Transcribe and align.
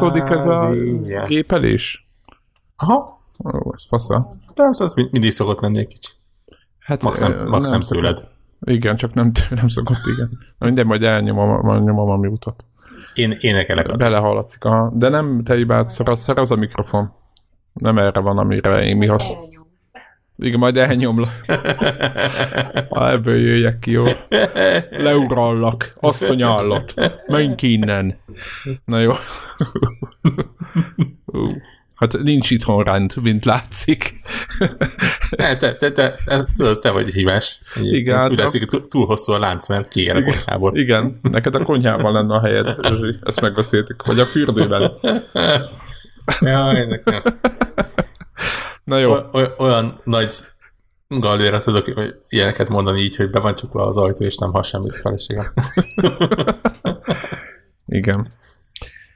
Belehallatszódik 0.00 0.38
ez 0.38 0.46
a 0.46 0.64
Everybody- 0.66 1.26
gépelés? 1.34 2.08
Aha, 2.76 3.20
Ó, 3.44 3.72
ez 3.74 3.86
fasza. 3.86 4.26
de 4.54 4.62
az, 4.62 4.80
az 4.80 4.94
mind- 4.94 5.12
mindig 5.12 5.30
szokott 5.30 5.60
lenni 5.60 5.78
egy 5.78 5.86
kicsi. 5.86 6.10
Hát, 6.78 7.02
Max 7.02 7.18
nem, 7.18 7.46
max 7.48 7.68
nem 7.68 7.80
szokott. 7.80 8.02
tőled. 8.04 8.28
Igen, 8.60 8.96
csak 8.96 9.14
nem, 9.14 9.32
nem 9.50 9.68
szokott, 9.68 10.06
igen. 10.14 10.38
Na 10.58 10.66
Minden, 10.66 10.86
majd 10.86 11.02
elnyomom, 11.02 11.60
majd 11.60 11.82
nyomom 11.84 12.08
a 12.08 12.16
miutat. 12.16 12.64
Én 13.14 13.36
énekelek 13.40 13.88
a 13.88 13.96
Belehallatszik, 13.96 14.64
aha. 14.64 14.90
De 14.94 15.08
nem 15.08 15.42
te 15.44 15.54
hibád, 15.54 15.88
szar, 15.88 16.18
szar 16.18 16.38
az 16.38 16.50
a 16.50 16.56
mikrofon. 16.56 17.10
Nem 17.72 17.98
erre 17.98 18.20
van, 18.20 18.38
amire 18.38 18.82
én 18.84 18.96
mi 18.96 19.06
hasz. 19.06 19.32
Igen, 20.38 20.58
majd 20.58 20.76
elnyomlak. 20.76 21.44
Ha 22.88 23.10
ebből 23.10 23.36
jöjjek 23.36 23.78
ki, 23.78 23.90
jó. 23.90 24.04
Leurallak. 24.90 25.94
Asszony 26.00 26.42
állat. 26.42 26.94
Menj 27.26 27.54
ki 27.54 27.72
innen. 27.72 28.18
Na 28.84 28.98
jó. 28.98 29.12
Hát 31.94 32.22
nincs 32.22 32.50
itthon 32.50 32.84
rend, 32.84 33.12
mint 33.22 33.44
látszik. 33.44 34.14
Ne, 35.30 35.56
te, 35.56 35.74
te, 35.74 35.92
te, 35.92 36.14
te, 36.24 36.44
tudod, 36.56 36.78
te 36.78 36.90
vagy. 36.90 37.08
Egyébként 37.14 37.52
Igen, 37.74 38.16
hát 38.16 38.30
Úgy 38.30 38.36
látszik, 38.36 38.64
túl- 38.64 38.88
túl 38.88 39.06
hosszú 39.06 39.32
a 39.32 39.38
lánc, 39.38 39.68
mert 39.68 39.88
kiér 39.88 40.16
a 40.16 40.22
konyhából. 40.22 40.76
Igen, 40.76 41.16
neked 41.22 41.54
a 41.54 41.64
konyhában 41.64 42.12
lenne 42.12 42.34
a 42.34 42.40
helyed, 42.40 42.76
Zsuzsi. 42.82 43.16
Ezt 43.22 43.40
megbeszéltük. 43.40 44.06
Vagy 44.06 44.20
a 44.20 44.26
fürdőben. 44.26 44.92
Jaj, 46.40 46.86
nekem. 46.86 47.22
Na 48.88 48.98
jó. 48.98 49.12
O- 49.12 49.34
oly- 49.34 49.54
olyan 49.58 50.00
nagy 50.04 50.34
galléra 51.08 51.60
tudok 51.60 51.94
hogy 51.94 52.14
ilyeneket 52.28 52.68
mondani 52.68 53.00
így, 53.00 53.16
hogy 53.16 53.30
be 53.30 53.40
van 53.40 53.54
csukva 53.54 53.86
az 53.86 53.96
ajtó, 53.96 54.24
és 54.24 54.36
nem 54.36 54.52
has 54.52 54.68
semmit 54.68 54.94
a 54.94 54.98
feleségem. 54.98 55.46
Igen. 57.98 58.32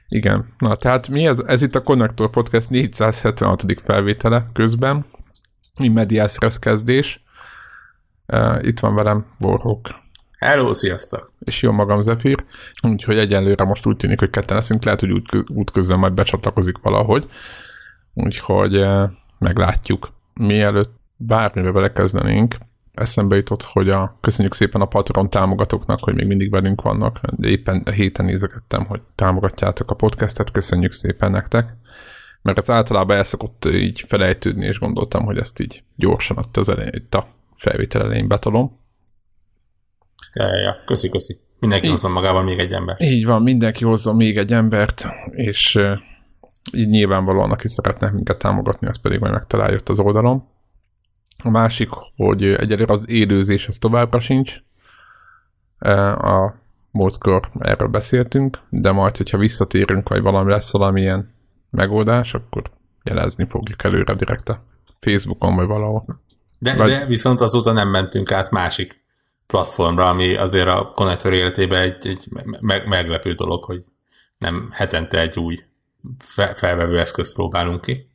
Igen. 0.07 0.53
Na, 0.57 0.75
tehát 0.75 1.07
mi 1.07 1.25
ez? 1.25 1.39
Ez 1.45 1.61
itt 1.61 1.75
a 1.75 1.81
Connector 1.81 2.29
Podcast 2.29 2.69
476. 2.69 3.65
felvétele 3.83 4.45
közben. 4.53 5.05
Immediás 5.79 6.37
kezdés. 6.59 7.23
Uh, 8.27 8.57
itt 8.61 8.79
van 8.79 8.95
velem 8.95 9.25
Warhawk 9.39 9.89
Hello, 10.37 10.73
sziasztok! 10.73 11.33
és 11.39 11.61
jó 11.61 11.71
magam 11.71 12.01
Zephyr, 12.01 12.45
úgyhogy 12.81 13.17
egyelőre 13.17 13.63
most 13.63 13.85
úgy 13.85 13.97
tűnik, 13.97 14.19
hogy 14.19 14.29
ketten 14.29 14.55
leszünk, 14.55 14.83
lehet, 14.83 14.99
hogy 14.99 15.11
út, 15.11 15.29
útközben 15.47 15.99
majd 15.99 16.13
becsatlakozik 16.13 16.77
valahogy, 16.77 17.27
úgyhogy 18.13 18.83
meglátjuk. 19.43 20.13
Mielőtt 20.33 20.93
bármibe 21.17 21.71
belekezdenénk, 21.71 22.55
eszembe 22.93 23.35
jutott, 23.35 23.63
hogy 23.63 23.89
a, 23.89 24.17
köszönjük 24.21 24.53
szépen 24.53 24.81
a 24.81 24.85
Patreon 24.85 25.29
támogatóknak, 25.29 25.99
hogy 25.99 26.13
még 26.13 26.27
mindig 26.27 26.51
velünk 26.51 26.81
vannak. 26.81 27.19
Éppen 27.41 27.81
a 27.85 27.89
héten 27.89 28.25
nézegettem, 28.25 28.85
hogy 28.85 29.01
támogatjátok 29.15 29.91
a 29.91 29.95
podcastet, 29.95 30.51
köszönjük 30.51 30.91
szépen 30.91 31.31
nektek. 31.31 31.75
Mert 32.41 32.57
ez 32.57 32.69
általában 32.69 33.17
el 33.17 33.23
szokott 33.23 33.65
így 33.65 34.05
felejtődni, 34.07 34.65
és 34.65 34.79
gondoltam, 34.79 35.23
hogy 35.23 35.37
ezt 35.37 35.59
így 35.59 35.83
gyorsan 35.95 36.37
ott 36.37 36.57
az 36.57 36.69
elején, 36.69 36.93
itt 36.93 37.15
a 37.15 37.27
felvétel 37.55 38.01
elején 38.01 38.27
betolom. 38.27 38.79
Ja, 40.33 40.47
ja, 40.47 40.61
ja. 40.61 40.75
Köszi, 40.85 41.09
köszi. 41.09 41.35
Mindenki 41.63 41.85
Így. 41.85 41.91
hozzon 41.91 42.11
magával 42.11 42.43
még 42.43 42.59
egy 42.59 42.73
ember. 42.73 42.95
Így 42.99 43.25
van, 43.25 43.41
mindenki 43.41 43.83
hozzon 43.83 44.15
még 44.15 44.37
egy 44.37 44.53
embert, 44.53 45.07
és 45.31 45.79
így 46.71 46.89
nyilvánvalóan, 46.89 47.51
aki 47.51 47.67
szeretne 47.67 48.09
minket 48.11 48.37
támogatni, 48.37 48.87
az 48.87 48.97
pedig 48.97 49.19
majd 49.19 49.33
megtalálja 49.33 49.75
ott 49.75 49.89
az 49.89 49.99
oldalon. 49.99 50.43
A 51.43 51.49
másik, 51.49 51.89
hogy 52.15 52.43
egyelőre 52.43 52.93
az 52.93 53.09
élőzés 53.09 53.67
az 53.67 53.77
továbbra 53.77 54.19
sincs. 54.19 54.57
Uh, 55.79 56.25
A 56.25 56.55
múltkor 56.91 57.49
erről 57.59 57.87
beszéltünk, 57.87 58.59
de 58.69 58.91
majd, 58.91 59.17
hogyha 59.17 59.37
visszatérünk, 59.37 60.09
vagy 60.09 60.21
valami 60.21 60.51
lesz 60.51 60.71
valamilyen 60.71 61.33
megoldás, 61.69 62.33
akkor 62.33 62.63
jelezni 63.03 63.45
fogjuk 63.49 63.83
előre 63.83 64.13
direkt 64.15 64.49
a 64.49 64.63
Facebookon, 64.99 65.55
vagy 65.55 65.67
valahol. 65.67 66.05
De, 66.59 66.75
Vagy- 66.75 66.89
de 66.89 67.05
viszont 67.05 67.41
azóta 67.41 67.71
nem 67.71 67.89
mentünk 67.89 68.31
át 68.31 68.51
másik 68.51 69.01
platformra, 69.47 70.09
ami 70.09 70.35
azért 70.35 70.67
a 70.67 70.91
konnektor 70.95 71.33
életében 71.33 71.81
egy, 71.81 72.07
egy 72.07 72.27
me- 72.59 72.85
meglepő 72.85 73.33
dolog, 73.33 73.63
hogy 73.63 73.83
nem 74.37 74.69
hetente 74.71 75.19
egy 75.19 75.39
új 75.39 75.59
fe- 76.19 76.57
felvevő 76.57 76.99
eszközt 76.99 77.33
próbálunk 77.33 77.81
ki. 77.81 78.07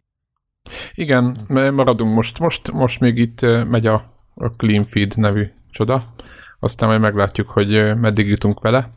Igen, 0.94 1.37
maradunk 1.49 2.15
most. 2.15 2.38
Most, 2.38 2.72
most 2.72 3.00
még 3.00 3.19
itt 3.19 3.41
megy 3.69 3.87
a, 3.87 3.94
a 4.34 4.49
Clean 4.49 4.87
Feed 4.87 5.16
nevű 5.16 5.50
csoda. 5.71 6.15
Aztán 6.60 6.88
majd 6.88 7.00
meglátjuk, 7.00 7.48
hogy 7.48 7.97
meddig 7.97 8.28
jutunk 8.28 8.60
vele. 8.60 8.91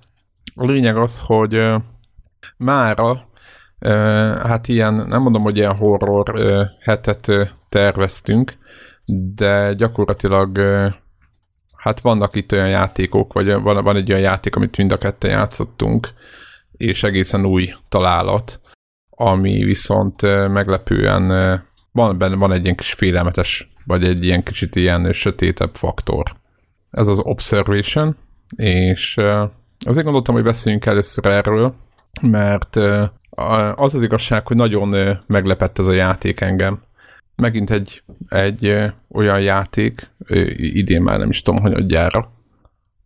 A 0.56 0.66
lényeg 0.66 0.98
az, 0.98 1.22
hogy 1.26 1.74
mára 2.58 3.30
hát 4.44 4.68
ilyen, 4.68 4.94
nem 4.94 5.22
mondom, 5.22 5.42
hogy 5.42 5.58
ilyen 5.58 5.76
horror 5.76 6.68
hetet 6.80 7.32
terveztünk, 7.70 8.54
de 9.36 9.74
gyakorlatilag 9.74 10.60
hát 11.76 12.00
vannak 12.00 12.36
itt 12.36 12.52
olyan 12.52 12.70
játékok, 12.70 13.34
vagy 13.34 13.54
van, 13.54 13.84
van 13.84 13.96
egy 13.96 14.12
olyan 14.12 14.24
játék, 14.24 14.56
amit 14.56 14.78
mind 14.78 14.92
a 14.92 14.98
ketten 14.98 15.32
játszottunk, 15.32 16.10
és 16.72 17.04
egészen 17.04 17.46
új 17.46 17.74
találat, 17.90 18.60
ami 19.22 19.64
viszont 19.64 20.22
meglepően 20.48 21.28
van 21.92 22.18
benne 22.18 22.36
van 22.36 22.52
egy 22.52 22.64
ilyen 22.64 22.76
kis 22.76 22.94
félelmetes, 22.94 23.72
vagy 23.86 24.04
egy 24.04 24.24
ilyen 24.24 24.44
kicsit 24.44 24.76
ilyen 24.76 25.14
sötétebb 25.14 25.76
faktor. 25.76 26.24
Ez 26.92 27.08
az 27.08 27.20
Observation, 27.24 28.16
és 28.56 29.18
azért 29.80 30.04
gondoltam, 30.04 30.36
hogy 30.36 30.44
beszéljünk 30.44 30.86
először 30.86 31.26
erről, 31.26 31.74
mert 32.22 32.76
az 33.76 33.96
az 33.96 34.04
igazság, 34.04 34.48
hogy 34.48 34.58
nagyon 34.58 35.18
meglepett 35.28 35.80
ez 35.80 35.88
a 35.88 35.94
játék 35.94 36.42
engem. 36.42 36.82
Megint 37.36 37.70
egy, 37.70 38.04
egy 38.28 38.76
olyan 39.12 39.42
játék, 39.42 40.10
idén 40.56 41.02
már 41.02 41.20
nem 41.20 41.30
is 41.30 41.42
tudom, 41.42 41.62
hogy 41.62 41.74
adjára, 41.74 42.32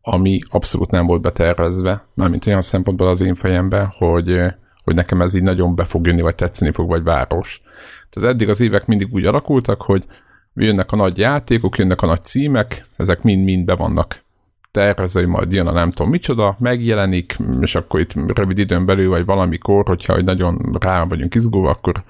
ami 0.02 0.40
abszolút 0.50 0.92
nem 0.92 1.06
volt 1.06 1.22
betervezve, 1.22 2.06
mármint 2.14 2.46
olyan 2.46 2.62
szempontból 2.62 3.08
az 3.08 3.22
én 3.22 3.36
fejemben, 3.36 3.88
hogy, 3.98 4.40
hogy 4.86 4.96
nekem 4.96 5.22
ez 5.22 5.34
így 5.34 5.44
nagyon 5.44 5.76
be 5.76 5.84
fog 5.84 6.06
jönni, 6.06 6.22
vagy 6.22 6.36
tetszeni 6.36 6.72
fog, 6.72 6.88
vagy 6.88 7.04
város. 7.04 7.62
Tehát 8.10 8.30
eddig 8.30 8.50
az 8.50 8.62
évek 8.62 8.86
mindig 8.86 9.14
úgy 9.14 9.26
alakultak, 9.26 9.82
hogy 9.82 10.06
jönnek 10.54 10.92
a 10.92 10.96
nagy 10.96 11.18
játékok, 11.18 11.78
jönnek 11.78 12.02
a 12.02 12.06
nagy 12.06 12.24
címek, 12.24 12.86
ezek 12.98 13.22
mind-mind 13.22 13.66
be 13.66 13.76
vannak 13.76 14.24
tervezve, 14.72 15.20
hogy 15.20 15.30
majd 15.30 15.54
jön 15.54 15.68
a 15.68 15.72
nem 15.72 15.92
tudom 15.92 16.12
micsoda, 16.12 16.56
megjelenik, 16.60 17.38
és 17.62 17.76
akkor 17.76 18.00
itt 18.00 18.14
rövid 18.34 18.58
időn 18.58 18.86
belül, 18.86 19.10
vagy 19.10 19.26
valamikor, 19.26 19.86
hogyha 19.86 20.14
hogy 20.14 20.24
nagyon 20.24 20.78
rá 20.80 21.04
vagyunk 21.04 21.36
izgulva, 21.36 21.70
akkor 21.70 22.04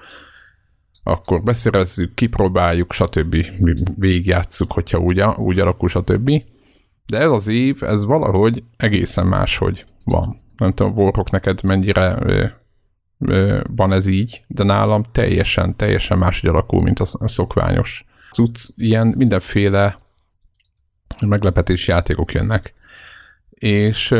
akkor 1.08 1.42
beszerezzük, 1.42 2.14
kipróbáljuk, 2.14 2.92
stb. 2.92 3.34
Mi 3.60 3.72
Végigjátszuk, 3.96 4.72
hogyha 4.72 4.98
úgy, 4.98 5.22
úgy 5.36 5.60
alakul, 5.60 5.88
stb. 5.88 6.42
De 7.06 7.18
ez 7.18 7.30
az 7.30 7.48
év, 7.48 7.82
ez 7.82 8.04
valahogy 8.04 8.62
egészen 8.76 9.26
máshogy 9.26 9.84
van. 10.04 10.40
Nem 10.56 10.72
tudom, 10.72 10.92
Warhawk 10.92 11.30
neked 11.30 11.62
mennyire 11.62 12.18
van 13.70 13.92
ez 13.92 14.06
így, 14.06 14.44
de 14.46 14.64
nálam 14.64 15.02
teljesen, 15.12 15.76
teljesen 15.76 16.18
máshogy 16.18 16.50
alakul, 16.50 16.82
mint 16.82 17.00
a 17.00 17.04
sz- 17.04 17.22
a 17.22 17.28
szokványos 17.28 18.04
cucc. 18.32 18.68
Ilyen 18.76 19.06
mindenféle 19.06 19.98
meglepetés 21.26 21.88
játékok 21.88 22.32
jönnek. 22.32 22.72
És 23.50 24.14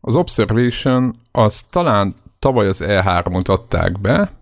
az 0.00 0.16
Observation 0.16 1.14
az 1.32 1.62
talán 1.62 2.14
tavaly 2.38 2.66
az 2.66 2.84
E3-ot 2.86 3.48
adták 3.48 4.00
be, 4.00 4.32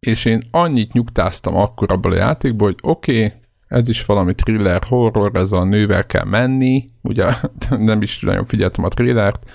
és 0.00 0.24
én 0.24 0.42
annyit 0.50 0.92
nyugtáztam 0.92 1.56
akkor 1.56 1.92
abból 1.92 2.12
a 2.12 2.16
játékból, 2.16 2.68
hogy 2.68 2.78
oké, 2.82 3.24
okay, 3.24 3.40
ez 3.68 3.88
is 3.88 4.04
valami 4.04 4.34
thriller, 4.34 4.84
horror, 4.84 5.36
ez 5.36 5.52
a 5.52 5.64
nővel 5.64 6.06
kell 6.06 6.24
menni, 6.24 6.90
ugye 7.02 7.34
nem 7.78 8.02
is 8.02 8.20
nagyon 8.20 8.46
figyeltem 8.46 8.84
a 8.84 8.88
thrillert, 8.88 9.50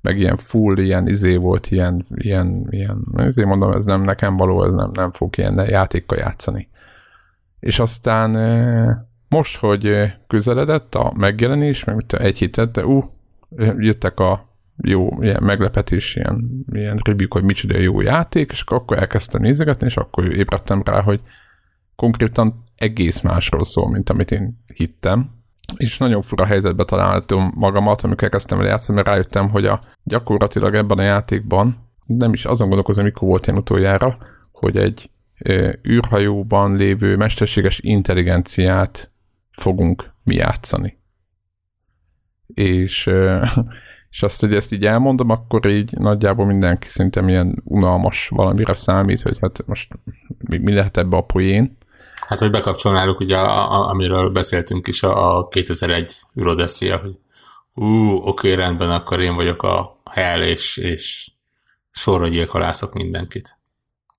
meg 0.00 0.18
ilyen 0.18 0.36
full, 0.36 0.78
ilyen 0.78 1.08
izé 1.08 1.36
volt, 1.36 1.66
ilyen, 1.66 2.06
ilyen, 2.14 2.66
ilyen, 2.70 3.04
izé 3.16 3.44
mondom, 3.44 3.72
ez 3.72 3.84
nem 3.84 4.00
nekem 4.00 4.36
való, 4.36 4.64
ez 4.64 4.72
nem, 4.72 4.90
nem 4.92 5.10
fog 5.10 5.38
ilyen 5.38 5.66
játékkal 5.68 6.18
játszani. 6.18 6.68
És 7.60 7.78
aztán 7.78 8.30
most, 9.28 9.56
hogy 9.56 10.12
közeledett 10.26 10.94
a 10.94 11.12
megjelenés, 11.16 11.84
meg 11.84 11.94
mit 11.94 12.12
egy 12.12 12.38
hétet, 12.38 12.70
de 12.70 12.86
ú, 12.86 13.02
jöttek 13.76 14.20
a 14.20 14.48
jó 14.84 15.22
ilyen 15.22 15.42
meglepetés, 15.42 16.16
ilyen, 16.16 16.64
ilyen 16.72 16.98
review 17.04 17.28
hogy 17.30 17.42
micsoda 17.42 17.78
jó 17.78 18.00
játék, 18.00 18.50
és 18.50 18.62
akkor 18.66 18.98
elkezdtem 18.98 19.40
nézegetni, 19.40 19.86
és 19.86 19.96
akkor 19.96 20.36
ébredtem 20.36 20.82
rá, 20.84 21.02
hogy 21.02 21.20
konkrétan 21.96 22.62
egész 22.76 23.20
másról 23.20 23.64
szól, 23.64 23.90
mint 23.90 24.10
amit 24.10 24.30
én 24.30 24.64
hittem. 24.74 25.30
És 25.76 25.98
nagyon 25.98 26.22
fura 26.22 26.44
helyzetbe 26.44 26.84
találtam 26.84 27.52
magamat, 27.54 28.02
amikor 28.02 28.22
elkezdtem 28.22 28.60
el 28.60 28.66
játszani, 28.66 28.96
mert 28.96 29.08
rájöttem, 29.08 29.48
hogy 29.50 29.66
a, 29.66 29.80
gyakorlatilag 30.02 30.74
ebben 30.74 30.98
a 30.98 31.02
játékban, 31.02 31.88
nem 32.06 32.32
is 32.32 32.44
azon 32.44 32.66
gondolkozom, 32.66 33.04
mikor 33.04 33.28
volt 33.28 33.46
én 33.46 33.56
utoljára, 33.56 34.16
hogy 34.52 34.76
egy 34.76 35.10
ö, 35.38 35.72
űrhajóban 35.88 36.76
lévő 36.76 37.16
mesterséges 37.16 37.78
intelligenciát 37.78 39.10
fogunk 39.50 40.12
mi 40.24 40.34
játszani. 40.34 40.96
És, 42.46 43.06
ö, 43.06 43.44
és 44.10 44.22
azt, 44.22 44.40
hogy 44.40 44.54
ezt 44.54 44.72
így 44.72 44.86
elmondom, 44.86 45.30
akkor 45.30 45.66
így 45.66 45.92
nagyjából 45.98 46.46
mindenki 46.46 46.88
szerintem 46.88 47.28
ilyen 47.28 47.62
unalmas 47.64 48.28
valamire 48.28 48.74
számít, 48.74 49.22
hogy 49.22 49.38
hát 49.40 49.66
most 49.66 49.98
mi, 50.38 50.58
mi 50.58 50.72
lehet 50.72 50.96
ebbe 50.96 51.16
a 51.16 51.20
poén. 51.24 51.77
Hát, 52.28 52.38
hogy 52.38 52.50
bekapcsolnáluk, 52.50 53.20
ugye, 53.20 53.36
a, 53.36 53.70
a, 53.70 53.88
amiről 53.88 54.30
beszéltünk 54.30 54.86
is, 54.86 55.02
a, 55.02 55.38
a 55.38 55.48
2001 55.48 56.20
Eurodessia, 56.34 56.96
hogy 56.96 57.18
ú, 57.74 58.14
oké, 58.14 58.52
rendben, 58.52 58.90
akkor 58.90 59.20
én 59.20 59.34
vagyok 59.34 59.62
a 59.62 60.00
hell, 60.10 60.42
és, 60.42 60.76
és 60.76 61.30
sorra 61.90 62.28
gyilkolászok 62.28 62.92
mindenkit. 62.92 63.58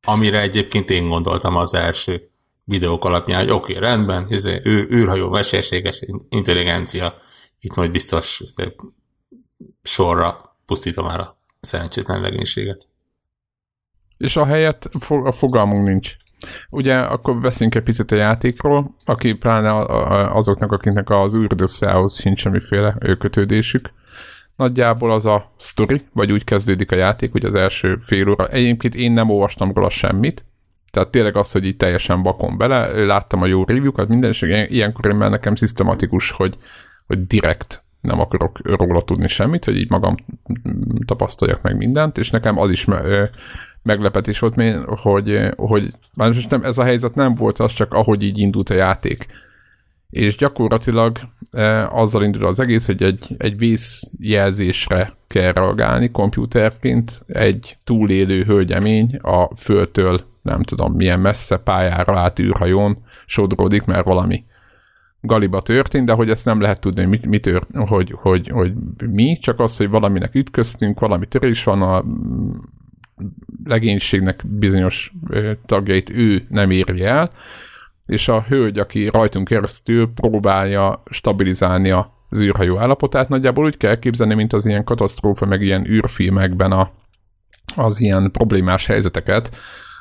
Amire 0.02 0.42
egyébként 0.42 0.90
én 0.90 1.08
gondoltam 1.08 1.56
az 1.56 1.74
első 1.74 2.30
videók 2.64 3.06
alapján, 3.06 3.40
hogy 3.40 3.52
oké, 3.52 3.78
rendben, 3.78 4.26
izé, 4.30 4.60
ő, 4.64 4.88
űrhajó, 4.92 5.30
mesterséges 5.30 6.06
intelligencia, 6.30 7.14
itt 7.60 7.76
majd 7.76 7.92
biztos 7.92 8.40
izé, 8.40 8.76
sorra 9.84 10.58
pusztítom 10.66 11.06
el 11.06 11.20
a 11.20 11.38
szerencsétlen 11.62 12.22
legénységet. 12.22 12.88
És 14.18 14.36
a 14.36 14.46
helyet 14.46 14.90
a 15.08 15.32
fogalmunk 15.32 15.88
nincs. 15.88 16.18
Ugye 16.70 16.98
akkor 16.98 17.40
beszéljünk 17.40 17.76
egy 17.76 17.84
picit 17.84 18.12
a 18.12 18.16
játékról, 18.16 18.96
aki 19.06 19.34
pláne 19.34 19.72
azoknak, 20.34 20.72
akiknek 20.72 21.10
az 21.10 21.36
űrdösszához 21.36 22.20
sincs 22.20 22.40
semmiféle 22.40 22.98
kötődésük. 23.20 23.90
Nagyjából 24.56 25.12
az 25.12 25.26
a 25.26 25.52
story, 25.58 26.06
vagy 26.14 26.32
úgy 26.32 26.44
kezdődik 26.44 26.92
a 26.92 26.96
játék, 26.96 27.32
hogy 27.32 27.46
az 27.46 27.56
első 27.56 27.98
fél 28.00 28.30
óra. 28.30 28.48
Egyébként 28.48 28.96
én 28.96 29.12
nem 29.12 29.30
olvastam 29.30 29.74
róla 29.74 29.90
semmit, 29.90 30.46
tehát 30.92 31.10
tényleg 31.10 31.36
az, 31.36 31.52
hogy 31.52 31.66
így 31.66 31.78
teljesen 31.78 32.24
vakon 32.24 32.58
bele, 32.58 33.06
láttam 33.06 33.42
a 33.42 33.46
jó 33.46 33.64
review-kat, 33.64 34.08
minden, 34.08 34.30
és 34.30 34.42
ilyenkor 34.68 35.12
én 35.12 35.18
nekem 35.18 35.56
szisztematikus, 35.56 36.32
hogy, 36.32 36.58
hogy 37.08 37.28
direkt 37.28 37.84
nem 38.02 38.20
akarok 38.20 38.60
róla 38.64 39.02
tudni 39.02 39.28
semmit, 39.28 39.66
hogy 39.66 39.78
így 39.78 39.90
magam 39.90 40.16
tapasztaljak 41.06 41.62
meg 41.62 41.78
mindent, 41.78 42.18
és 42.18 42.30
nekem 42.30 42.58
az 42.58 42.70
is 42.70 42.86
meglepetés 43.84 44.40
volt, 44.40 44.84
hogy, 44.86 45.50
hogy 45.56 45.94
most 46.14 46.50
nem, 46.50 46.64
ez 46.64 46.78
a 46.78 46.84
helyzet 46.84 47.16
nem 47.16 47.36
volt 47.36 47.60
az, 47.60 47.74
csak 47.74 47.94
ahogy 47.94 48.24
így 48.24 48.38
indult 48.38 48.70
a 48.70 48.74
játék. 48.74 49.26
És 50.10 50.36
gyakorlatilag 50.36 51.18
e, 51.52 51.88
azzal 51.88 52.24
indul 52.24 52.46
az 52.46 52.60
egész, 52.60 52.86
hogy 52.86 53.04
egy, 53.04 53.36
egy 53.38 53.58
vészjelzésre 53.58 55.14
kell 55.28 55.52
reagálni 55.52 56.12
kompjúterként, 56.12 57.24
egy 57.28 57.78
túlélő 57.84 58.44
hölgyemény 58.44 59.16
a 59.16 59.56
földtől 59.56 60.20
nem 60.42 60.64
tudom 60.64 60.94
milyen 60.94 61.20
messze 61.20 61.58
pályára 61.58 62.20
át 62.20 62.40
űrhajón 62.40 62.98
sodródik, 63.26 63.86
mert 63.86 64.06
valami 64.06 64.44
galiba 65.22 65.62
történt, 65.62 66.06
de 66.06 66.14
hogy 66.14 66.30
ezt 66.30 66.46
nem 66.46 66.62
lehet 66.62 66.80
tudni, 66.80 67.02
hogy 67.02 67.10
mi, 67.10 67.20
mi 67.28 67.40
tört, 67.40 67.68
hogy, 67.74 68.16
hogy, 68.18 68.48
hogy 68.48 68.74
mi, 69.08 69.38
csak 69.42 69.60
az, 69.60 69.78
hogy 69.78 69.90
valaminek 69.90 70.36
ütköztünk, 70.36 71.00
valami 71.00 71.26
törés 71.26 71.64
van, 71.64 71.82
a 71.82 72.04
legénységnek 73.64 74.44
bizonyos 74.48 75.14
tagjait 75.66 76.10
ő 76.10 76.46
nem 76.50 76.72
éri 76.72 77.04
el, 77.04 77.32
és 78.06 78.28
a 78.28 78.46
hölgy, 78.48 78.80
aki 78.80 79.08
rajtunk 79.08 79.48
keresztül 79.48 80.12
próbálja 80.14 81.04
stabilizálni 81.10 81.92
az 81.92 82.42
űrhajó 82.42 82.78
állapotát, 82.78 83.30
nagyjából 83.30 83.66
úgy 83.66 83.78
kell 83.78 84.00
képzelni, 84.00 84.34
mint 84.34 84.54
az 84.54 84.66
ilyen 84.66 84.84
katasztrófa, 84.84 85.46
meg 85.46 85.62
ilyen 85.62 85.88
űrfilmekben 85.88 86.72
a, 86.72 86.92
az 87.76 88.00
ilyen 88.00 88.32
problémás 88.32 88.86
helyzeteket, 88.86 89.56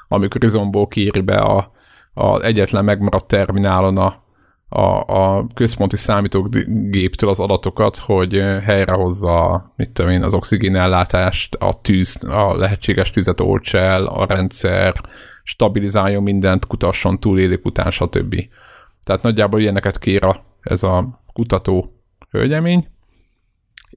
amikor 0.09 0.45
izomból 0.45 0.89
kéri 0.89 1.21
be 1.21 1.39
a, 1.39 1.73
a 2.13 2.41
egyetlen 2.41 2.85
megmaradt 2.85 3.27
terminálon 3.27 3.97
a, 3.97 4.23
a, 4.69 5.01
a 5.17 5.47
központi 5.55 5.97
számítógéptől 5.97 7.31
az 7.31 7.41
adatokat, 7.41 7.97
hogy 7.97 8.35
helyrehozza 8.65 9.73
mit 9.77 9.91
tudom 9.91 10.11
én, 10.11 10.23
az 10.23 10.35
oxigénellátást, 10.35 11.55
a 11.55 11.81
tűz, 11.81 12.25
a 12.25 12.57
lehetséges 12.57 13.11
tüzet 13.11 13.41
olts 13.41 13.75
el, 13.75 14.07
a 14.07 14.27
rendszer, 14.27 14.95
stabilizáljon 15.43 16.23
mindent, 16.23 16.67
kutasson 16.67 17.21
túlélik 17.21 17.65
után, 17.65 17.91
stb. 17.91 18.35
Tehát 19.03 19.23
nagyjából 19.23 19.61
ilyeneket 19.61 19.99
kér 19.99 20.25
a, 20.25 20.45
ez 20.61 20.83
a 20.83 21.23
kutató 21.33 21.91
hölgyemény, 22.31 22.87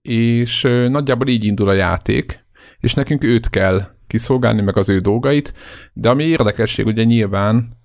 és 0.02 0.62
nagyjából 0.90 1.28
így 1.28 1.44
indul 1.44 1.70
a 1.70 1.74
játék, 1.74 2.46
és 2.80 2.94
nekünk 2.94 3.24
őt 3.24 3.50
kell 3.50 3.82
kiszolgálni, 4.08 4.62
meg 4.62 4.78
az 4.78 4.90
ő 4.90 4.98
dolgait, 4.98 5.54
de 5.94 6.10
ami 6.10 6.24
érdekesség, 6.24 6.86
ugye 6.86 7.04
nyilván 7.04 7.78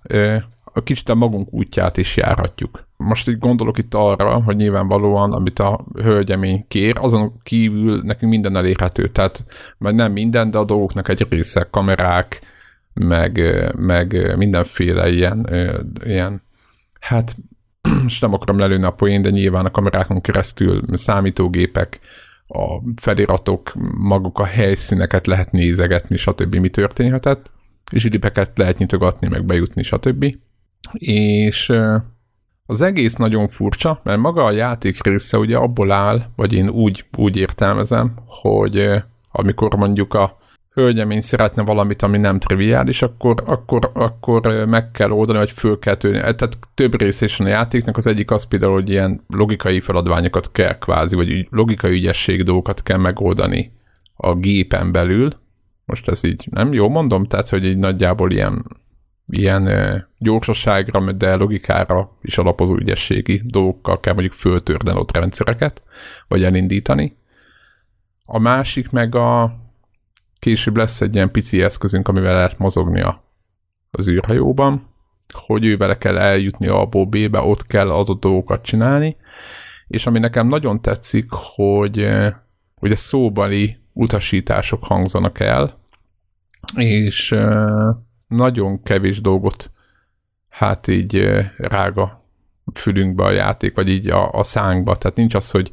a 0.77 0.83
kicsit 0.83 1.09
a 1.09 1.15
magunk 1.15 1.53
útját 1.53 1.97
is 1.97 2.17
járhatjuk. 2.17 2.87
Most 2.97 3.29
így 3.29 3.37
gondolok 3.37 3.77
itt 3.77 3.93
arra, 3.93 4.43
hogy 4.43 4.55
nyilvánvalóan, 4.55 5.33
amit 5.33 5.59
a 5.59 5.85
hölgyemény 5.93 6.65
kér, 6.67 6.95
azon 6.99 7.39
kívül 7.43 8.01
nekünk 8.01 8.31
minden 8.31 8.55
elérhető. 8.55 9.09
Tehát 9.09 9.45
majd 9.77 9.95
nem 9.95 10.11
minden, 10.11 10.51
de 10.51 10.57
a 10.57 10.65
dolgoknak 10.65 11.09
egy 11.09 11.27
része, 11.29 11.67
kamerák, 11.71 12.41
meg, 12.93 13.41
meg 13.77 14.37
mindenféle 14.37 15.09
ilyen, 15.09 15.49
ilyen 16.03 16.41
hát 16.99 17.35
most 18.03 18.21
nem 18.21 18.33
akarom 18.33 18.59
lelőni 18.59 18.83
a 18.83 18.91
poén, 18.91 19.21
de 19.21 19.29
nyilván 19.29 19.65
a 19.65 19.71
kamerákon 19.71 20.21
keresztül 20.21 20.81
számítógépek, 20.91 21.99
a 22.47 22.81
feliratok, 23.01 23.71
maguk 23.97 24.39
a 24.39 24.45
helyszíneket 24.45 25.27
lehet 25.27 25.51
nézegetni, 25.51 26.17
stb. 26.17 26.55
mi 26.55 26.69
történhetett, 26.69 27.51
és 27.91 28.03
idipeket 28.03 28.57
lehet 28.57 28.77
nyitogatni, 28.77 29.27
meg 29.27 29.45
bejutni, 29.45 29.83
stb. 29.83 30.35
És 30.93 31.73
az 32.65 32.81
egész 32.81 33.15
nagyon 33.15 33.47
furcsa, 33.47 33.99
mert 34.03 34.19
maga 34.19 34.43
a 34.43 34.51
játék 34.51 35.03
része 35.03 35.37
ugye 35.37 35.57
abból 35.57 35.91
áll, 35.91 36.21
vagy 36.35 36.53
én 36.53 36.69
úgy, 36.69 37.03
úgy 37.17 37.37
értelmezem, 37.37 38.13
hogy 38.25 38.89
amikor 39.31 39.75
mondjuk 39.75 40.13
a 40.13 40.37
hölgyemény 40.77 41.21
szeretne 41.21 41.63
valamit, 41.63 42.01
ami 42.01 42.17
nem 42.17 42.39
triviális, 42.39 43.01
akkor, 43.01 43.43
akkor, 43.45 43.91
akkor 43.93 44.65
meg 44.65 44.91
kell 44.91 45.11
oldani, 45.11 45.37
vagy 45.37 45.51
föl 45.51 45.79
kell 45.79 45.95
tőni. 45.95 46.17
Tehát 46.17 46.57
több 46.73 46.99
része 46.99 47.25
is 47.25 47.39
a 47.39 47.47
játéknak, 47.47 47.97
az 47.97 48.07
egyik 48.07 48.31
az 48.31 48.43
például, 48.43 48.73
hogy 48.73 48.89
ilyen 48.89 49.23
logikai 49.27 49.81
feladványokat 49.81 50.51
kell 50.51 50.77
kvázi, 50.77 51.15
vagy 51.15 51.47
logikai 51.49 51.91
ügyesség 51.91 52.43
dolgokat 52.43 52.83
kell 52.83 52.97
megoldani 52.97 53.71
a 54.15 54.35
gépen 54.35 54.91
belül. 54.91 55.29
Most 55.85 56.07
ez 56.07 56.23
így 56.23 56.47
nem 56.51 56.73
jó 56.73 56.89
mondom, 56.89 57.23
tehát 57.23 57.49
hogy 57.49 57.65
így 57.65 57.77
nagyjából 57.77 58.31
ilyen 58.31 58.65
ilyen 59.31 59.69
gyorsaságra, 60.17 61.11
de 61.11 61.35
logikára 61.35 62.17
is 62.21 62.37
alapozó 62.37 62.75
ügyességi 62.75 63.41
dolgokkal 63.45 63.99
kell 63.99 64.13
mondjuk 64.13 64.33
föltörni 64.33 64.91
ott 64.91 65.17
rendszereket, 65.17 65.81
vagy 66.27 66.43
elindítani. 66.43 67.17
A 68.25 68.39
másik 68.39 68.89
meg 68.89 69.15
a 69.15 69.51
később 70.39 70.77
lesz 70.77 71.01
egy 71.01 71.15
ilyen 71.15 71.31
pici 71.31 71.61
eszközünk, 71.61 72.07
amivel 72.07 72.33
lehet 72.33 72.57
mozogni 72.57 73.03
az 73.91 74.09
űrhajóban, 74.09 74.81
hogy 75.33 75.65
ő 75.65 75.77
vele 75.77 75.97
kell 75.97 76.17
eljutni 76.17 76.67
a 76.67 76.85
B-be, 76.85 77.39
ott 77.39 77.65
kell 77.65 77.91
adott 77.91 78.19
dolgokat 78.21 78.61
csinálni, 78.63 79.17
és 79.87 80.05
ami 80.07 80.19
nekem 80.19 80.47
nagyon 80.47 80.81
tetszik, 80.81 81.25
hogy, 81.29 82.09
hogy 82.75 82.91
a 82.91 82.95
szóbali 82.95 83.77
utasítások 83.93 84.83
hangzanak 84.83 85.39
el, 85.39 85.73
és 86.75 87.35
nagyon 88.27 88.83
kevés 88.83 89.21
dolgot 89.21 89.71
hát 90.49 90.87
így 90.87 91.29
rága 91.57 92.21
fülünkbe 92.73 93.23
a 93.23 93.31
játék, 93.31 93.75
vagy 93.75 93.89
így 93.89 94.09
a, 94.09 94.31
a 94.31 94.43
szánkba, 94.43 94.95
tehát 94.95 95.17
nincs 95.17 95.33
az, 95.35 95.51
hogy 95.51 95.71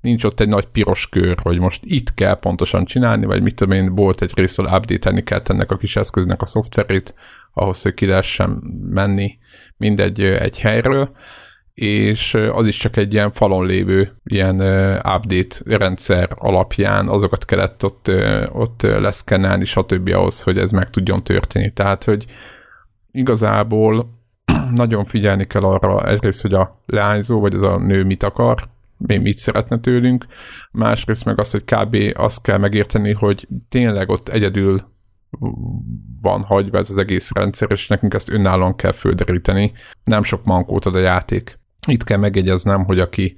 nincs 0.00 0.24
ott 0.24 0.40
egy 0.40 0.48
nagy 0.48 0.66
piros 0.66 1.08
kör, 1.08 1.38
hogy 1.42 1.58
most 1.58 1.80
itt 1.84 2.14
kell 2.14 2.38
pontosan 2.38 2.84
csinálni, 2.84 3.26
vagy 3.26 3.42
mit 3.42 3.54
tudom 3.54 3.78
én, 3.78 3.94
volt 3.94 4.22
egy 4.22 4.32
részről 4.34 4.66
update-elni 4.66 5.22
kell 5.22 5.42
ennek 5.44 5.70
a 5.70 5.76
kis 5.76 5.96
eszköznek 5.96 6.42
a 6.42 6.46
szoftverét, 6.46 7.14
ahhoz, 7.52 7.82
hogy 7.82 7.94
ki 7.94 8.06
lehessen 8.06 8.50
menni 8.82 9.38
mindegy 9.76 10.20
egy 10.20 10.60
helyről, 10.60 11.16
és 11.74 12.34
az 12.34 12.66
is 12.66 12.76
csak 12.76 12.96
egy 12.96 13.12
ilyen 13.12 13.32
falon 13.32 13.66
lévő 13.66 14.16
ilyen 14.24 14.60
update 14.96 15.56
rendszer 15.64 16.28
alapján 16.34 17.08
azokat 17.08 17.44
kellett 17.44 17.84
ott, 17.84 18.10
ott 18.52 18.82
leszkennelni, 18.82 19.64
stb. 19.64 20.08
ahhoz, 20.08 20.42
hogy 20.42 20.58
ez 20.58 20.70
meg 20.70 20.90
tudjon 20.90 21.24
történni. 21.24 21.72
Tehát, 21.72 22.04
hogy 22.04 22.24
igazából 23.10 24.10
nagyon 24.74 25.04
figyelni 25.04 25.46
kell 25.46 25.62
arra 25.62 26.08
egyrészt, 26.08 26.42
hogy 26.42 26.54
a 26.54 26.80
leányzó, 26.86 27.40
vagy 27.40 27.54
az 27.54 27.62
a 27.62 27.78
nő 27.78 28.04
mit 28.04 28.22
akar, 28.22 28.68
mi 28.96 29.16
mit 29.16 29.38
szeretne 29.38 29.78
tőlünk, 29.78 30.26
másrészt 30.70 31.24
meg 31.24 31.38
az, 31.38 31.50
hogy 31.50 31.64
kb. 31.64 31.96
azt 32.14 32.42
kell 32.42 32.58
megérteni, 32.58 33.12
hogy 33.12 33.48
tényleg 33.68 34.08
ott 34.08 34.28
egyedül 34.28 34.92
van 36.20 36.42
hagyva 36.42 36.78
ez 36.78 36.90
az 36.90 36.98
egész 36.98 37.32
rendszer, 37.32 37.70
és 37.70 37.88
nekünk 37.88 38.14
ezt 38.14 38.28
önállóan 38.32 38.76
kell 38.76 38.92
földeríteni. 38.92 39.72
Nem 40.04 40.22
sok 40.22 40.44
mankót 40.44 40.84
ad 40.84 40.94
a 40.94 40.98
játék. 40.98 41.58
Itt 41.86 42.04
kell 42.04 42.18
megjegyeznem, 42.18 42.84
hogy 42.84 43.00
aki, 43.00 43.36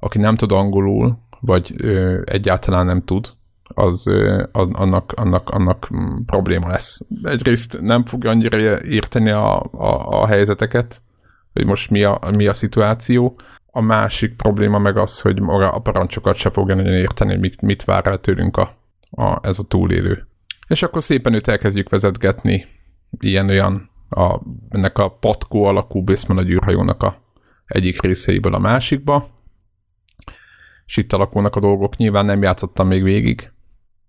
aki 0.00 0.18
nem 0.18 0.36
tud 0.36 0.52
angolul, 0.52 1.18
vagy 1.40 1.74
ö, 1.76 2.20
egyáltalán 2.24 2.86
nem 2.86 3.04
tud, 3.04 3.28
az, 3.74 4.06
ö, 4.06 4.44
az 4.52 4.68
annak, 4.72 5.12
annak, 5.12 5.48
annak 5.48 5.88
probléma 6.26 6.68
lesz. 6.68 7.00
Egyrészt 7.22 7.80
nem 7.80 8.04
fogja 8.04 8.30
annyira 8.30 8.80
érteni 8.82 9.30
a, 9.30 9.62
a, 9.62 10.22
a 10.22 10.26
helyzeteket, 10.26 11.02
hogy 11.52 11.66
most 11.66 11.90
mi 11.90 12.02
a, 12.02 12.20
mi 12.34 12.46
a 12.46 12.52
szituáció. 12.52 13.34
A 13.66 13.80
másik 13.80 14.36
probléma 14.36 14.78
meg 14.78 14.96
az, 14.96 15.20
hogy 15.20 15.40
maga 15.40 15.70
a 15.70 15.78
parancsokat 15.78 16.36
se 16.36 16.50
fogja 16.50 16.74
nagyon 16.74 16.92
érteni, 16.92 17.36
mit, 17.36 17.60
mit 17.60 17.84
vár 17.84 18.06
el 18.06 18.18
tőlünk 18.18 18.56
a, 18.56 18.76
a, 19.10 19.46
ez 19.46 19.58
a 19.58 19.62
túlélő. 19.62 20.26
És 20.68 20.82
akkor 20.82 21.02
szépen 21.02 21.34
őt 21.34 21.48
elkezdjük 21.48 21.88
vezetgetni 21.88 22.66
ilyen-olyan 23.20 23.90
a, 24.08 24.40
ennek 24.68 24.98
a 24.98 25.08
patkó 25.08 25.64
alakú 25.64 26.02
Bisman 26.02 26.48
űrhajónak 26.48 27.02
a 27.02 27.21
egyik 27.72 28.02
részeiből 28.02 28.54
a 28.54 28.58
másikba, 28.58 29.26
és 30.86 30.96
itt 30.96 31.12
alakulnak 31.12 31.56
a 31.56 31.60
dolgok. 31.60 31.96
Nyilván 31.96 32.24
nem 32.24 32.42
játszottam 32.42 32.86
még 32.86 33.02
végig, 33.02 33.50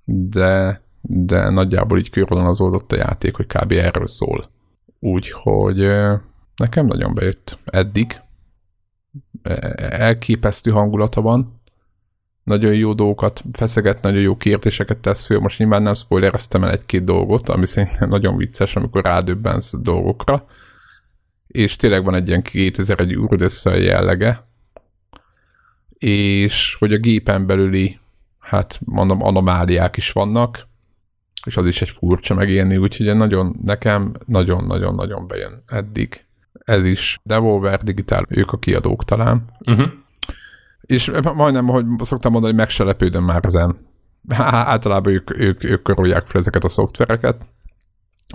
de, 0.06 0.82
de 1.02 1.50
nagyjából 1.50 1.98
így 1.98 2.10
körvonalazódott 2.10 2.92
a 2.92 2.96
játék, 2.96 3.36
hogy 3.36 3.46
kb. 3.46 3.72
erről 3.72 4.08
szól. 4.08 4.50
Úgyhogy 5.00 5.78
nekem 6.56 6.86
nagyon 6.86 7.14
bejött 7.14 7.58
eddig. 7.66 8.22
E, 9.42 9.74
elképesztő 9.78 10.72
hangulata 10.72 11.22
van, 11.22 11.62
nagyon 12.44 12.74
jó 12.74 12.94
dolgokat 12.94 13.44
feszeget, 13.52 14.02
nagyon 14.02 14.22
jó 14.22 14.36
kérdéseket 14.36 14.98
tesz 14.98 15.26
föl. 15.26 15.40
Most 15.40 15.60
nyilván 15.60 15.82
nem 15.82 15.94
spoilereztem 15.94 16.64
el 16.64 16.72
egy-két 16.72 17.04
dolgot, 17.04 17.50
ami 17.50 17.66
szerintem 17.66 18.10
nagyon 18.10 18.38
vicces, 18.38 18.76
amikor 18.76 19.04
rádöbbensz 19.04 19.74
dolgokra. 19.82 20.46
És 21.54 21.76
tényleg 21.76 22.04
van 22.04 22.16
egy 22.16 22.28
ilyen 22.28 22.42
2001 22.42 23.12
űrödösszel 23.12 23.78
jellege, 23.78 24.48
és 25.98 26.76
hogy 26.80 26.94
a 26.94 26.98
gépen 26.98 27.46
belüli, 27.46 28.00
hát 28.40 28.80
mondom, 28.86 29.24
anomáliák 29.24 29.98
is 29.98 30.12
vannak, 30.12 30.66
és 31.46 31.58
az 31.58 31.66
is 31.66 31.82
egy 31.82 31.90
furcsa 31.90 32.34
megélni, 32.34 32.78
úgyhogy 32.78 33.16
nagyon, 33.16 33.56
nekem 33.64 34.12
nagyon-nagyon-nagyon 34.26 35.28
bejön 35.28 35.64
eddig. 35.68 36.26
Ez 36.54 36.86
is 36.86 37.20
Devolver 37.24 37.84
Digital, 37.84 38.26
ők 38.30 38.52
a 38.52 38.58
kiadók 38.58 39.06
talán. 39.06 39.42
Uh-huh 39.70 39.92
és 40.84 41.12
majdnem, 41.36 41.68
hogy 41.68 41.86
szoktam 42.00 42.32
mondani, 42.32 42.54
hogy 42.54 42.62
meg 42.62 42.70
se 42.70 42.84
lepődöm 42.84 43.24
már 43.24 43.46
ezen. 43.46 43.76
Általában 44.38 45.14
ők, 45.14 45.40
ők, 45.40 45.64
ők 45.64 45.82
körülják 45.82 46.28
fel 46.28 46.42
ezeket 46.42 46.64
a 46.64 46.70
szoftvereket, 46.70 47.46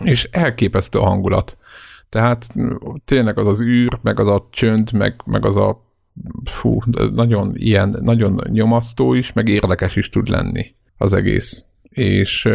és 0.02 0.28
elképesztő 0.30 0.98
a 0.98 1.04
hangulat. 1.04 1.56
Tehát 2.08 2.46
tényleg 3.04 3.38
az 3.38 3.46
az 3.46 3.62
űr, 3.62 3.98
meg 4.02 4.20
az 4.20 4.28
a 4.28 4.48
csönd, 4.50 4.92
meg, 4.92 5.20
meg 5.24 5.46
az 5.46 5.56
a 5.56 5.86
fú, 6.44 6.78
nagyon 7.12 7.52
ilyen, 7.54 7.98
nagyon 8.00 8.40
nyomasztó 8.50 9.14
is, 9.14 9.32
meg 9.32 9.48
érdekes 9.48 9.96
is 9.96 10.08
tud 10.08 10.28
lenni 10.28 10.74
az 10.96 11.14
egész. 11.14 11.66
És 11.82 12.48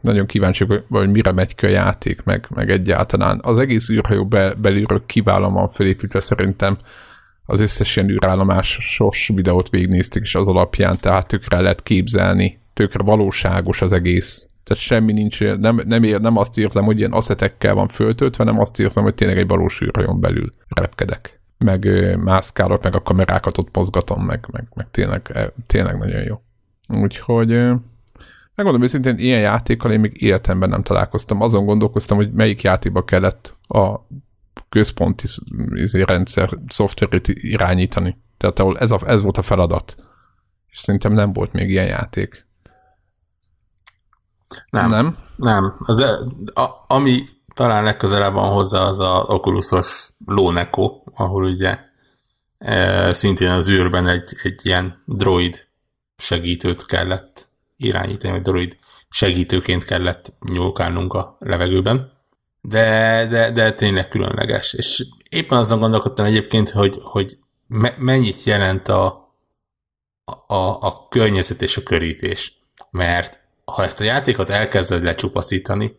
nagyon 0.00 0.26
kíváncsi 0.26 0.64
vagy, 0.64 0.82
hogy 0.88 1.10
mire 1.10 1.32
megy 1.32 1.54
ki 1.54 1.66
a 1.66 1.68
játék, 1.68 2.22
meg, 2.22 2.46
meg 2.54 2.70
egyáltalán. 2.70 3.40
Az 3.42 3.58
egész 3.58 3.90
űrhajó 3.90 4.26
be, 4.26 4.54
belülről 4.54 5.02
kiválóan 5.06 5.68
felépítve 5.68 6.20
szerintem 6.20 6.78
az 7.44 7.60
összes 7.60 7.96
ilyen 7.96 8.10
űrállomásos 8.10 9.30
videót 9.34 9.68
végignéztük, 9.68 10.22
és 10.22 10.34
az 10.34 10.48
alapján 10.48 10.98
tehát 11.00 11.26
tökre 11.26 11.60
lehet 11.60 11.82
képzelni, 11.82 12.58
tökre 12.74 13.02
valóságos 13.02 13.82
az 13.82 13.92
egész. 13.92 14.48
Tehát 14.66 14.82
semmi 14.82 15.12
nincs, 15.12 15.40
nem, 15.40 15.80
nem, 15.84 16.02
ér, 16.02 16.20
nem 16.20 16.36
azt 16.36 16.58
érzem, 16.58 16.84
hogy 16.84 16.98
ilyen 16.98 17.12
asszetekkel 17.12 17.74
van 17.74 17.88
föltöltve, 17.88 18.44
hanem 18.44 18.60
azt 18.60 18.78
érzem, 18.80 19.02
hogy 19.02 19.14
tényleg 19.14 19.38
egy 19.38 19.46
valós 19.46 19.80
űrhajón 19.80 20.20
belül 20.20 20.52
repkedek. 20.68 21.40
Meg 21.58 21.88
mászkálok, 22.18 22.82
meg 22.82 22.94
a 22.94 23.02
kamerákat 23.02 23.58
ott 23.58 23.76
mozgatom, 23.76 24.24
meg, 24.24 24.46
meg, 24.52 24.64
meg 24.74 24.90
tényleg, 24.90 25.30
e, 25.34 25.52
tényleg 25.66 25.98
nagyon 25.98 26.22
jó. 26.22 26.40
Úgyhogy 26.88 27.48
megmondom 28.54 28.82
őszintén, 28.82 29.18
ilyen 29.18 29.40
játékkal 29.40 29.92
én 29.92 30.00
még 30.00 30.22
életemben 30.22 30.68
nem 30.68 30.82
találkoztam. 30.82 31.40
Azon 31.40 31.64
gondolkoztam, 31.64 32.16
hogy 32.16 32.30
melyik 32.32 32.62
játékba 32.62 33.04
kellett 33.04 33.56
a 33.68 34.00
központi 34.68 35.26
izé, 35.74 36.02
rendszer 36.02 36.48
szoftverét 36.68 37.28
irányítani. 37.28 38.16
Tehát 38.36 38.58
ahol 38.58 38.78
ez, 38.78 38.90
a, 38.90 39.00
ez 39.06 39.22
volt 39.22 39.38
a 39.38 39.42
feladat. 39.42 39.94
És 40.70 40.78
szerintem 40.78 41.12
nem 41.12 41.32
volt 41.32 41.52
még 41.52 41.70
ilyen 41.70 41.86
játék. 41.86 42.44
Nem. 44.70 44.90
Nem? 44.90 45.16
Nem. 45.36 45.76
Az, 45.78 45.98
e- 45.98 46.18
a, 46.60 46.84
ami 46.88 47.24
talán 47.54 47.84
legközelebb 47.84 48.32
van 48.32 48.52
hozzá, 48.52 48.80
az 48.80 48.98
a 49.00 49.24
Oculusos 49.28 50.08
Lóneko, 50.26 51.02
ahol 51.14 51.44
ugye 51.44 51.78
e, 52.58 53.12
szintén 53.12 53.50
az 53.50 53.68
űrben 53.68 54.06
egy, 54.06 54.36
egy 54.42 54.66
ilyen 54.66 55.02
droid 55.06 55.66
segítőt 56.16 56.86
kellett 56.86 57.48
irányítani, 57.76 58.32
vagy 58.32 58.42
droid 58.42 58.76
segítőként 59.08 59.84
kellett 59.84 60.32
nyúlkálnunk 60.52 61.14
a 61.14 61.36
levegőben 61.38 62.14
de, 62.68 63.26
de, 63.30 63.50
de 63.50 63.72
tényleg 63.72 64.08
különleges. 64.08 64.72
És 64.72 65.06
éppen 65.28 65.58
azon 65.58 65.78
gondolkodtam 65.78 66.24
egyébként, 66.24 66.70
hogy, 66.70 66.98
hogy 67.02 67.38
me, 67.66 67.94
mennyit 67.98 68.44
jelent 68.44 68.88
a, 68.88 69.06
a, 70.46 70.54
a 70.80 71.08
környezet 71.08 71.62
és 71.62 71.76
a 71.76 71.82
körítés. 71.82 72.60
Mert 72.90 73.40
ha 73.72 73.84
ezt 73.84 74.00
a 74.00 74.04
játékot 74.04 74.50
elkezded 74.50 75.02
lecsupaszítani, 75.02 75.98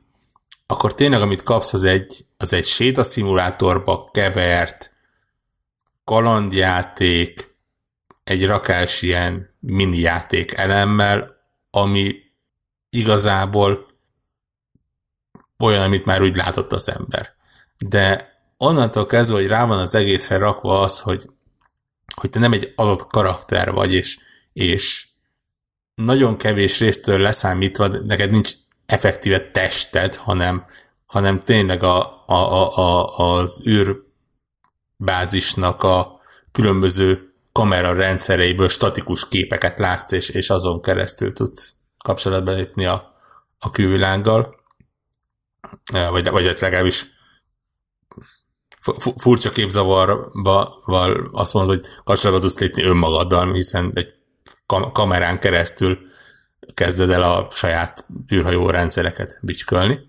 akkor 0.68 0.94
tényleg 0.94 1.22
amit 1.22 1.44
kapsz, 1.44 1.74
az 1.74 1.84
egy, 1.84 2.26
az 2.38 2.54
egy 2.54 2.66
sétaszimulátorba 2.66 4.10
kevert 4.12 4.92
kalandjáték, 6.04 7.56
egy 8.24 8.46
rakás 8.46 9.02
ilyen 9.02 9.56
mini 9.60 9.98
játék 9.98 10.52
elemmel, 10.52 11.36
ami 11.70 12.16
igazából 12.90 13.88
olyan, 15.60 15.82
amit 15.82 16.06
már 16.06 16.22
úgy 16.22 16.36
látott 16.36 16.72
az 16.72 16.90
ember. 16.90 17.36
De 17.78 18.34
onnantól 18.58 19.06
kezdve, 19.06 19.36
hogy 19.36 19.48
rá 19.48 19.66
van 19.66 19.80
az 19.80 19.96
egészre 19.96 20.38
rakva 20.38 20.80
az, 20.80 21.00
hogy, 21.00 21.30
hogy 22.16 22.30
te 22.30 22.40
nem 22.40 22.54
egy 22.54 22.74
adott 22.76 23.08
karakter 23.08 23.72
vagy, 23.72 23.94
és, 23.94 24.20
és 24.54 25.07
nagyon 26.02 26.38
kevés 26.38 26.80
résztől 26.80 27.20
leszámítva, 27.20 27.88
neked 27.88 28.30
nincs 28.30 28.52
effektíve 28.86 29.52
tested, 29.52 30.16
hanem, 30.16 30.66
hanem 31.06 31.44
tényleg 31.44 31.84
a, 31.84 32.24
a, 32.28 32.34
a, 32.34 32.76
a, 32.76 33.18
az 33.18 33.64
űrbázisnak 33.68 35.84
a 35.84 36.20
különböző 36.52 37.34
kamera 37.52 37.94
rendszereiből 37.94 38.70
statikus 38.70 39.28
képeket 39.28 39.80
látsz, 39.80 40.12
és, 40.12 40.30
és 40.30 40.50
azon 40.50 40.82
keresztül 40.82 41.34
tudsz 41.34 41.74
kapcsolatba 42.04 42.52
lépni 42.52 42.86
a, 42.86 43.14
a 43.60 43.72
külvilággal. 43.72 44.56
Vagy, 45.92 46.30
vagy 46.30 46.56
legalábbis 46.60 47.06
furcsa 49.18 49.50
képzavarba 49.50 50.64
azt 51.32 51.54
mondod, 51.54 51.80
hogy 51.80 51.88
kapcsolatba 52.04 52.42
tudsz 52.42 52.60
lépni 52.60 52.84
önmagaddal, 52.84 53.54
hiszen 53.54 53.92
egy 53.96 54.17
kam- 54.68 54.92
kamerán 54.92 55.40
keresztül 55.40 56.00
kezded 56.74 57.10
el 57.10 57.22
a 57.22 57.48
saját 57.52 58.06
űrhajó 58.34 58.70
rendszereket 58.70 59.40
bütykölni. 59.42 60.00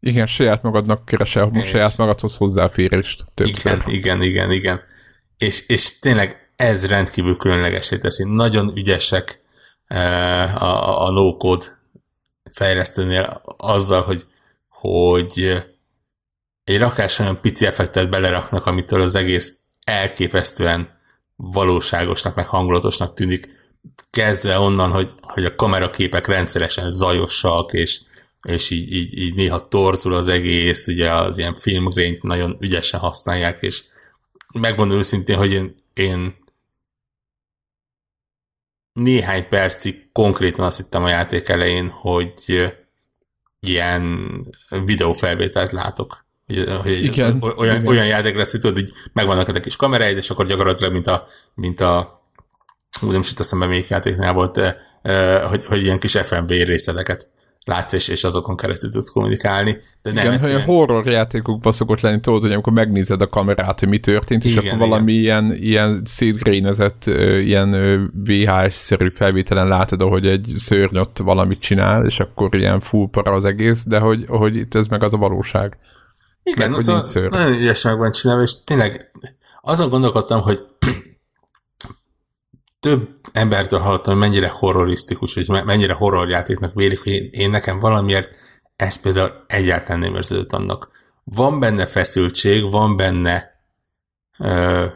Igen, 0.00 0.26
saját 0.26 0.62
magadnak 0.62 1.04
keresel, 1.04 1.46
most 1.46 1.68
saját 1.68 1.96
magadhoz 1.96 2.36
hozzáférést 2.36 3.24
többször. 3.34 3.72
Igen, 3.72 3.94
igen, 3.94 4.22
igen, 4.22 4.50
igen. 4.50 4.80
És, 5.38 5.66
és 5.68 5.98
tényleg 5.98 6.52
ez 6.56 6.86
rendkívül 6.86 7.36
különlegesé 7.36 7.98
teszi. 7.98 8.24
Nagyon 8.24 8.76
ügyesek 8.76 9.40
a, 9.86 9.94
a, 9.94 11.04
a 11.06 11.10
no-code 11.10 11.64
fejlesztőnél 12.52 13.42
azzal, 13.56 14.02
hogy 14.02 14.26
hogy 14.68 15.64
egy 16.64 16.78
rakás 16.78 17.18
olyan 17.18 17.40
pici 17.40 17.66
effektet 17.66 18.10
beleraknak, 18.10 18.66
amitől 18.66 19.00
az 19.00 19.14
egész 19.14 19.58
elképesztően 19.84 21.00
valóságosnak, 21.36 22.34
meg 22.34 22.46
hangulatosnak 22.46 23.14
tűnik, 23.14 23.61
kezdve 24.10 24.58
onnan, 24.58 24.90
hogy, 24.90 25.12
hogy 25.20 25.44
a 25.44 25.54
kameraképek 25.54 26.26
rendszeresen 26.26 26.90
zajosak, 26.90 27.72
és, 27.72 28.00
és 28.42 28.70
így, 28.70 28.92
így, 28.92 29.18
így 29.18 29.34
néha 29.34 29.60
torzul 29.60 30.14
az 30.14 30.28
egész, 30.28 30.86
ugye 30.86 31.12
az 31.12 31.38
ilyen 31.38 31.54
filmgrényt 31.54 32.22
nagyon 32.22 32.56
ügyesen 32.60 33.00
használják, 33.00 33.62
és 33.62 33.84
megmondom 34.60 34.98
őszintén, 34.98 35.36
hogy 35.36 35.52
én, 35.52 35.74
én 35.94 36.36
néhány 38.92 39.48
percig 39.48 40.12
konkrétan 40.12 40.64
azt 40.64 40.76
hittem 40.76 41.04
a 41.04 41.08
játék 41.08 41.48
elején, 41.48 41.88
hogy 41.88 42.72
ilyen 43.60 44.30
videófelvételt 44.84 45.72
látok. 45.72 46.24
Hogy, 46.46 46.68
hogy 46.82 47.02
igen, 47.02 47.42
olyan, 47.42 47.76
igen. 47.76 47.86
olyan 47.86 48.06
játék 48.06 48.36
lesz, 48.36 48.50
hogy 48.50 48.60
tudod, 48.60 48.76
hogy 48.76 48.92
megvannak 49.12 49.48
a 49.48 49.60
kis 49.60 49.76
kameráid, 49.76 50.16
és 50.16 50.30
akkor 50.30 50.46
gyakorlatilag, 50.46 50.92
mint 50.92 51.06
a, 51.06 51.26
mint 51.54 51.80
a 51.80 52.21
úgy 53.00 53.10
nem 53.10 53.20
is 53.20 53.32
eszembe 53.38 53.66
még 53.66 53.86
játéknál 53.88 54.32
volt, 54.32 54.76
hogy, 55.48 55.66
hogy 55.66 55.82
ilyen 55.82 55.98
kis 55.98 56.16
FMV 56.16 56.48
részleteket 56.48 57.28
látsz, 57.64 57.92
és, 57.92 58.08
és 58.08 58.24
azokon 58.24 58.56
keresztül 58.56 58.90
tudsz 58.90 59.10
kommunikálni. 59.10 59.78
De 60.02 60.12
nem 60.12 60.24
igen, 60.24 60.32
egyszerűen... 60.32 60.62
hogy 60.62 60.70
a 60.70 60.74
horror 60.74 61.06
játékokban 61.06 61.72
szokott 61.72 62.00
lenni, 62.00 62.20
tudod, 62.20 62.42
hogy 62.42 62.52
amikor 62.52 62.72
megnézed 62.72 63.20
a 63.20 63.26
kamerát, 63.26 63.80
hogy 63.80 63.88
mi 63.88 63.98
történt, 63.98 64.44
igen, 64.44 64.56
és 64.56 64.64
akkor 64.64 64.78
igen. 64.78 64.88
valami 64.88 65.12
ilyen, 65.12 65.54
ilyen 65.54 66.02
szétgrénezett, 66.04 67.06
ilyen 67.40 67.72
VHS-szerű 68.24 69.10
felvételen 69.10 69.68
látod, 69.68 70.02
hogy 70.02 70.26
egy 70.26 70.52
szörny 70.54 70.96
ott 70.96 71.18
valamit 71.18 71.60
csinál, 71.60 72.06
és 72.06 72.20
akkor 72.20 72.54
ilyen 72.54 72.80
full 72.80 73.08
para 73.10 73.32
az 73.32 73.44
egész, 73.44 73.84
de 73.84 73.98
hogy, 73.98 74.24
hogy 74.28 74.56
itt 74.56 74.74
ez 74.74 74.86
meg 74.86 75.02
az 75.02 75.14
a 75.14 75.16
valóság. 75.16 75.76
Igen, 76.42 76.70
meg, 76.70 76.78
az 76.78 76.88
a, 76.88 77.28
nagyon 77.30 77.52
ügyes 77.52 77.82
meg 77.82 77.98
van 77.98 78.10
csinálva, 78.10 78.42
és 78.42 78.64
tényleg 78.64 79.10
azon 79.60 79.88
gondolkodtam, 79.88 80.40
hogy 80.40 80.60
több 82.82 83.08
embertől 83.32 83.78
hallottam, 83.78 84.12
hogy 84.12 84.28
mennyire 84.28 84.48
horrorisztikus, 84.48 85.34
hogy 85.34 85.64
mennyire 85.64 85.92
horrorjátéknak 85.92 86.74
vélik, 86.74 87.02
hogy 87.02 87.28
én, 87.30 87.50
nekem 87.50 87.78
valamiért 87.78 88.36
ez 88.76 89.00
például 89.00 89.44
egyáltalán 89.46 90.00
nem 90.00 90.14
érződött 90.14 90.52
annak. 90.52 90.90
Van 91.24 91.60
benne 91.60 91.86
feszültség, 91.86 92.70
van 92.70 92.96
benne 92.96 93.64
ö, 94.38 94.86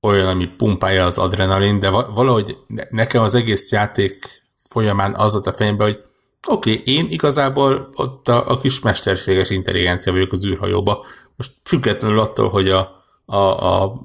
olyan, 0.00 0.28
ami 0.28 0.46
pumpálja 0.46 1.04
az 1.04 1.18
adrenalin, 1.18 1.78
de 1.78 1.88
valahogy 1.90 2.58
nekem 2.90 3.22
az 3.22 3.34
egész 3.34 3.72
játék 3.72 4.42
folyamán 4.68 5.14
az 5.14 5.32
volt 5.32 5.46
a 5.46 5.52
fejemben, 5.52 5.86
hogy 5.86 6.00
oké, 6.46 6.72
okay, 6.72 6.94
én 6.94 7.06
igazából 7.10 7.88
ott 7.94 8.28
a, 8.28 8.50
a 8.50 8.58
kis 8.58 8.80
mesterséges 8.80 9.50
intelligencia 9.50 10.12
vagyok 10.12 10.32
az 10.32 10.46
űrhajóba. 10.46 11.04
Most 11.36 11.52
függetlenül 11.64 12.18
attól, 12.18 12.48
hogy 12.48 12.68
a, 12.68 13.04
a, 13.24 13.36
a 13.36 14.02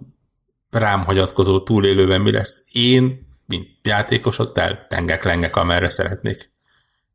rám 0.75 1.03
hagyatkozó 1.03 1.59
túlélőben 1.59 2.21
mi 2.21 2.31
lesz, 2.31 2.63
én, 2.71 3.27
mint 3.45 3.67
játékos, 3.81 4.39
ott 4.39 4.57
eltengek, 4.57 5.23
lengek, 5.23 5.55
amerre 5.55 5.89
szeretnék. 5.89 6.53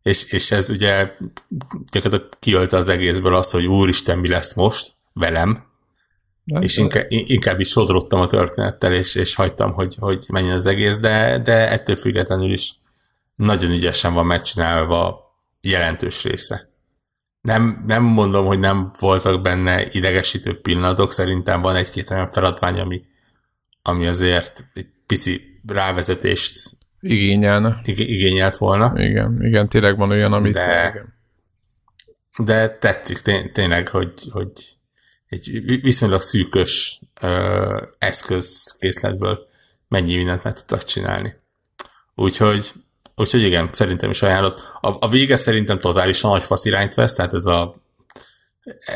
És, 0.03 0.33
és 0.33 0.51
ez 0.51 0.71
ugye 0.71 1.13
gyakorlatilag 1.91 2.39
kiölte 2.39 2.77
az 2.77 2.89
egészből 2.89 3.35
azt, 3.35 3.51
hogy 3.51 3.67
úristen, 3.67 4.19
mi 4.19 4.29
lesz 4.29 4.55
most 4.55 4.93
velem, 5.13 5.69
nem 6.45 6.63
és 6.63 6.77
inkább, 6.77 7.07
inkább 7.09 7.61
is 7.61 7.69
sodrottam 7.69 8.21
a 8.21 8.27
történettel, 8.27 8.93
és, 8.93 9.15
és 9.15 9.35
hagytam, 9.35 9.73
hogy, 9.73 9.97
hogy 9.99 10.27
menjen 10.29 10.55
az 10.55 10.67
egész, 10.67 10.99
de, 10.99 11.39
de 11.39 11.71
ettől 11.71 11.97
függetlenül 11.97 12.53
is 12.53 12.75
nagyon 13.35 13.71
ügyesen 13.71 14.15
van 14.15 14.27
megcsinálva 14.27 15.21
jelentős 15.61 16.23
része. 16.23 16.69
Nem, 17.41 17.85
nem 17.87 18.03
mondom, 18.03 18.47
hogy 18.47 18.59
nem 18.59 18.91
voltak 18.99 19.41
benne 19.41 19.89
idegesítő 19.91 20.61
pillanatok, 20.61 21.13
szerintem 21.13 21.61
van 21.61 21.77
egy-két 21.77 22.11
olyan 22.11 22.33
feladvány, 22.33 22.81
ami, 22.81 23.03
ami 23.83 24.07
azért 24.07 24.65
egy 24.75 24.87
pici 25.07 25.61
rávezetést 25.67 26.71
igényelne. 27.01 27.81
igényelt 27.85 28.57
volna. 28.57 28.93
Igen, 28.97 29.45
igen, 29.45 29.69
tényleg 29.69 29.97
van 29.97 30.11
olyan, 30.11 30.33
amit... 30.33 30.53
De, 30.53 31.05
de 32.39 32.79
tetszik 32.79 33.19
té- 33.19 33.53
tényleg, 33.53 33.89
hogy, 33.89 34.13
hogy 34.31 34.51
egy 35.27 35.63
viszonylag 35.83 36.21
szűkös 36.21 37.01
ö, 37.21 37.83
eszközkészletből 37.99 39.49
mennyi 39.89 40.17
mindent 40.17 40.43
meg 40.43 40.55
tudtak 40.55 40.85
csinálni. 40.85 41.35
Úgyhogy, 42.15 42.73
úgyhogy 43.17 43.43
igen, 43.43 43.69
szerintem 43.73 44.11
is 44.11 44.23
ajánlott. 44.23 44.79
A, 44.81 44.97
a 45.01 45.09
vége 45.09 45.37
szerintem 45.37 45.79
totálisan 45.79 46.31
nagy 46.31 46.43
fasz 46.43 46.65
irányt 46.65 46.95
vesz, 46.95 47.15
tehát 47.15 47.35
ez 47.35 47.47
a 47.47 47.83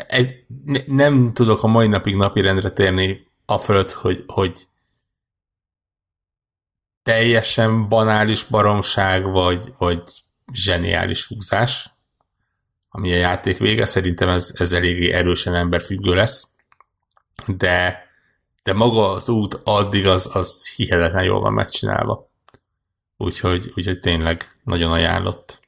egy, 0.07 0.45
ne, 0.65 0.79
nem 0.85 1.33
tudok 1.33 1.63
a 1.63 1.67
mai 1.67 1.87
napig 1.87 2.15
napirendre 2.15 2.69
térni 2.69 3.27
a 3.45 3.57
fölött, 3.57 3.91
hogy, 3.91 4.23
hogy 4.27 4.67
teljesen 7.05 7.89
banális 7.89 8.43
baromság, 8.43 9.31
vagy, 9.31 9.73
vagy 9.77 10.01
zseniális 10.51 11.27
húzás, 11.27 11.89
ami 12.89 13.13
a 13.13 13.15
játék 13.15 13.57
vége. 13.57 13.85
Szerintem 13.85 14.29
ez, 14.29 14.53
ez 14.57 14.71
eléggé 14.71 15.11
erősen 15.11 15.55
emberfüggő 15.55 16.13
lesz, 16.13 16.47
de, 17.47 18.05
de 18.63 18.73
maga 18.73 19.11
az 19.11 19.29
út 19.29 19.59
addig 19.63 20.07
az, 20.07 20.35
az 20.35 20.73
hihetetlen 20.75 21.23
jól 21.23 21.39
van 21.39 21.53
megcsinálva. 21.53 22.31
Úgyhogy, 23.17 23.71
úgyhogy 23.75 23.99
tényleg 23.99 24.57
nagyon 24.63 24.91
ajánlott. 24.91 25.59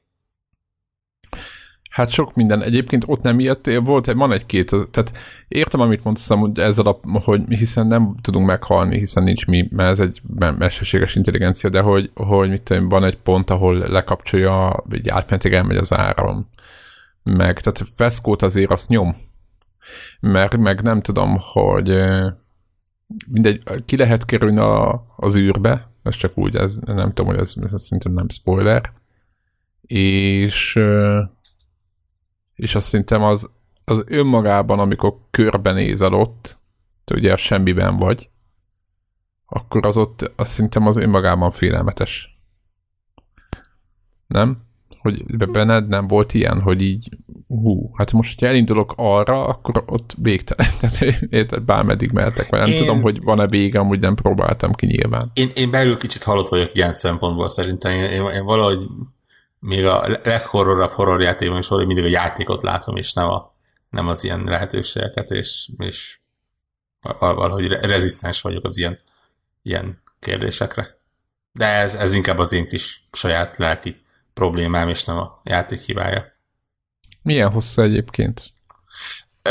Hát 1.98 2.10
sok 2.10 2.34
minden. 2.34 2.62
Egyébként 2.62 3.04
ott 3.06 3.22
nem 3.22 3.40
ilyet, 3.40 3.70
volt, 3.84 4.12
van 4.12 4.32
egy-két, 4.32 4.74
tehát 4.90 5.12
értem, 5.48 5.80
amit 5.80 6.04
mondtam, 6.04 6.38
hogy 6.40 6.58
ezzel 6.58 6.86
a, 6.86 7.00
hogy 7.20 7.42
hiszen 7.48 7.86
nem 7.86 8.14
tudunk 8.20 8.46
meghalni, 8.46 8.98
hiszen 8.98 9.22
nincs 9.22 9.46
mi, 9.46 9.68
mert 9.70 9.90
ez 9.90 10.00
egy 10.00 10.20
mesterséges 10.36 11.14
intelligencia, 11.14 11.70
de 11.70 11.80
hogy, 11.80 12.10
hogy 12.14 12.48
mit 12.48 12.62
tudom, 12.62 12.88
van 12.88 13.04
egy 13.04 13.16
pont, 13.16 13.50
ahol 13.50 13.78
lekapcsolja, 13.78 14.84
egy 14.90 15.08
átmenetig 15.08 15.52
elmegy 15.52 15.76
az 15.76 15.92
áram. 15.92 16.48
Meg, 17.22 17.60
tehát 17.60 17.82
feszkót 17.94 18.42
azért 18.42 18.70
azt 18.70 18.88
nyom. 18.88 19.14
Mert 20.20 20.56
meg 20.56 20.82
nem 20.82 21.00
tudom, 21.00 21.36
hogy 21.40 21.98
mindegy, 23.28 23.62
ki 23.84 23.96
lehet 23.96 24.24
kerülni 24.24 24.58
a, 24.58 25.04
az 25.16 25.36
űrbe, 25.36 25.90
ez 26.02 26.16
csak 26.16 26.38
úgy, 26.38 26.56
ez, 26.56 26.76
nem 26.76 27.12
tudom, 27.12 27.26
hogy 27.26 27.40
ez, 27.40 27.52
ez 27.62 27.82
szerintem 27.82 28.12
nem 28.12 28.28
spoiler, 28.28 28.90
és 29.86 30.78
és 32.58 32.74
azt 32.74 32.86
szerintem 32.86 33.22
az, 33.22 33.50
az 33.84 34.04
önmagában, 34.06 34.78
amikor 34.78 35.14
körbenézel 35.30 36.12
ott, 36.12 36.58
te 37.04 37.14
ugye 37.14 37.36
semmiben 37.36 37.96
vagy, 37.96 38.30
akkor 39.46 39.86
az 39.86 39.96
ott, 39.96 40.32
azt 40.36 40.52
szerintem 40.52 40.86
az 40.86 40.96
önmagában 40.96 41.50
félelmetes. 41.50 42.38
Nem? 44.26 44.66
Hogy 44.98 45.36
benned 45.50 45.88
nem 45.88 46.06
volt 46.06 46.34
ilyen, 46.34 46.60
hogy 46.60 46.82
így, 46.82 47.08
hú, 47.46 47.90
hát 47.94 48.12
most, 48.12 48.34
hogyha 48.34 48.46
elindulok 48.46 48.92
arra, 48.96 49.46
akkor 49.46 49.84
ott 49.86 50.14
végtelen, 50.22 50.70
tehát 50.80 51.22
érted, 51.30 51.62
bármeddig 51.62 52.12
mehetek, 52.12 52.50
mert 52.50 52.64
nem 52.64 52.74
én... 52.74 52.78
tudom, 52.78 53.02
hogy 53.02 53.22
van-e 53.22 53.46
vége, 53.46 53.78
amúgy 53.78 54.00
nem 54.00 54.14
próbáltam 54.14 54.72
ki 54.72 54.86
nyilván. 54.86 55.30
Én, 55.34 55.48
én 55.54 55.70
belül 55.70 55.96
kicsit 55.96 56.22
halott 56.22 56.48
vagyok 56.48 56.70
ilyen 56.74 56.92
szempontból 56.92 57.48
szerintem, 57.48 57.92
én, 57.92 58.10
én, 58.10 58.28
én 58.28 58.44
valahogy 58.44 58.78
még 59.58 59.86
a 59.86 60.20
leghorrorabb 60.24 60.90
horrorjátékban 60.90 61.58
is 61.58 61.68
mindig 61.68 62.04
a 62.04 62.08
játékot 62.08 62.62
látom, 62.62 62.96
és 62.96 63.12
nem, 63.12 63.28
a, 63.28 63.54
nem 63.90 64.08
az 64.08 64.24
ilyen 64.24 64.44
lehetőségeket, 64.44 65.30
és, 65.30 65.68
és 65.78 66.18
valahogy 67.18 67.68
rezisztens 67.68 68.40
vagyok 68.40 68.64
az 68.64 68.76
ilyen, 68.76 68.98
ilyen 69.62 70.02
kérdésekre. 70.20 70.96
De 71.52 71.66
ez, 71.66 71.94
ez 71.94 72.14
inkább 72.14 72.38
az 72.38 72.52
én 72.52 72.68
kis 72.68 73.08
saját 73.12 73.56
lelki 73.56 74.04
problémám, 74.34 74.88
és 74.88 75.04
nem 75.04 75.16
a 75.16 75.40
játék 75.44 75.80
hibája. 75.80 76.36
Milyen 77.22 77.50
hosszú 77.50 77.82
egyébként? 77.82 78.42
Ö, 79.42 79.50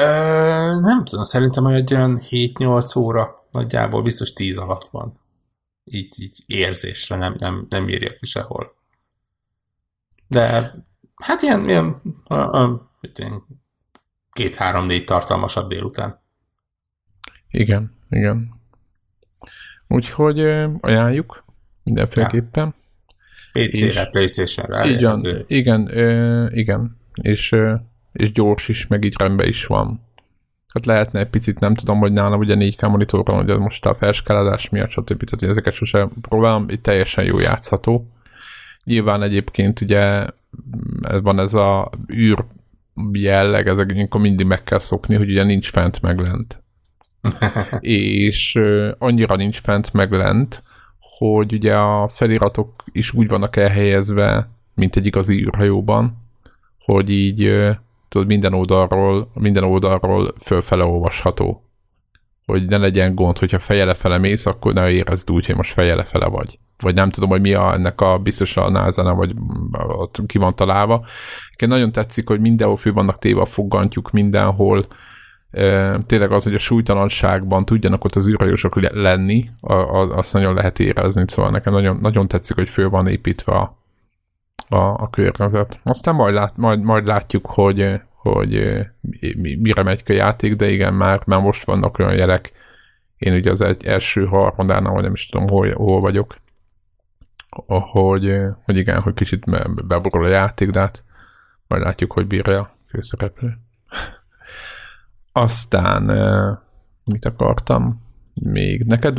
nem 0.82 1.06
tudom, 1.06 1.24
szerintem 1.24 1.66
egy 1.66 1.94
olyan 1.94 2.20
7-8 2.30 2.98
óra 2.98 3.48
nagyjából 3.52 4.02
biztos 4.02 4.34
10 4.34 4.58
alatt 4.58 4.88
van. 4.90 5.20
Így, 5.84 6.22
így 6.22 6.44
érzésre, 6.46 7.16
nem, 7.16 7.36
nem, 7.38 7.66
nem 7.70 7.90
írja 7.90 8.16
ki 8.16 8.26
sehol. 8.26 8.77
De 10.28 10.72
hát 11.16 11.42
ilyen, 11.42 11.70
ilyen, 11.70 12.02
a, 12.28 12.36
a, 12.36 12.92
ilyen 13.20 13.44
két-három-négy 14.32 15.04
tartalmasabb 15.04 15.70
délután. 15.70 16.20
Igen, 17.50 17.98
igen. 18.10 18.56
Úgyhogy 19.88 20.40
ajánljuk 20.80 21.44
mindenféleképpen. 21.84 22.76
PC-re, 23.52 24.06
Playstation-re. 24.06 24.90
Igen, 24.90 25.46
igen, 25.48 25.90
igen, 26.54 26.98
és, 27.22 27.56
és 28.14 28.32
gyors 28.32 28.68
is, 28.68 28.88
meg 28.88 29.06
így 29.06 29.16
rendben 29.18 29.48
is 29.48 29.66
van. 29.66 30.06
Hát 30.74 30.86
lehetne 30.86 31.20
egy 31.20 31.30
picit, 31.30 31.60
nem 31.60 31.76
tudom, 31.76 32.00
hogy 32.00 32.12
nálam 32.12 32.40
ugye 32.40 32.56
4K 32.58 32.90
monitoron, 32.90 33.46
hogy 33.46 33.60
most 33.60 33.86
a 33.86 33.96
felskáládás 33.96 34.70
miatt, 34.70 34.90
stb. 34.90 35.24
Tehát 35.24 35.50
ezeket 35.56 35.74
sosem 35.74 36.12
próbálom, 36.22 36.70
itt 36.70 36.84
teljesen 36.84 37.24
jó 37.24 37.40
játszható. 37.40 38.08
Nyilván 38.88 39.22
egyébként 39.22 39.82
ugye 39.82 40.26
van 41.22 41.40
ez 41.40 41.54
a 41.54 41.90
űr 42.14 42.46
jelleg, 43.12 43.68
ezek 43.68 43.96
akkor 44.06 44.22
mindig 44.22 44.46
meg 44.46 44.64
kell 44.64 44.80
szokni, 44.80 45.16
hogy 45.16 45.30
ugye 45.30 45.44
nincs 45.44 45.70
fent 45.70 46.02
meg 46.02 46.20
lent. 46.20 46.64
és 47.80 48.56
uh, 48.56 48.92
annyira 48.98 49.36
nincs 49.36 49.60
fent 49.62 49.94
meg 49.94 50.12
lent, 50.12 50.64
hogy 51.18 51.54
ugye 51.54 51.76
a 51.76 52.08
feliratok 52.08 52.74
is 52.92 53.14
úgy 53.14 53.28
vannak 53.28 53.56
elhelyezve, 53.56 54.50
mint 54.74 54.96
egy 54.96 55.06
igazi 55.06 55.42
űrhajóban, 55.42 56.18
hogy 56.80 57.10
így 57.10 57.48
uh, 57.48 57.76
tudod, 58.10 58.28
minden 58.28 58.54
oldalról, 58.54 59.32
minden 59.34 59.64
oldalról 59.64 60.34
fölfele 60.42 60.84
olvasható. 60.84 61.67
Hogy 62.52 62.66
ne 62.66 62.78
legyen 62.78 63.16
gond, 63.16 63.38
hogyha 63.38 63.60
feje 63.60 63.86
lefele 63.86 64.18
mész, 64.18 64.46
akkor 64.46 64.74
ne 64.74 64.90
érezd 64.90 65.32
úgy, 65.32 65.46
hogy 65.46 65.56
most 65.56 65.74
feje 65.74 65.96
lefele 65.96 66.26
vagy 66.26 66.58
vagy 66.82 66.96
nem 66.96 67.10
tudom, 67.10 67.30
hogy 67.30 67.42
mi 67.42 67.54
a, 67.54 67.74
ennek 67.74 68.02
a 68.02 68.18
biztos 68.18 68.58
a 68.58 68.70
nasa 68.70 69.16
vagy 69.16 69.34
ott 69.88 70.20
ki 70.26 70.38
van 70.38 70.56
találva. 70.56 71.06
Nekem 71.50 71.70
nagyon 71.70 71.92
tetszik, 71.92 72.28
hogy 72.28 72.40
mindenhol 72.40 72.78
fő 72.78 72.94
vannak 72.94 73.20
téve 73.20 73.42
a 73.42 73.46
fogantyúk, 73.46 74.12
mindenhol 74.12 74.84
tényleg 76.06 76.32
az, 76.32 76.44
hogy 76.44 76.54
a 76.54 76.58
súlytalanságban 76.58 77.66
tudjanak 77.66 78.04
ott 78.04 78.16
az 78.16 78.28
űrhajósok 78.28 78.80
lenni, 78.80 79.50
azt 79.62 80.34
nagyon 80.34 80.54
lehet 80.54 80.80
érezni, 80.80 81.24
szóval 81.28 81.52
nekem 81.52 81.74
nagyon, 81.74 81.98
nagyon 82.02 82.28
tetszik, 82.28 82.56
hogy 82.56 82.70
fő 82.70 82.90
van 82.90 83.08
építve 83.08 83.54
a, 83.54 83.78
a, 84.70 84.78
a 84.78 85.10
környezet. 85.10 85.80
Aztán 85.84 86.16
majd, 86.16 86.34
lát, 86.34 86.58
majd, 86.58 86.82
majd 86.82 87.08
látjuk, 87.08 87.46
hogy, 87.46 88.02
hogy 88.34 88.80
mire 89.38 89.84
megy 89.84 90.02
a 90.06 90.12
játék, 90.12 90.56
de 90.56 90.70
igen, 90.70 90.94
már, 90.94 91.22
már 91.26 91.42
most 91.42 91.66
vannak 91.66 92.00
olyan 92.00 92.16
jelek, 92.16 92.52
én 93.18 93.34
ugye 93.34 93.52
az 93.52 93.62
egy 93.62 93.86
első 93.86 94.26
harmadánál, 94.26 94.94
vagy 94.94 95.04
nem 95.04 95.14
is 95.14 95.26
tudom, 95.26 95.48
hol, 95.48 95.74
hol 95.74 96.00
vagyok, 96.00 96.38
hogy, 97.92 98.38
hogy 98.64 98.78
igen, 98.78 99.02
hogy 99.02 99.14
kicsit 99.14 99.44
beborul 99.88 100.26
a 100.26 100.30
játék, 100.30 100.70
de 100.70 100.80
hát 100.80 101.04
majd 101.68 101.82
látjuk, 101.82 102.12
hogy 102.12 102.28
bírja 102.28 102.60
a 102.60 102.72
főszereplő. 102.90 103.58
Aztán 105.32 106.04
mit 107.04 107.26
akartam? 107.26 107.94
még? 108.42 108.84
Neked, 108.84 109.18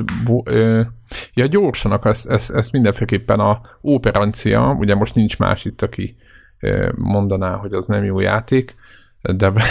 ja 1.34 1.46
gyorsanak, 1.46 2.04
ezt, 2.04 2.30
ezt, 2.30 2.50
ezt 2.50 2.72
mindenféleképpen 2.72 3.40
a 3.40 3.60
operancia, 3.80 4.76
ugye 4.78 4.94
most 4.94 5.14
nincs 5.14 5.38
más 5.38 5.64
itt, 5.64 5.82
aki 5.82 6.16
mondaná, 6.94 7.54
hogy 7.54 7.72
az 7.72 7.86
nem 7.86 8.04
jó 8.04 8.20
játék, 8.20 8.74
de 9.22 9.52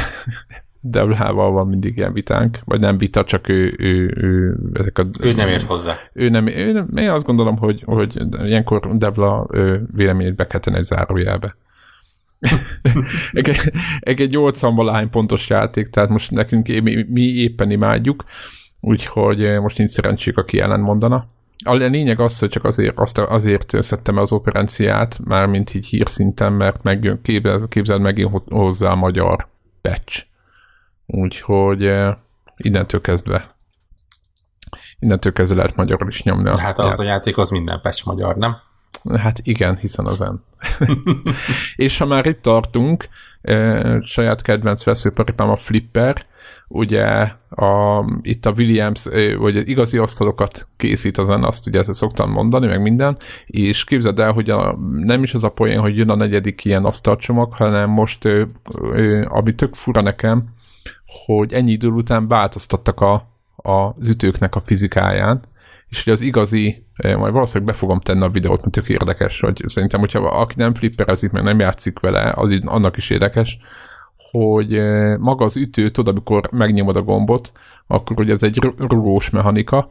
Deblával 0.81 1.51
van 1.51 1.67
mindig 1.67 1.97
ilyen 1.97 2.13
vitánk, 2.13 2.59
vagy 2.65 2.79
nem 2.79 2.97
vita, 2.97 3.23
csak 3.23 3.49
ő, 3.49 3.73
ő, 3.77 4.13
ő 4.15 4.57
ezek 4.73 4.97
a... 4.97 5.05
Ő 5.21 5.31
nem 5.33 5.47
ért 5.47 5.63
hozzá. 5.63 5.99
Ő 6.13 6.29
nem, 6.29 6.47
ő 6.47 6.71
nem 6.71 6.89
én 6.95 7.09
azt 7.09 7.25
gondolom, 7.25 7.57
hogy, 7.57 7.83
hogy 7.85 8.21
ilyenkor 8.43 8.97
Debla 8.97 9.47
véleményét 9.95 10.35
be 10.35 10.47
kell 10.47 10.59
tenni 10.59 10.77
egy 10.77 10.83
zárójelbe. 10.83 11.55
egy, 13.31 13.71
egy 13.99 14.29
80 14.29 14.75
valahány 14.75 15.09
pontos 15.09 15.49
játék, 15.49 15.87
tehát 15.87 16.09
most 16.09 16.31
nekünk 16.31 16.67
mi, 16.67 17.05
mi 17.09 17.21
éppen 17.21 17.71
imádjuk, 17.71 18.23
úgyhogy 18.79 19.59
most 19.61 19.77
nincs 19.77 19.89
szerencsék, 19.89 20.37
aki 20.37 20.59
ellen 20.59 20.79
mondana. 20.79 21.27
A 21.65 21.73
lényeg 21.73 22.19
az, 22.19 22.39
hogy 22.39 22.49
csak 22.49 22.63
azért, 22.63 22.99
azt, 22.99 23.17
azért 23.17 23.83
szedtem 23.83 24.17
az 24.17 24.31
operenciát, 24.31 25.19
mármint 25.25 25.73
így 25.73 25.85
hírszinten, 25.85 26.53
mert 26.53 26.83
meg, 26.83 27.19
képzeld, 27.21 27.67
képzeld 27.67 28.01
meg 28.01 28.29
hozzá 28.45 28.91
a 28.91 28.95
magyar 28.95 29.47
patch 29.81 30.25
Úgyhogy 31.05 31.93
innentől 32.57 33.01
kezdve 33.01 33.45
innentől 34.99 35.33
kezdve 35.33 35.57
lehet 35.57 35.75
magyarul 35.75 36.07
is 36.07 36.23
nyomni. 36.23 36.59
Hát 36.59 36.79
az 36.79 36.99
a 36.99 37.03
játék 37.03 37.37
az 37.37 37.49
minden 37.49 37.81
patch 37.81 38.05
magyar, 38.05 38.35
nem? 38.35 38.57
Hát 39.15 39.39
igen, 39.43 39.77
hiszen 39.77 40.05
az 40.05 40.21
en. 40.21 40.43
és 41.75 41.97
ha 41.97 42.05
már 42.05 42.25
itt 42.25 42.41
tartunk, 42.41 43.07
saját 44.01 44.41
kedvenc 44.41 44.83
veszőparipám 44.83 45.49
a 45.49 45.57
Flipper, 45.57 46.25
ugye 46.67 47.31
a, 47.49 48.03
itt 48.21 48.45
a 48.45 48.53
Williams, 48.57 49.07
vagy 49.37 49.69
igazi 49.69 49.97
asztalokat 49.97 50.67
készít 50.77 51.17
az 51.17 51.29
azt 51.29 51.67
ugye 51.67 51.93
szoktam 51.93 52.31
mondani, 52.31 52.67
meg 52.67 52.81
minden, 52.81 53.17
és 53.45 53.83
képzeld 53.83 54.19
el, 54.19 54.31
hogy 54.31 54.49
a, 54.49 54.77
nem 54.91 55.23
is 55.23 55.33
az 55.33 55.43
a 55.43 55.49
poén, 55.49 55.79
hogy 55.79 55.97
jön 55.97 56.09
a 56.09 56.15
negyedik 56.15 56.65
ilyen 56.65 56.85
asztalcsomag, 56.85 57.53
hanem 57.53 57.89
most, 57.89 58.27
ami 59.27 59.53
tök 59.53 59.75
fura 59.75 60.01
nekem, 60.01 60.43
hogy 61.25 61.53
ennyi 61.53 61.71
idő 61.71 61.87
után 61.87 62.27
változtattak 62.27 63.01
a, 63.01 63.13
a, 63.55 63.71
az 63.71 64.09
ütőknek 64.09 64.55
a 64.55 64.61
fizikáján, 64.65 65.41
és 65.89 66.03
hogy 66.03 66.13
az 66.13 66.21
igazi, 66.21 66.85
majd 67.03 67.33
valószínűleg 67.33 67.73
be 67.73 67.79
fogom 67.79 67.99
tenni 67.99 68.23
a 68.23 68.29
videót, 68.29 68.61
mert 68.61 68.71
tök 68.71 68.89
érdekes, 68.89 69.39
hogy 69.39 69.61
szerintem, 69.65 69.99
hogyha 69.99 70.19
aki 70.19 70.53
nem 70.57 70.73
flipperezik, 70.73 71.31
mert 71.31 71.45
nem 71.45 71.59
játszik 71.59 71.99
vele, 71.99 72.31
az 72.35 72.59
annak 72.65 72.97
is 72.97 73.09
érdekes, 73.09 73.59
hogy 74.31 74.79
maga 75.19 75.43
az 75.43 75.55
ütő, 75.55 75.89
tudod, 75.89 76.13
amikor 76.15 76.49
megnyomod 76.51 76.95
a 76.95 77.01
gombot, 77.01 77.51
akkor 77.87 78.15
hogy 78.15 78.29
ez 78.29 78.43
egy 78.43 78.59
rugós 78.77 79.29
mechanika, 79.29 79.89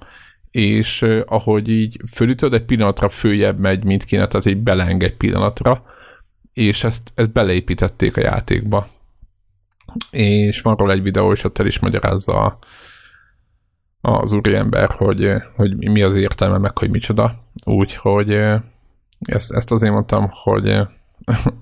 és 0.51 1.07
ahogy 1.27 1.69
így 1.69 2.01
fölütöd, 2.13 2.55
egy 2.55 2.65
pillanatra 2.65 3.09
följebb 3.09 3.59
megy, 3.59 3.85
mint 3.85 4.05
kéne, 4.05 4.27
tehát 4.27 4.47
egy 4.47 4.63
beleng 4.63 5.03
egy 5.03 5.17
pillanatra, 5.17 5.83
és 6.53 6.85
ezt, 6.85 7.13
ezt 7.15 7.33
beleépítették 7.33 8.17
a 8.17 8.21
játékba 8.21 8.87
és 10.11 10.61
van 10.61 10.77
róla 10.77 10.93
egy 10.93 11.03
videó, 11.03 11.33
és 11.33 11.45
ott 11.45 11.59
el 11.59 11.67
is 11.67 11.79
magyarázza 11.79 12.59
az 14.01 14.33
úriember, 14.33 14.91
hogy, 14.91 15.33
hogy 15.57 15.91
mi 15.91 16.03
az 16.03 16.15
értelme, 16.15 16.59
meg 16.59 16.79
hogy 16.79 16.91
micsoda. 16.91 17.33
Úgyhogy 17.65 18.33
ezt, 19.21 19.53
ezt 19.53 19.73
azért 19.73 19.93
mondtam, 19.93 20.29
hogy 20.31 20.65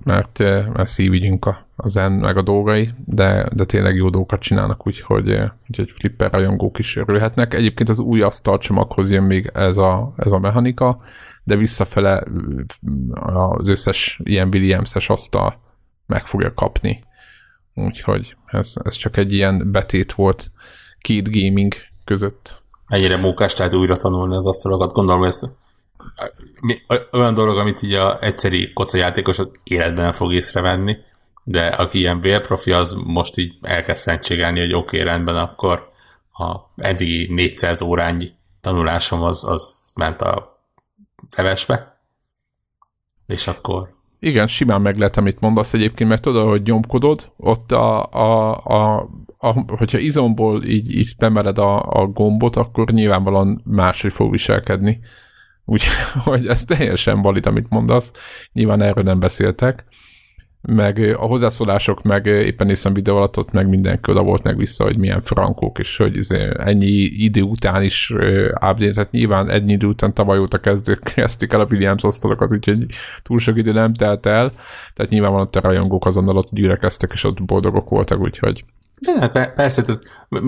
mert, 0.05 0.39
mert 0.73 0.87
szívügyünk 0.87 1.45
a, 1.45 1.64
a 1.77 1.89
zen 1.89 2.13
meg 2.13 2.37
a 2.37 2.43
dolgai, 2.43 2.91
de, 3.05 3.49
de 3.55 3.65
tényleg 3.65 3.97
jó 3.97 4.11
dolgokat 4.11 4.41
csinálnak, 4.41 4.87
úgyhogy, 4.87 5.39
úgyhogy 5.69 5.93
flipper 5.95 6.33
rajongók 6.33 6.79
is 6.79 6.97
örülhetnek. 6.97 7.55
Egyébként 7.55 7.89
az 7.89 7.99
új 7.99 8.23
asztalcsomaghoz 8.23 9.11
jön 9.11 9.23
még 9.23 9.51
ez 9.55 9.77
a, 9.77 10.13
ez 10.17 10.33
a 10.33 10.39
mechanika, 10.39 11.03
de 11.45 11.57
visszafele 11.57 12.23
az 13.13 13.69
összes 13.69 14.21
ilyen 14.25 14.49
Williams-es 14.53 15.09
asztal 15.09 15.61
meg 16.07 16.27
fogja 16.27 16.55
kapni 16.55 17.05
Úgyhogy 17.75 18.37
ez, 18.47 18.73
ez 18.85 18.95
csak 18.95 19.17
egy 19.17 19.33
ilyen 19.33 19.71
betét 19.71 20.13
volt 20.13 20.51
két 21.01 21.31
gaming 21.33 21.75
között. 22.05 22.63
Ennyire 22.87 23.17
mókás 23.17 23.55
tehát 23.55 23.75
újra 23.75 23.97
tanulni 23.97 24.35
az 24.35 24.47
asztalokat. 24.47 24.93
Gondolom, 24.93 25.25
ez 25.25 25.41
olyan 27.13 27.35
dolog, 27.35 27.57
amit 27.57 27.83
így 27.83 27.93
a 27.93 28.23
egyszeri 28.23 28.73
kocajátékos 28.73 29.41
életben 29.65 30.13
fog 30.13 30.33
észrevenni, 30.33 30.97
de 31.45 31.67
aki 31.67 31.99
ilyen 31.99 32.21
vérprofi, 32.21 32.73
az 32.73 32.97
most 33.05 33.39
így 33.39 33.55
elkezd 33.61 33.99
szentségelni, 33.99 34.61
hogy 34.61 34.75
oké, 34.75 35.01
okay, 35.01 35.11
rendben, 35.11 35.37
akkor 35.37 35.91
a 36.33 36.57
eddigi 36.77 37.27
400 37.35 37.81
órányi 37.81 38.33
tanulásom 38.61 39.23
az, 39.23 39.45
az 39.45 39.93
ment 39.95 40.23
a 40.23 40.59
levesbe, 41.31 41.99
és 43.27 43.47
akkor 43.47 43.93
igen, 44.19 44.47
simán 44.47 44.81
meg 44.81 44.97
lehet, 44.97 45.17
amit 45.17 45.41
mondasz 45.41 45.75
egyébként, 45.75 46.11
mert 46.11 46.23
tudod, 46.23 46.49
hogy 46.49 46.63
nyomkodod, 46.63 47.33
ott 47.37 47.73
a, 47.73 48.05
a, 48.05 48.59
a, 48.59 49.09
a 49.39 49.75
hogyha 49.77 49.99
izomból 49.99 50.65
így, 50.65 50.97
így 50.97 51.07
spameled 51.07 51.59
a, 51.59 51.83
a 51.83 52.07
gombot, 52.07 52.57
akkor 52.57 52.91
nyilvánvalóan 52.91 53.63
máshogy 53.65 54.13
fog 54.13 54.31
viselkedni. 54.31 55.01
Úgyhogy 55.65 56.47
ez 56.55 56.65
teljesen 56.65 57.23
valid, 57.23 57.47
amit 57.47 57.69
mondasz. 57.69 58.13
Nyilván 58.53 58.81
erről 58.81 59.05
nem 59.05 59.19
beszéltek 59.21 59.85
meg 60.67 60.99
a 61.19 61.25
hozzászólások, 61.25 62.03
meg 62.03 62.27
éppen 62.27 62.67
nézem 62.67 62.95
videó 62.95 63.17
alatt, 63.17 63.39
ott 63.39 63.53
meg 63.53 63.69
minden 63.69 64.01
köda 64.01 64.23
volt 64.23 64.43
meg 64.43 64.57
vissza, 64.57 64.85
hogy 64.85 64.99
milyen 64.99 65.23
frankók, 65.23 65.79
és 65.79 65.97
hogy 65.97 66.17
izé 66.17 66.49
ennyi 66.59 66.87
idő 67.01 67.43
után 67.43 67.83
is 67.83 68.11
update, 68.51 68.93
tehát 68.93 69.11
nyilván 69.11 69.51
ennyi 69.51 69.73
idő 69.73 69.87
után 69.87 70.15
tavaly 70.15 70.39
óta 70.39 70.59
kezdők, 70.59 70.99
kezdték 71.15 71.53
el 71.53 71.61
a 71.61 71.67
Williams 71.71 72.05
asztalokat, 72.05 72.53
úgyhogy 72.53 72.87
túl 73.23 73.39
sok 73.39 73.57
idő 73.57 73.73
nem 73.73 73.95
telt 73.95 74.27
el, 74.27 74.53
tehát 74.95 75.11
nyilván 75.11 75.33
van 75.33 75.41
ott 75.41 75.57
a 75.57 75.61
rajongók 75.61 76.07
azonnal 76.07 76.37
ott 76.37 76.49
gyülekeztek, 76.51 77.11
és 77.13 77.25
ott 77.25 77.45
boldogok 77.45 77.89
voltak, 77.89 78.21
úgyhogy 78.21 78.65
de 79.01 79.29
persze, 79.29 79.83
tehát 79.83 80.03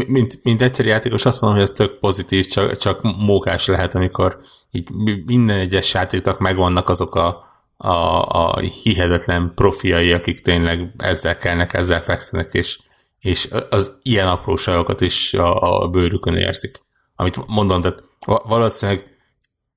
mint, 0.07 0.39
mint 0.43 0.63
egyszerű 0.63 0.89
játékos 0.89 1.25
azt 1.27 1.41
mondom, 1.41 1.61
hogy 1.61 1.69
ez 1.69 1.77
tök 1.77 1.99
pozitív, 1.99 2.47
csak, 2.47 2.77
csak 2.77 3.01
mókás 3.03 3.67
lehet, 3.67 3.95
amikor 3.95 4.39
így 4.71 4.89
minden 5.27 5.59
egyes 5.59 5.95
játéknak 5.95 6.39
megvannak 6.39 6.89
azok 6.89 7.15
a 7.15 7.46
a, 7.77 8.23
a 8.23 8.59
hihetetlen 8.59 9.53
profiai, 9.55 10.13
akik 10.13 10.41
tényleg 10.41 10.95
ezzel 10.97 11.37
kelnek, 11.37 11.75
ezzel 11.75 12.03
fekszenek, 12.03 12.55
és, 12.55 12.79
és 13.19 13.49
az 13.71 13.99
ilyen 14.03 14.29
apróságokat 14.29 15.01
is 15.01 15.35
a, 15.35 15.83
a 15.83 15.89
bőrükön 15.89 16.35
érzik. 16.35 16.81
Amit 17.15 17.47
mondom, 17.47 17.81
tehát 17.81 18.05
valószínűleg 18.27 19.15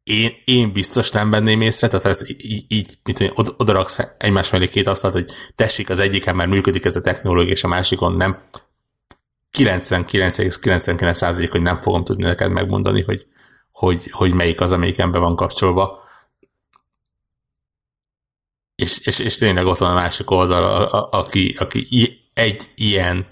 én, 0.03 0.31
én 0.45 0.71
biztos 0.71 1.12
nem 1.12 1.29
venném 1.29 1.62
észre, 1.62 1.88
tehát 1.88 2.05
ez 2.05 2.29
így, 2.29 2.65
így 2.67 2.97
mint 3.03 3.31
od, 3.35 3.55
odaraksz 3.57 3.99
egymás 4.17 4.49
mellé 4.49 4.67
két 4.67 4.88
asztalt, 4.88 5.13
hogy 5.13 5.31
tessék, 5.55 5.89
az 5.89 5.99
egyiken 5.99 6.35
már 6.35 6.47
működik 6.47 6.85
ez 6.85 6.95
a 6.95 7.01
technológia, 7.01 7.51
és 7.51 7.63
a 7.63 7.67
másikon 7.67 8.15
nem. 8.15 8.39
99,99% 9.57 11.47
hogy 11.51 11.62
nem 11.62 11.81
fogom 11.81 12.03
tudni 12.03 12.23
neked 12.23 12.51
megmondani, 12.51 13.01
hogy, 13.01 13.27
hogy, 13.71 14.09
hogy 14.12 14.33
melyik 14.33 14.62
az, 14.62 14.71
amelyiken 14.71 15.12
be 15.12 15.17
van 15.17 15.35
kapcsolva 15.35 16.07
és, 18.79 18.99
és, 18.99 19.19
és 19.19 19.37
tényleg 19.37 19.65
ott 19.65 19.77
van 19.77 19.91
a 19.91 19.93
másik 19.93 20.31
oldal, 20.31 20.63
a, 20.63 20.93
a, 20.93 21.09
aki, 21.11 21.55
aki 21.59 21.87
egy 22.33 22.69
ilyen 22.75 23.27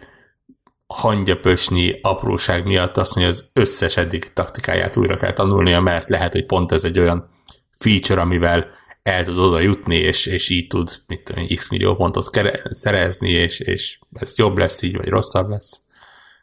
hangyapösnyi 0.88 2.00
apróság 2.02 2.66
miatt 2.66 2.98
azt 2.98 3.16
mondja, 3.16 3.34
hogy 3.34 3.44
az 3.44 3.50
összes 3.54 3.98
eddig 3.98 4.34
taktikáját 4.34 4.96
újra 4.96 5.18
kell 5.18 5.34
tanulnia, 5.34 5.82
mert 5.82 6.10
lehet, 6.10 6.32
hogy 6.32 6.46
pont 6.46 6.72
ez 6.72 6.84
egy 6.84 7.00
olyan 7.00 7.30
feature, 7.78 8.22
amivel 8.22 8.68
el 9.04 9.24
tud 9.24 9.38
oda 9.38 9.60
jutni, 9.60 9.96
és, 9.96 10.26
és 10.26 10.50
így 10.50 10.68
tud 10.68 10.92
mit 11.08 11.24
tudom, 11.24 11.46
x 11.56 11.70
millió 11.70 11.96
pontot 11.96 12.30
kere- 12.30 12.74
szerezni, 12.74 13.30
és, 13.30 13.60
és 13.60 14.00
ez 14.14 14.38
jobb 14.38 14.58
lesz 14.58 14.82
így, 14.82 14.98
vagy 14.98 15.08
rosszabb 15.08 15.50
lesz. 15.50 15.82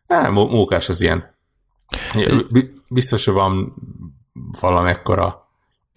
Á, 0.07 0.29
mókás 0.29 0.89
az 0.89 1.01
ilyen. 1.01 1.37
Biztos, 2.89 3.25
hogy 3.25 3.35
van 3.35 3.75
valamekkora 4.61 5.44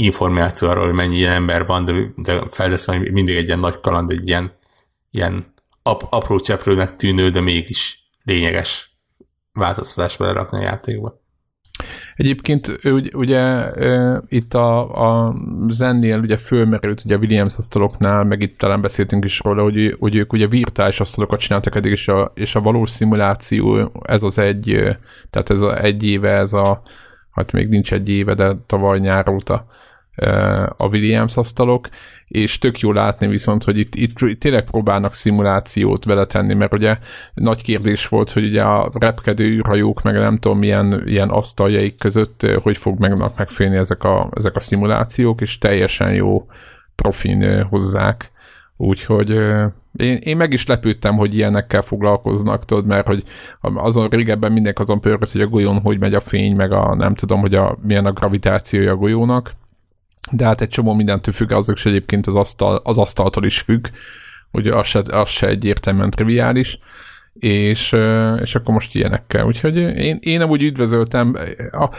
információ 0.04 0.68
arról, 0.68 0.86
hogy 0.86 0.96
mennyi 0.96 1.16
ilyen 1.16 1.34
ember 1.34 1.66
van, 1.66 1.86
de, 1.86 1.94
de 2.16 2.42
felteszem, 2.50 2.98
hogy 2.98 3.12
mindig 3.12 3.36
egy 3.36 3.46
ilyen 3.46 3.60
nagy 3.60 3.80
kaland, 3.80 4.12
egy 4.12 4.28
ilyen, 4.28 4.52
ilyen 5.12 5.54
ap, 5.84 6.08
apró 6.10 6.40
cseprőnek 6.40 6.96
tűnő, 6.96 7.30
de 7.30 7.42
mégis 7.42 8.10
lényeges 8.24 8.98
változtatás 9.54 10.18
belerakni 10.18 10.58
a 10.58 10.62
játékba. 10.62 11.22
Egyébként 12.16 12.80
ugye, 12.84 13.10
ugye 13.14 13.72
itt 14.28 14.54
a, 14.54 14.92
a 15.28 15.36
zennél 15.68 16.20
ugye 16.20 16.38
fölmerült 16.38 17.02
ugye 17.06 17.16
a 17.16 17.18
Williams 17.18 17.58
asztaloknál, 17.58 18.24
meg 18.24 18.42
itt 18.42 18.58
talán 18.58 18.82
beszéltünk 18.82 19.26
is 19.26 19.40
róla, 19.40 19.64
hogy, 19.64 19.96
hogy 20.00 20.16
ők 20.16 20.34
ugye 20.34 20.48
virtuális 20.48 21.00
asztalokat 21.00 21.40
csináltak 21.40 21.76
eddig, 21.76 21.92
és 21.92 22.08
a, 22.08 22.32
és 22.36 22.56
a 22.56 22.62
valós 22.62 22.90
szimuláció, 22.90 23.92
ez 24.04 24.24
az 24.24 24.38
egy, 24.38 24.66
tehát 25.30 25.50
ez 25.50 25.62
a 25.62 25.84
egy 25.84 26.04
éve, 26.04 26.30
ez 26.30 26.54
a, 26.54 26.82
hát 27.32 27.52
még 27.52 27.68
nincs 27.68 27.94
egy 27.94 28.10
éve, 28.10 28.34
de 28.34 28.56
tavaly 28.66 29.00
nyár 29.00 29.30
óta 29.30 29.68
a 30.78 30.88
Williams 30.88 31.38
asztalok, 31.38 31.90
és 32.28 32.58
tök 32.58 32.80
jó 32.80 32.92
látni 32.92 33.28
viszont, 33.28 33.64
hogy 33.64 33.78
itt, 33.78 33.96
itt, 33.96 34.40
tényleg 34.40 34.64
próbálnak 34.64 35.14
szimulációt 35.14 36.06
beletenni, 36.06 36.54
mert 36.54 36.74
ugye 36.74 36.98
nagy 37.34 37.62
kérdés 37.62 38.08
volt, 38.08 38.32
hogy 38.32 38.44
ugye 38.44 38.64
a 38.64 38.92
repkedő 38.94 39.46
űrhajók, 39.46 40.02
meg 40.02 40.14
nem 40.14 40.36
tudom 40.36 40.58
milyen 40.58 41.04
ilyen 41.06 41.30
asztaljaik 41.30 41.98
között, 41.98 42.48
hogy 42.62 42.78
fog 42.78 43.00
meg 43.00 43.18
megfélni 43.38 43.76
ezek 43.76 44.04
a, 44.04 44.30
ezek 44.36 44.56
a 44.56 44.60
szimulációk, 44.60 45.42
és 45.42 45.58
teljesen 45.58 46.14
jó 46.14 46.48
profin 46.96 47.62
hozzák. 47.62 48.32
Úgyhogy 48.78 49.30
én, 49.96 50.16
én 50.16 50.38
meg 50.38 50.54
is 50.54 50.66
lepődtem, 50.66 51.16
hogy 51.16 51.34
ilyenekkel 51.34 51.82
foglalkoznak, 51.82 52.66
tudod, 52.66 52.86
mert 52.86 53.08
hogy 53.08 53.24
azon 53.62 54.10
régebben 54.10 54.52
mindenki 54.52 54.82
azon 54.82 55.02
pörgött, 55.02 55.32
hogy 55.32 55.42
a 55.42 55.48
golyón 55.48 55.82
hogy 55.82 56.00
megy 56.00 56.14
a 56.14 56.20
fény, 56.20 56.56
meg 56.56 56.72
a 56.72 56.96
nem 56.96 57.16
tudom, 57.16 57.40
hogy 57.40 57.56
a, 57.56 57.78
milyen 57.82 58.06
a 58.06 58.12
gravitációja 58.12 58.92
a 58.92 58.96
golyónak, 58.96 59.54
de 60.32 60.46
hát 60.46 60.62
egy 60.62 60.70
csomó 60.70 60.94
mindentől 60.94 61.34
függ, 61.34 61.52
azok 61.52 61.76
is 61.76 61.86
egyébként 61.86 62.28
az, 62.28 62.36
asztal, 62.36 62.82
az 62.84 62.98
asztaltól 62.98 63.44
is 63.44 63.60
függ, 63.60 63.88
ugye 64.52 64.76
az 64.76 64.88
se, 64.88 65.02
az 65.10 65.30
se 65.30 65.48
egyértelműen 65.48 66.10
triviális, 66.10 66.80
és, 67.40 67.96
és 68.42 68.56
akkor 68.56 68.74
most 68.74 68.96
ilyenekkel. 68.96 69.46
Úgyhogy 69.46 69.76
én, 69.78 70.18
én 70.22 70.44
úgy 70.44 70.62
üdvözöltem, 70.62 71.36
a, 71.72 71.90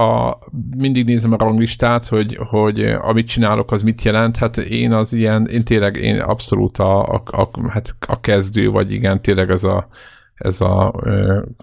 a, 0.00 0.38
mindig 0.76 1.04
nézem 1.04 1.32
a 1.32 1.36
ranglistát, 1.36 2.06
hogy, 2.06 2.38
hogy 2.50 2.80
amit 2.82 3.28
csinálok, 3.28 3.72
az 3.72 3.82
mit 3.82 4.02
jelent. 4.02 4.36
Hát 4.36 4.58
én 4.58 4.92
az 4.92 5.12
ilyen, 5.12 5.46
én 5.46 5.64
tényleg 5.64 5.96
én 5.96 6.20
abszolút 6.20 6.78
a, 6.78 7.02
a, 7.02 7.22
a, 7.24 7.70
hát 7.70 7.94
a 8.06 8.20
kezdő, 8.20 8.70
vagy 8.70 8.92
igen, 8.92 9.22
tényleg 9.22 9.50
ez 9.50 9.64
a, 9.64 9.88
ez 10.34 10.60
a 10.60 10.94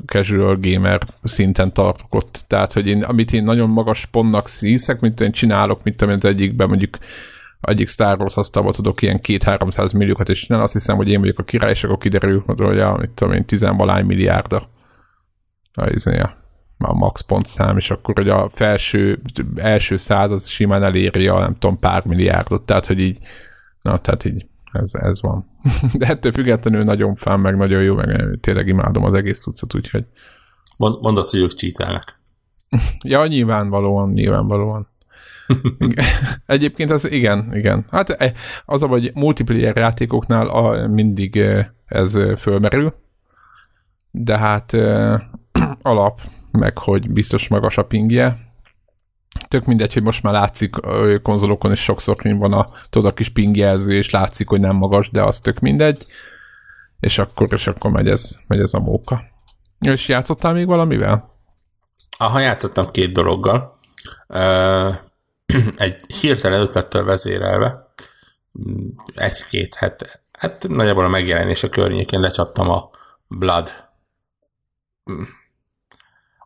casual 0.05 0.57
gamer 0.61 1.01
szinten 1.23 1.73
tartok. 1.73 2.31
Tehát, 2.47 2.73
hogy 2.73 2.87
én, 2.87 3.03
amit 3.03 3.33
én 3.33 3.43
nagyon 3.43 3.69
magas 3.69 4.05
pontnak 4.05 4.49
hiszek, 4.49 4.99
mint 4.99 5.21
én 5.21 5.31
csinálok, 5.31 5.83
mint 5.83 5.97
tudom, 5.97 6.13
az 6.13 6.25
egyikben 6.25 6.67
mondjuk 6.67 6.97
egyik 7.61 7.87
Star 7.87 8.19
Wars 8.19 8.35
asztalba 8.35 8.71
tudok 8.71 9.01
ilyen 9.01 9.19
két-háromszáz 9.19 9.91
milliókat 9.91 10.29
és 10.29 10.39
csinálni, 10.39 10.63
azt 10.63 10.73
hiszem, 10.73 10.95
hogy 10.95 11.09
én 11.09 11.19
vagyok 11.19 11.39
a 11.39 11.43
király, 11.43 11.69
és 11.69 11.83
akkor 11.83 11.97
kiderül, 11.97 12.43
hogy 12.45 12.79
a, 12.79 12.97
mit 12.97 13.09
tudom 13.09 13.33
én, 13.33 13.45
tizenvalány 13.45 14.05
milliárda 14.05 14.69
a, 15.73 16.09
a, 16.09 16.33
a 16.77 16.93
max 16.93 17.21
pontszám, 17.21 17.77
és 17.77 17.91
akkor 17.91 18.13
hogy 18.15 18.29
a 18.29 18.49
felső, 18.49 19.21
első 19.55 19.97
száz 19.97 20.31
az 20.31 20.47
simán 20.47 20.83
eléri 20.83 21.27
a 21.27 21.39
nem 21.39 21.53
tudom, 21.53 21.79
pár 21.79 22.05
milliárdot, 22.05 22.65
tehát 22.65 22.85
hogy 22.85 22.99
így, 22.99 23.19
na, 23.81 23.99
tehát 23.99 24.25
így 24.25 24.48
ez, 24.71 24.91
ez 24.93 25.21
van. 25.21 25.45
De 25.97 26.07
ettől 26.07 26.31
függetlenül 26.31 26.83
nagyon 26.83 27.15
fán, 27.15 27.39
meg 27.39 27.55
nagyon 27.55 27.81
jó, 27.81 27.95
meg 27.95 28.37
tényleg 28.41 28.67
imádom 28.67 29.03
az 29.03 29.13
egész 29.13 29.41
cuccot, 29.41 29.75
úgyhogy... 29.75 30.05
Mond, 30.77 31.01
mondd 31.01 31.17
azt, 31.17 31.31
hogy 31.31 31.39
ők 31.39 31.53
csítelnek. 31.53 32.19
ja, 33.03 33.27
nyilvánvalóan, 33.27 34.09
nyilvánvalóan. 34.09 34.87
Egyébként 36.45 36.89
az 36.89 37.11
igen, 37.11 37.55
igen. 37.55 37.85
Hát 37.91 38.09
e, 38.09 38.33
az 38.65 38.83
a, 38.83 38.87
hogy 38.87 39.11
multiplayer 39.13 39.77
játékoknál 39.77 40.47
a, 40.47 40.87
mindig 40.87 41.37
e, 41.37 41.73
ez 41.85 42.19
fölmerül, 42.37 42.93
de 44.11 44.37
hát 44.37 44.73
alap, 45.81 46.21
meg 46.51 46.77
hogy 46.77 47.11
biztos 47.11 47.47
magas 47.47 47.77
a 47.77 47.85
pingje. 47.85 48.48
Tök 49.47 49.65
mindegy, 49.65 49.93
hogy 49.93 50.03
most 50.03 50.23
már 50.23 50.33
látszik 50.33 50.75
konzolokon 51.21 51.71
is 51.71 51.83
sokszor 51.83 52.15
van 52.21 52.53
a, 52.53 52.67
tudod, 52.89 53.11
a 53.11 53.13
kis 53.13 53.29
pingjelző, 53.29 53.97
és 53.97 54.09
látszik, 54.09 54.47
hogy 54.47 54.59
nem 54.59 54.75
magas, 54.75 55.09
de 55.09 55.23
az 55.23 55.39
tök 55.39 55.59
mindegy. 55.59 56.05
És 56.99 57.17
akkor, 57.17 57.47
és 57.53 57.67
akkor 57.67 57.91
megy 57.91 58.07
ez, 58.07 58.39
megy 58.47 58.59
ez 58.59 58.73
a 58.73 58.79
móka. 58.79 59.23
És 59.79 60.07
játszottál 60.07 60.53
még 60.53 60.65
valamivel? 60.65 61.23
Aha, 62.17 62.39
játszottam 62.39 62.91
két 62.91 63.11
dologgal. 63.11 63.79
Egy 65.77 66.13
hirtelen 66.19 66.61
ötlettől 66.61 67.03
vezérelve 67.03 67.89
egy-két 69.15 69.75
het, 69.75 70.23
hát 70.31 70.67
nagyjából 70.67 71.05
a 71.05 71.09
megjelenés 71.09 71.63
a 71.63 71.69
környékén 71.69 72.19
lecsaptam 72.19 72.69
a 72.69 72.89
Blood 73.27 73.71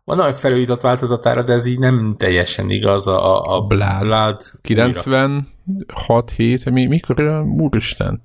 van 0.04 0.20
olyan 0.20 0.32
felújított 0.32 0.80
változatára, 0.80 1.42
de 1.42 1.52
ez 1.52 1.66
így 1.66 1.78
nem 1.78 2.14
teljesen 2.18 2.70
igaz. 2.70 3.06
A, 3.06 3.54
a 3.56 3.60
Blood. 3.60 4.00
Blood 4.00 4.42
96 4.62 6.30
7 6.36 6.70
mi, 6.70 6.86
mikor, 6.86 7.44
úristen? 7.58 8.22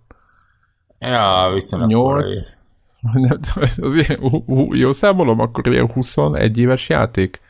Ja, 1.00 1.52
viszonylag 1.54 1.90
8. 1.90 2.58
Az 3.82 4.06
jó 4.72 4.94
számolom, 4.94 5.40
akkor 5.40 5.68
ilyen 5.68 5.92
21 5.92 6.58
éves 6.58 6.90
játék? 6.90 7.42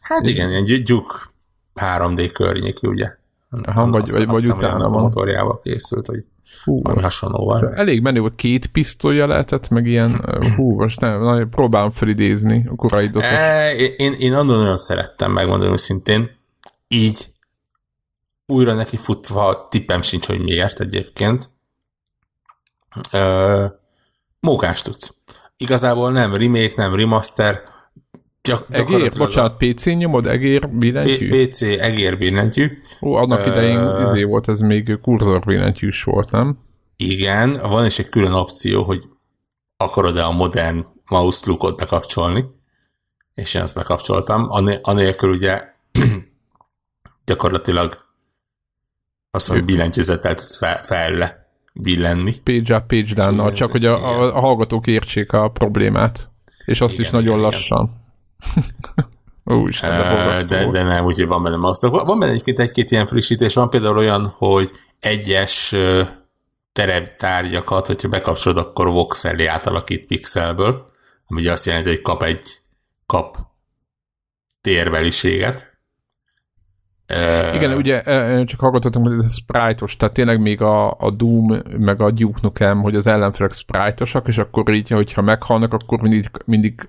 Hát 0.00 0.26
igen, 0.26 0.50
ilyen 0.50 0.84
gyuk 0.84 1.32
3D 1.74 2.30
környékű, 2.32 2.88
ugye? 2.88 3.17
Aha, 3.50 3.86
vagy, 3.86 4.02
azt, 4.02 4.16
vagy, 4.16 4.26
vagy 4.26 4.46
utána 4.46 4.88
van. 4.88 4.98
A 4.98 5.02
motorjával 5.02 5.60
készült, 5.62 6.06
hogy 6.06 6.26
hú, 6.64 6.82
valami 6.82 7.02
hasonlóval. 7.02 7.74
Elég 7.74 8.00
menő, 8.00 8.20
hogy 8.20 8.34
két 8.34 8.66
pisztolya 8.66 9.26
lehetett, 9.26 9.68
meg 9.68 9.86
ilyen, 9.86 10.40
hú, 10.56 10.74
most 10.74 11.00
nem, 11.00 11.22
na, 11.22 11.46
próbálom 11.46 11.90
felidézni 11.90 12.66
a 12.70 12.74
korai 12.74 13.08
doszot. 13.08 13.30
E, 13.30 13.74
én, 13.74 14.12
én 14.12 14.34
annól 14.34 14.56
nagyon 14.56 14.76
szerettem, 14.76 15.32
megmondom 15.32 15.76
szintén. 15.76 16.30
Így 16.88 17.32
újra 18.46 18.74
neki 18.74 18.96
futva 18.96 19.66
tippem 19.70 20.02
sincs, 20.02 20.26
hogy 20.26 20.40
miért 20.40 20.80
egyébként. 20.80 21.50
Ö, 23.12 23.64
mókás 24.40 24.82
tudsz. 24.82 25.14
Igazából 25.56 26.10
nem 26.12 26.34
remake, 26.34 26.72
nem 26.76 26.94
remaster, 26.94 27.62
Gyak, 28.42 28.66
egér, 28.68 29.12
bocsánat, 29.16 29.56
PC-n 29.56 29.90
nyomod, 29.90 30.26
egér 30.26 30.68
billentyű? 30.68 31.46
PC, 31.46 31.62
egér 31.62 32.18
billentyű. 32.18 32.78
Ó, 33.02 33.14
annak 33.14 33.40
uh, 33.40 33.46
idején 33.46 34.00
izé 34.00 34.22
volt, 34.22 34.48
ez 34.48 34.60
még 34.60 34.98
kurzor 35.02 35.40
billentyűs 35.40 36.02
volt, 36.02 36.30
nem? 36.30 36.58
Igen, 36.96 37.60
van 37.60 37.84
is 37.86 37.98
egy 37.98 38.08
külön 38.08 38.32
opció, 38.32 38.82
hogy 38.82 39.08
akarod-e 39.76 40.24
a 40.24 40.30
modern 40.30 40.86
mouse 41.10 41.44
lookot 41.46 41.76
bekapcsolni, 41.76 42.44
és 43.34 43.54
én 43.54 43.62
ezt 43.62 43.74
bekapcsoltam, 43.74 44.46
anélkül 44.82 45.30
ugye 45.30 45.62
gyakorlatilag 47.26 48.06
azt 49.30 49.48
mondom, 49.48 49.66
billentyűzettel 49.66 50.34
tudsz 50.34 50.58
fel, 50.58 50.76
fel 50.84 51.46
billenni. 51.72 52.34
Page 52.42 52.76
up, 52.76 52.86
page 52.86 53.14
down, 53.14 53.54
csak 53.54 53.70
hogy 53.70 53.84
a, 53.84 54.08
a, 54.08 54.36
a 54.36 54.40
hallgatók 54.40 54.86
értsék 54.86 55.32
a 55.32 55.48
problémát, 55.50 56.32
és 56.64 56.80
azt 56.80 56.92
igen, 56.92 57.04
is 57.04 57.10
nagyon 57.10 57.38
igen, 57.38 57.40
lassan. 57.40 57.84
Igen. 57.84 57.97
Úristen, 59.44 59.90
de, 59.90 60.44
de, 60.44 60.70
de 60.70 60.82
nem, 60.82 61.04
úgyhogy 61.04 61.26
van 61.26 61.42
benne 61.42 61.56
masztok. 61.56 62.06
Van 62.06 62.18
benne 62.18 62.32
egyébként 62.32 62.58
egy-két 62.58 62.90
ilyen 62.90 63.06
frissítés, 63.06 63.54
van 63.54 63.70
például 63.70 63.96
olyan, 63.96 64.34
hogy 64.38 64.70
egyes 65.00 65.74
tereptárgyakat, 66.72 67.86
hogyha 67.86 68.08
bekapcsolod, 68.08 68.58
akkor 68.58 68.88
voxelé 68.90 69.46
átalakít 69.46 70.06
pixelből, 70.06 70.84
ami 71.26 71.40
ugye 71.40 71.52
azt 71.52 71.66
jelenti, 71.66 71.88
hogy 71.88 72.02
kap 72.02 72.22
egy 72.22 72.60
kap 73.06 73.36
térbeliséget, 74.60 75.67
igen, 77.54 77.72
ugye 77.72 78.02
csak 78.44 78.60
hallgatottam, 78.60 79.02
hogy 79.02 79.12
ez 79.12 79.34
sprite-os, 79.34 79.96
tehát 79.96 80.14
tényleg 80.14 80.40
még 80.40 80.60
a, 80.60 80.90
a 80.90 81.10
Doom, 81.10 81.62
meg 81.78 82.00
a 82.00 82.10
Duke 82.10 82.38
Nukem, 82.42 82.80
hogy 82.80 82.94
az 82.94 83.06
ellenfelek 83.06 83.52
sprite 83.52 84.20
és 84.26 84.38
akkor 84.38 84.74
így, 84.74 84.88
hogyha 84.88 85.22
meghalnak, 85.22 85.72
akkor 85.72 86.00
mindig, 86.00 86.30
mindig 86.44 86.88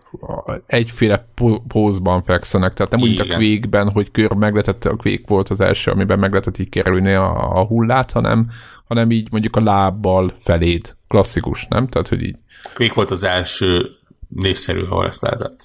egyféle 0.66 1.28
pózban 1.68 2.24
fekszenek, 2.24 2.74
tehát 2.74 2.92
nem 2.92 3.02
úgy 3.02 3.22
a 3.22 3.26
quake 3.26 3.92
hogy 3.92 4.12
kör 4.12 4.32
megletett, 4.32 4.86
a 4.86 4.96
Quake 4.96 5.24
volt 5.28 5.50
az 5.50 5.62
első, 5.62 5.92
amiben 5.92 6.20
meg 6.20 6.32
lehetett 6.32 6.58
így 6.58 6.70
kerülni 6.70 7.14
a, 7.14 7.60
a 7.60 7.66
hullát, 7.66 8.12
hanem, 8.12 8.48
hanem 8.88 9.12
így 9.12 9.32
mondjuk 9.32 9.56
a 9.56 9.62
lábbal 9.62 10.34
feléd. 10.40 10.96
Klasszikus, 11.08 11.66
nem? 11.70 11.88
Tehát, 11.88 12.08
hogy 12.08 12.22
így. 12.22 12.38
Quake 12.74 12.94
volt 12.94 13.12
az 13.12 13.24
első 13.24 13.86
népszerű, 14.28 14.82
ahol 14.82 15.08
ezt 15.08 15.22
lehetett. 15.22 15.64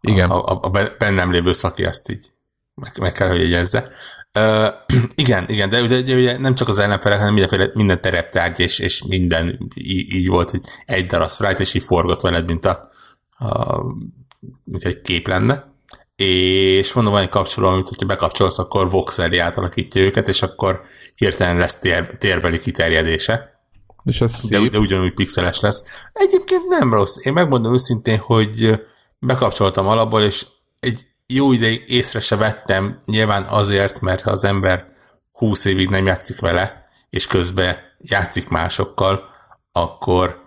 Igen. 0.00 0.30
A, 0.30 0.44
a, 0.44 0.58
a 0.62 0.70
bennem 0.98 1.30
lévő 1.30 1.52
szaki 1.52 1.84
ezt 1.84 2.10
így 2.10 2.32
meg, 2.74 2.92
meg 3.00 3.12
kell, 3.12 3.28
hogy 3.28 3.40
jegyezze. 3.40 3.90
Uh, 4.38 4.68
igen, 5.14 5.48
igen, 5.48 5.70
de 5.70 5.82
ugye, 5.82 6.14
ugye 6.14 6.38
nem 6.38 6.54
csak 6.54 6.68
az 6.68 6.78
ellenfelek, 6.78 7.18
hanem 7.18 7.34
mindenféle, 7.34 7.70
minden 7.74 8.00
tereptárgy, 8.00 8.60
és, 8.60 8.78
és 8.78 9.02
minden 9.02 9.70
így, 9.74 10.14
így 10.14 10.28
volt, 10.28 10.50
hogy 10.50 10.60
egy 10.86 11.06
darab 11.06 11.30
sprite, 11.30 11.60
és 11.60 11.74
így 11.74 11.82
forgott 11.82 12.20
veled, 12.20 12.46
mint, 12.46 12.64
a, 12.64 12.90
a, 13.30 13.82
mint 14.64 14.84
egy 14.84 15.00
kép 15.00 15.28
lenne. 15.28 15.70
És 16.16 16.92
mondom, 16.92 17.12
van 17.12 17.22
egy 17.22 17.28
kapcsoló, 17.28 17.68
amit 17.68 17.88
hogyha 17.88 18.06
bekapcsolsz, 18.06 18.58
akkor 18.58 18.90
voxeli 18.90 19.38
átalakítja 19.38 20.02
őket, 20.02 20.28
és 20.28 20.42
akkor 20.42 20.82
hirtelen 21.14 21.56
lesz 21.56 21.78
tér, 21.78 22.16
térbeli 22.18 22.60
kiterjedése. 22.60 23.60
És 24.04 24.20
ez 24.20 24.48
de, 24.48 24.58
szép. 24.58 24.70
de 24.70 24.78
ugyanúgy 24.78 25.12
pixeles 25.12 25.60
lesz. 25.60 25.84
Egyébként 26.12 26.68
nem 26.68 26.92
rossz. 26.92 27.26
Én 27.26 27.32
megmondom 27.32 27.72
őszintén, 27.72 28.18
hogy 28.18 28.80
bekapcsoltam 29.18 29.86
alapból, 29.86 30.22
és 30.22 30.46
egy 30.80 31.06
jó 31.34 31.52
ideig 31.52 31.84
észre 31.86 32.20
se 32.20 32.36
vettem, 32.36 32.96
nyilván 33.04 33.42
azért, 33.42 34.00
mert 34.00 34.22
ha 34.22 34.30
az 34.30 34.44
ember 34.44 34.86
20 35.32 35.64
évig 35.64 35.88
nem 35.88 36.06
játszik 36.06 36.40
vele, 36.40 36.88
és 37.10 37.26
közben 37.26 37.76
játszik 37.98 38.48
másokkal, 38.48 39.30
akkor 39.72 40.40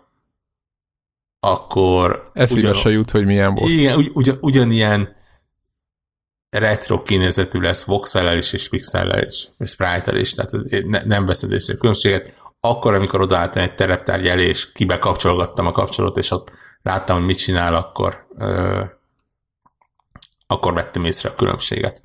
akkor... 1.39 2.23
Eszébe 2.33 2.59
ugyan, 2.59 2.73
se 2.73 2.89
jut, 2.89 3.11
hogy 3.11 3.25
milyen 3.25 3.55
volt. 3.55 3.69
Igen, 3.69 3.97
ugy, 3.97 4.11
ugyan, 4.13 4.37
ugyanilyen 4.41 5.15
retro 6.49 7.03
kinézetű 7.03 7.59
lesz 7.59 7.83
voxel 7.83 8.37
is 8.37 8.53
és 8.53 8.69
pixel 8.69 9.23
is, 9.23 9.47
és 9.57 9.69
sprite 9.69 10.19
is, 10.19 10.33
tehát 10.33 10.51
ne, 10.85 11.01
nem 11.03 11.25
veszed 11.25 11.51
észre 11.51 11.73
a 11.73 11.77
különbséget. 11.77 12.43
Akkor, 12.59 12.93
amikor 12.93 13.21
odaálltam 13.21 13.63
egy 13.63 13.75
tereptárgy 13.75 14.27
elé, 14.27 14.47
és 14.47 14.71
kibekapcsolgattam 14.71 15.65
a 15.65 15.71
kapcsolót, 15.71 16.17
és 16.17 16.31
ott 16.31 16.51
láttam, 16.81 17.17
hogy 17.17 17.25
mit 17.25 17.37
csinál, 17.37 17.75
akkor 17.75 18.27
ö, 18.37 18.83
akkor 20.47 20.73
vettem 20.73 21.05
észre 21.05 21.29
a 21.29 21.33
különbséget. 21.35 22.03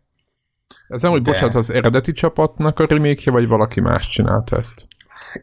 Ez 0.88 1.02
nem, 1.02 1.10
hogy 1.10 1.22
De... 1.22 1.30
bocsánat, 1.30 1.54
az 1.54 1.70
eredeti 1.70 2.12
csapatnak 2.12 2.78
a 2.78 2.86
remake 2.86 3.30
vagy 3.30 3.48
valaki 3.48 3.80
más 3.80 4.08
csinálta 4.08 4.56
ezt? 4.56 4.88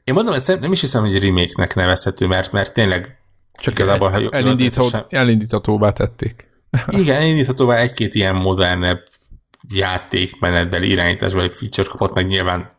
Én 0.04 0.14
mondom, 0.14 0.34
ezt 0.34 0.60
nem 0.60 0.72
is 0.72 0.82
hiszem, 0.82 1.02
hogy 1.02 1.20
remake-nek 1.20 1.76
nevezhető, 1.76 2.28
mert, 2.28 2.52
mert 2.52 2.74
tényleg 2.74 3.20
csak 3.54 3.74
igazából, 3.74 4.10
ha 4.10 4.30
elindítható, 4.30 4.88
sem... 4.88 5.06
elindíthatóvá 5.10 5.92
tették. 5.92 6.50
Igen, 6.88 7.16
elindíthatóvá 7.16 7.76
egy-két 7.76 8.14
ilyen 8.14 8.36
modernebb 8.36 9.04
játékmenetbeli 9.70 10.90
irányításbeli 10.90 11.50
feature 11.50 11.88
kapott, 11.90 12.14
meg 12.14 12.28
nyilván 12.28 12.70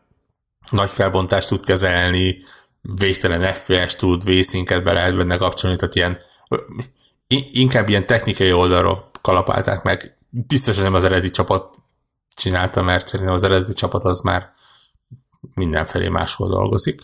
nagy 0.71 0.89
felbontást 0.89 1.47
tud 1.47 1.63
kezelni, 1.63 2.37
végtelen 2.81 3.41
FPS 3.41 3.95
tud, 3.95 4.23
vészinket 4.23 4.83
be 4.83 4.93
lehet 4.93 5.17
benne 5.17 5.37
kapcsolni, 5.37 5.75
tehát 5.75 5.95
ilyen 5.95 6.17
inkább 7.51 7.89
ilyen 7.89 8.05
technikai 8.05 8.51
oldalról 8.51 9.08
kalapálták 9.21 9.83
meg. 9.83 10.17
Biztos, 10.29 10.75
hogy 10.75 10.83
nem 10.83 10.93
az 10.93 11.03
eredeti 11.03 11.29
csapat 11.29 11.75
csinálta, 12.35 12.81
mert 12.81 13.07
szerintem 13.07 13.35
az 13.35 13.43
eredeti 13.43 13.73
csapat 13.73 14.03
az 14.03 14.19
már 14.19 14.51
mindenfelé 15.53 16.07
máshol 16.07 16.49
dolgozik. 16.49 17.01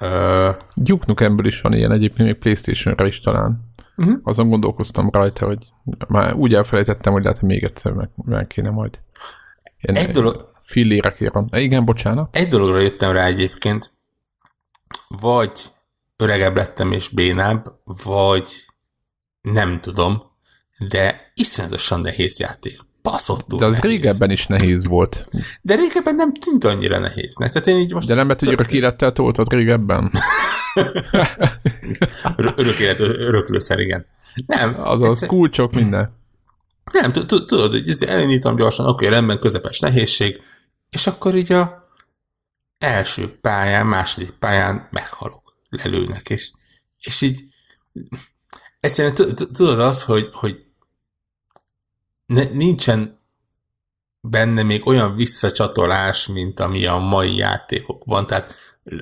Uh, 0.00 0.56
Duke 0.74 1.04
Nukemből 1.06 1.46
is 1.46 1.60
van 1.60 1.72
ilyen 1.74 1.92
egyébként, 1.92 2.28
még 2.28 2.38
Playstation-ra 2.38 3.06
is 3.06 3.20
talán. 3.20 3.72
Uh-huh. 3.96 4.18
Azon 4.22 4.48
gondolkoztam 4.48 5.10
rajta, 5.10 5.46
hogy 5.46 5.72
már 6.08 6.34
úgy 6.34 6.54
elfelejtettem, 6.54 7.12
hogy 7.12 7.22
lehet, 7.22 7.38
hogy 7.38 7.48
még 7.48 7.64
egyszer 7.64 7.92
meg, 7.92 8.10
meg 8.24 8.46
kéne 8.46 8.70
majd. 8.70 9.00
Ilyen 9.80 10.04
egy 10.04 10.12
dolog... 10.12 10.52
Fillérekért 10.62 11.34
van. 11.34 11.48
Igen, 11.52 11.84
bocsánat. 11.84 12.36
Egy 12.36 12.48
dologra 12.48 12.80
jöttem 12.80 13.12
rá 13.12 13.26
egyébként, 13.26 13.90
vagy 15.08 15.50
öregebb 16.16 16.56
lettem 16.56 16.92
és 16.92 17.08
bénább, 17.08 17.80
vagy 17.84 18.64
nem 19.40 19.80
tudom, 19.80 20.22
de 20.88 21.32
iszonyatosan 21.34 22.00
nehéz 22.00 22.38
játék. 22.38 22.78
Baszottul 23.02 23.58
De 23.58 23.64
az 23.64 23.78
nehéz. 23.78 23.90
régebben 23.90 24.30
is 24.30 24.46
nehéz 24.46 24.86
volt. 24.86 25.24
De 25.62 25.74
régebben 25.74 26.14
nem 26.14 26.34
tűnt 26.34 26.64
annyira 26.64 26.98
nehéznek. 26.98 27.52
Tehát 27.52 27.66
én 27.66 27.76
így 27.76 27.92
most... 27.92 28.08
De 28.08 28.14
nem 28.14 28.26
mert, 28.26 28.40
hogy 28.40 28.52
örök 28.52 28.72
élettel 28.72 29.12
toltad 29.12 29.52
régebben? 29.52 30.12
örök 32.56 32.78
élet, 32.78 32.98
öröklőszer, 33.00 33.78
igen. 33.78 34.06
Nem. 34.46 34.80
Azaz, 34.80 35.08
egyszer... 35.08 35.28
kulcsok, 35.28 35.74
minden. 35.74 36.22
Nem, 36.92 37.12
tudod, 37.12 37.70
hogy 37.70 38.02
elindítom 38.06 38.56
gyorsan, 38.56 38.86
oké, 38.86 39.06
rendben, 39.06 39.38
közepes 39.38 39.80
nehézség, 39.80 40.40
és 40.90 41.06
akkor 41.06 41.34
így 41.34 41.52
a 41.52 41.84
első 42.78 43.38
pályán, 43.40 43.86
második 43.86 44.30
pályán 44.30 44.88
meghalok, 44.90 45.56
lelőnek, 45.68 46.30
és, 46.30 46.52
és 46.98 47.20
így 47.20 47.44
egyszerűen 48.80 49.14
tudod 49.52 49.80
az, 49.80 50.02
hogy, 50.02 50.28
hogy 50.32 50.63
ne, 52.26 52.42
nincsen 52.52 53.18
benne 54.20 54.62
még 54.62 54.86
olyan 54.86 55.16
visszacsatolás, 55.16 56.26
mint 56.26 56.60
ami 56.60 56.86
a 56.86 56.96
mai 56.96 57.36
játékokban. 57.36 58.26
Tehát 58.26 58.54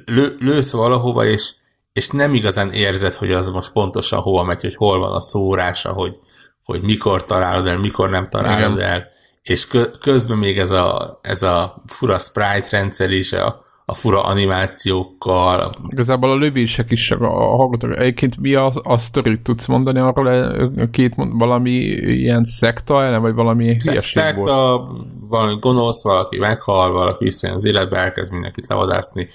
lő, 0.05 0.37
lősz 0.39 0.73
valahova, 0.73 1.25
és, 1.25 1.55
és 1.93 2.09
nem 2.09 2.35
igazán 2.35 2.73
érzed, 2.73 3.13
hogy 3.13 3.33
az 3.33 3.49
most 3.49 3.73
pontosan 3.73 4.21
hova 4.21 4.43
megy, 4.45 4.61
hogy 4.61 4.75
hol 4.75 4.99
van 4.99 5.13
a 5.13 5.21
szórása, 5.21 5.93
hogy, 5.93 6.19
hogy 6.65 6.81
mikor 6.81 7.25
találod 7.25 7.67
el, 7.67 7.79
mikor 7.79 8.11
nem 8.11 8.29
találod 8.29 8.77
Igen. 8.77 8.89
el, 8.89 9.09
és 9.43 9.67
közben 10.01 10.39
még 10.39 10.59
ez 10.59 10.71
a, 10.71 11.19
ez 11.23 11.43
a 11.43 11.83
fura 11.87 12.19
sprite 12.19 12.67
rendszer 12.71 13.11
is, 13.11 13.33
a, 13.33 13.65
a 13.93 13.95
fura 13.95 14.23
animációkkal. 14.25 15.71
Igazából 15.89 16.31
a 16.31 16.35
lövések 16.35 16.91
is 16.91 17.11
a 17.11 17.57
hallgatók. 17.57 17.99
Egyébként 17.99 18.37
mi 18.37 18.55
a, 18.55 18.73
a 18.83 18.99
sztorit 18.99 19.43
tudsz 19.43 19.67
mondani 19.67 19.99
arról, 19.99 20.29
e, 20.29 20.91
két 20.91 21.15
valami 21.17 21.71
ilyen 21.71 22.45
szekta 22.45 23.05
ellen, 23.05 23.21
vagy 23.21 23.35
valami 23.35 23.65
hülyeség 23.65 24.23
Szekta, 24.23 24.85
volt? 24.87 25.07
valami 25.29 25.57
gonosz, 25.61 26.03
valaki 26.03 26.39
meghal, 26.39 26.93
valaki 26.93 27.25
visszajön 27.25 27.57
az 27.57 27.65
életbe, 27.65 27.97
elkezd 27.97 28.33
mindenkit 28.33 28.67
levadászni. 28.67 29.29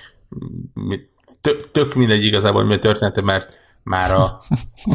Tök, 1.42 1.72
tök 1.72 1.96
mindegy 1.96 2.26
igazából, 2.26 2.64
mi 2.64 2.74
a 2.74 2.80
története, 2.80 3.22
mert 3.22 3.60
már 3.84 4.12
a, 4.12 4.24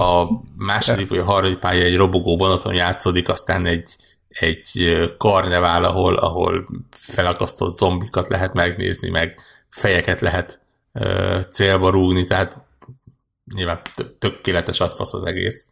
a 0.04 0.28
második 0.56 1.08
vagy 1.10 1.18
a 1.18 1.24
harmadik 1.24 1.58
pálya 1.58 1.84
egy 1.84 1.96
robogó 1.96 2.36
vonaton 2.36 2.74
játszódik, 2.74 3.28
aztán 3.28 3.66
egy, 3.66 3.96
egy 4.40 4.96
karnevál, 5.18 5.84
ahol, 5.84 6.16
ahol 6.16 6.66
felakasztott 6.90 7.76
zombikat 7.76 8.28
lehet 8.28 8.54
megnézni, 8.54 9.08
meg 9.08 9.40
fejeket 9.70 10.20
lehet 10.20 10.60
ö, 10.92 11.40
célba 11.50 11.90
rúgni, 11.90 12.24
tehát 12.24 12.58
nyilván 13.54 13.80
tökéletes 14.18 14.80
atfasz 14.80 15.14
az 15.14 15.24
egész, 15.24 15.66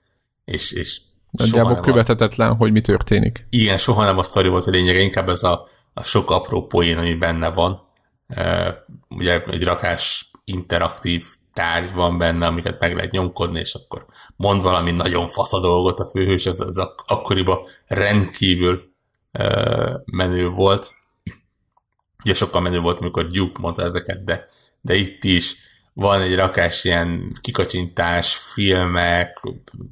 és, 0.45 0.73
és 0.73 1.01
Nagyjából 1.31 1.81
követhetetlen, 1.81 2.51
a... 2.51 2.55
hogy 2.55 2.73
mi 2.73 2.81
történik. 2.81 3.47
Igen, 3.51 3.79
soha 3.79 4.05
nem 4.05 4.19
a 4.19 4.23
sztori 4.23 4.49
volt 4.49 4.67
a 4.67 4.71
lényege, 4.71 5.01
inkább 5.01 5.29
ez 5.29 5.43
a, 5.43 5.69
a 5.95 6.03
sok 6.03 6.31
apró 6.31 6.67
poén, 6.67 6.99
ami 6.99 7.15
benne 7.15 7.51
van. 7.51 7.89
Uh, 8.29 8.69
ugye 9.09 9.45
egy 9.45 9.65
rakás 9.65 10.31
interaktív 10.45 11.25
tárgy 11.53 11.95
van 11.95 12.19
benne, 12.19 12.47
amiket 12.47 12.81
meg 12.81 12.95
lehet 12.95 13.11
nyomkodni, 13.11 13.59
és 13.59 13.75
akkor 13.75 14.05
mond 14.37 14.63
valami 14.63 14.91
nagyon 14.91 15.29
fasz 15.29 15.53
a 15.53 15.61
dolgot 15.61 15.99
a 15.99 16.09
főhős, 16.11 16.47
ez, 16.47 16.61
ez 16.61 16.77
akkoriban 17.07 17.59
rendkívül 17.87 18.93
uh, 19.39 19.95
menő 20.05 20.49
volt. 20.49 20.95
Ugye 22.25 22.35
sokkal 22.35 22.61
menő 22.61 22.81
volt, 22.81 23.01
amikor 23.01 23.27
Duke 23.27 23.61
mondta 23.61 23.83
ezeket, 23.83 24.25
de, 24.25 24.49
de 24.81 24.95
itt 24.95 25.25
is 25.25 25.57
van 25.93 26.21
egy 26.21 26.35
rakás 26.35 26.85
ilyen 26.85 27.39
kikacsintás, 27.41 28.37
filmek, 28.37 29.41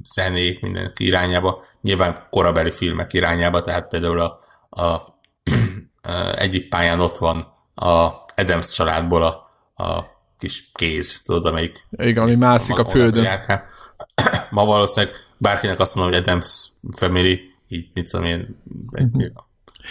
zenék, 0.03 0.61
minden 0.61 0.91
irányába, 0.97 1.63
nyilván 1.81 2.27
korabeli 2.29 2.71
filmek 2.71 3.13
irányába, 3.13 3.61
tehát 3.61 3.87
például 3.87 4.19
a, 4.19 4.39
a 4.81 5.13
egyik 6.35 6.69
pályán 6.69 6.99
ott 6.99 7.17
van 7.17 7.53
a 7.75 8.11
Adams 8.35 8.73
családból 8.73 9.23
a, 9.23 9.49
a 9.83 10.18
kis 10.39 10.69
kéz, 10.73 11.21
tudod, 11.21 11.45
amelyik... 11.45 11.85
Igen, 11.91 12.23
ami 12.23 12.35
mászik 12.35 12.77
a, 12.77 12.81
a 12.81 12.89
földön. 12.89 13.23
Járkán. 13.23 13.63
Ma 14.49 14.65
valószínűleg 14.65 15.15
bárkinek 15.37 15.79
azt 15.79 15.95
mondom, 15.95 16.13
hogy 16.13 16.21
Adams 16.21 16.69
Family, 16.97 17.41
így 17.67 17.89
mit 17.93 18.09
tudom 18.09 18.25
én, 18.25 18.61
egy, 18.91 19.15
mhm 19.15 19.25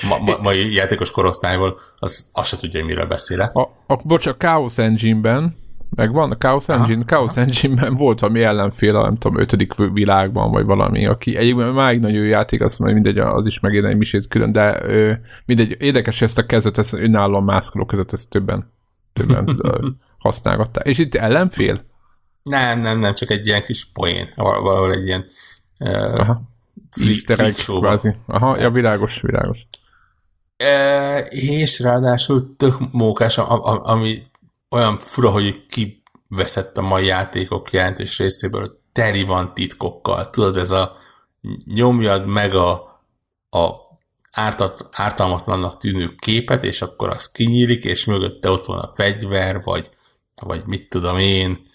ma, 0.08 0.18
ma, 0.18 0.38
mai 0.42 0.72
játékos 0.72 1.10
korosztályból, 1.10 1.78
az 1.96 2.30
azt 2.32 2.48
se 2.48 2.56
tudja, 2.56 2.80
hogy 2.80 2.88
miről 2.88 3.06
beszélek. 3.06 3.54
A, 3.54 3.70
a, 3.86 3.96
bocs, 4.04 4.26
a 4.26 4.36
Chaos 4.36 4.78
Engine-ben 4.78 5.54
meg 5.90 6.12
van 6.12 6.30
a 6.30 6.36
Chaos 6.36 6.68
Engine, 6.68 6.94
aha, 6.94 7.04
Chaos 7.04 7.36
aha. 7.36 7.40
Engine-ben 7.40 7.96
volt 7.96 8.20
valami 8.20 8.42
ellenfél, 8.42 8.92
nem 8.92 9.16
tudom, 9.16 9.40
ötödik 9.40 9.74
világban, 9.74 10.50
vagy 10.50 10.64
valami, 10.64 11.06
aki 11.06 11.36
egyébként 11.36 11.74
máig 11.74 12.00
nagyon 12.00 12.22
jó 12.22 12.28
játék, 12.28 12.62
azt 12.62 12.78
mondja, 12.78 13.00
mindegy, 13.00 13.18
az 13.18 13.46
is 13.46 13.60
megérne 13.60 13.88
egy 13.88 13.96
misét 13.96 14.28
külön, 14.28 14.52
de 14.52 14.82
ö, 14.82 15.12
mindegy, 15.44 15.76
érdekes, 15.78 16.22
ezt 16.22 16.38
a 16.38 16.46
kezet, 16.46 16.78
ezt 16.78 16.92
önállóan 16.92 17.44
mászkoló 17.44 17.86
kezet, 17.86 18.12
ezt 18.12 18.30
többen, 18.30 18.72
többen 19.12 19.44
használgatták. 20.18 20.86
És 20.86 20.98
itt 20.98 21.14
ellenfél? 21.14 21.84
Nem, 22.42 22.80
nem, 22.80 22.98
nem, 22.98 23.14
csak 23.14 23.30
egy 23.30 23.46
ilyen 23.46 23.64
kis 23.64 23.92
poén, 23.92 24.32
valahol 24.36 24.92
egy 24.92 25.06
ilyen 25.06 25.26
uh, 25.78 26.20
Aha. 26.20 26.42
Easter 27.06 27.40
egg, 27.40 27.54
kvázi. 27.54 28.14
Aha, 28.26 28.58
ja, 28.58 28.70
világos, 28.70 29.20
világos. 29.20 29.66
E, 30.56 31.18
és 31.28 31.80
ráadásul 31.80 32.56
tök 32.56 32.92
mókás, 32.92 33.38
ami 33.38 34.22
olyan 34.70 34.98
fura, 34.98 35.30
hogy 35.30 35.66
kiveszett 35.66 36.78
a 36.78 36.82
mai 36.82 37.04
játékok 37.04 37.70
jelentős 37.70 38.18
részéből, 38.18 38.80
teri 38.92 39.22
van 39.22 39.54
titkokkal. 39.54 40.30
Tudod, 40.30 40.56
ez 40.56 40.70
a 40.70 40.96
nyomjad 41.64 42.26
meg 42.26 42.54
a, 42.54 42.72
a 43.50 43.70
ártat, 44.30 44.88
ártalmatlannak 44.90 45.78
tűnő 45.78 46.14
képet, 46.18 46.64
és 46.64 46.82
akkor 46.82 47.08
az 47.08 47.30
kinyílik, 47.30 47.84
és 47.84 48.04
mögötte 48.04 48.50
ott 48.50 48.64
van 48.64 48.78
a 48.78 48.90
fegyver, 48.94 49.62
vagy, 49.62 49.90
vagy 50.40 50.62
mit 50.66 50.88
tudom 50.88 51.18
én, 51.18 51.66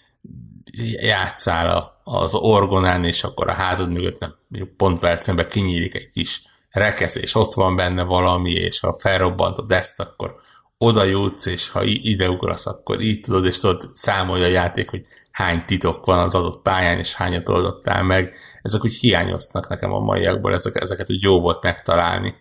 játszál 1.00 2.00
az 2.04 2.34
orgonán, 2.34 3.04
és 3.04 3.24
akkor 3.24 3.48
a 3.48 3.52
hátad 3.52 3.92
mögött 3.92 4.18
nem, 4.18 4.34
pont 4.76 5.00
veled 5.00 5.48
kinyílik 5.48 5.94
egy 5.94 6.10
kis 6.10 6.42
rekesz, 6.70 7.14
és 7.14 7.34
ott 7.34 7.54
van 7.54 7.76
benne 7.76 8.02
valami, 8.02 8.50
és 8.50 8.80
ha 8.80 8.98
felrobbantod 8.98 9.72
ezt, 9.72 10.00
akkor 10.00 10.34
oda 10.78 11.04
jutsz, 11.04 11.46
és 11.46 11.68
ha 11.68 11.82
ide 11.84 12.30
ugrasz, 12.30 12.66
akkor 12.66 13.00
így 13.00 13.20
tudod, 13.20 13.44
és 13.44 13.58
tudod, 13.58 13.90
számolja 13.94 14.44
a 14.44 14.48
játék, 14.48 14.90
hogy 14.90 15.02
hány 15.30 15.64
titok 15.66 16.06
van 16.06 16.18
az 16.18 16.34
adott 16.34 16.62
pályán, 16.62 16.98
és 16.98 17.14
hányat 17.14 17.48
oldottál 17.48 18.02
meg. 18.02 18.34
Ezek 18.62 18.84
úgy 18.84 18.94
hiányoznak 18.94 19.68
nekem 19.68 19.92
a 19.92 19.98
maiakból, 19.98 20.54
ezek, 20.54 20.80
ezeket 20.80 21.10
úgy 21.10 21.22
jó 21.22 21.40
volt 21.40 21.62
megtalálni 21.62 22.34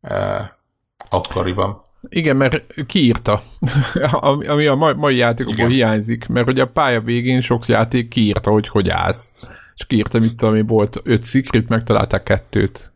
uh, 0.00 0.44
akkoriban. 1.08 1.85
Igen, 2.08 2.36
mert 2.36 2.84
kiírta, 2.86 3.42
ami 4.48 4.66
a 4.66 4.94
mai 4.96 5.16
játékokból 5.16 5.64
Igen. 5.64 5.76
hiányzik, 5.76 6.26
mert 6.26 6.46
hogy 6.46 6.60
a 6.60 6.66
pálya 6.66 7.00
végén 7.00 7.40
sok 7.40 7.66
játék 7.66 8.08
kiírta, 8.08 8.50
hogy 8.50 8.68
hogy 8.68 8.88
állsz. 8.88 9.32
És 9.74 9.86
kiírta, 9.86 10.18
mit 10.18 10.36
tudom, 10.36 10.66
volt 10.66 11.00
öt 11.04 11.22
szikrit, 11.22 11.68
megtalálták 11.68 12.22
kettőt 12.22 12.94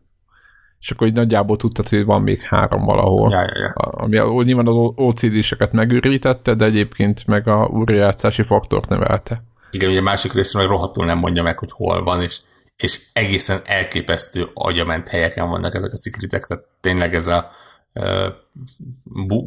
és 0.81 0.91
akkor 0.91 1.07
így 1.07 1.13
nagyjából 1.13 1.57
tudtad, 1.57 1.89
hogy 1.89 2.05
van 2.05 2.21
még 2.21 2.41
három 2.41 2.85
valahol. 2.85 3.31
Ja, 3.31 3.41
ja, 3.41 3.59
ja. 3.59 3.71
Ami 3.73 4.17
a, 4.17 4.43
nyilván 4.43 4.67
az 4.67 4.91
OCD-seket 4.95 5.71
megőrítette, 5.71 6.53
de 6.53 6.65
egyébként 6.65 7.27
meg 7.27 7.47
a 7.47 7.65
újrajátszási 7.65 8.43
faktort 8.43 8.89
nevelte. 8.89 9.43
Igen, 9.71 9.89
ugye 9.89 9.99
a 9.99 10.03
másik 10.03 10.33
részről 10.33 10.61
meg 10.61 10.71
rohadtul 10.71 11.05
nem 11.05 11.17
mondja 11.17 11.43
meg, 11.43 11.57
hogy 11.57 11.71
hol 11.71 12.03
van, 12.03 12.21
és, 12.21 12.39
és 12.77 13.01
egészen 13.13 13.59
elképesztő 13.65 14.47
agyament 14.53 15.07
helyeken 15.07 15.49
vannak 15.49 15.75
ezek 15.75 15.91
a 15.91 15.97
szikritek, 15.97 16.45
tehát 16.45 16.63
tényleg 16.81 17.15
ez 17.15 17.27
a 17.27 17.51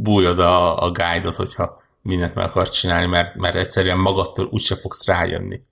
bújod 0.03 0.39
a, 0.39 0.83
a 0.83 0.91
guide-ot, 0.91 1.37
hogyha 1.37 1.83
mindent 2.03 2.35
meg 2.35 2.45
akarsz 2.45 2.71
csinálni, 2.71 3.07
mert, 3.07 3.35
mert 3.35 3.55
egyszerűen 3.55 3.99
magadtól 3.99 4.49
úgyse 4.51 4.77
fogsz 4.77 5.07
rájönni, 5.07 5.63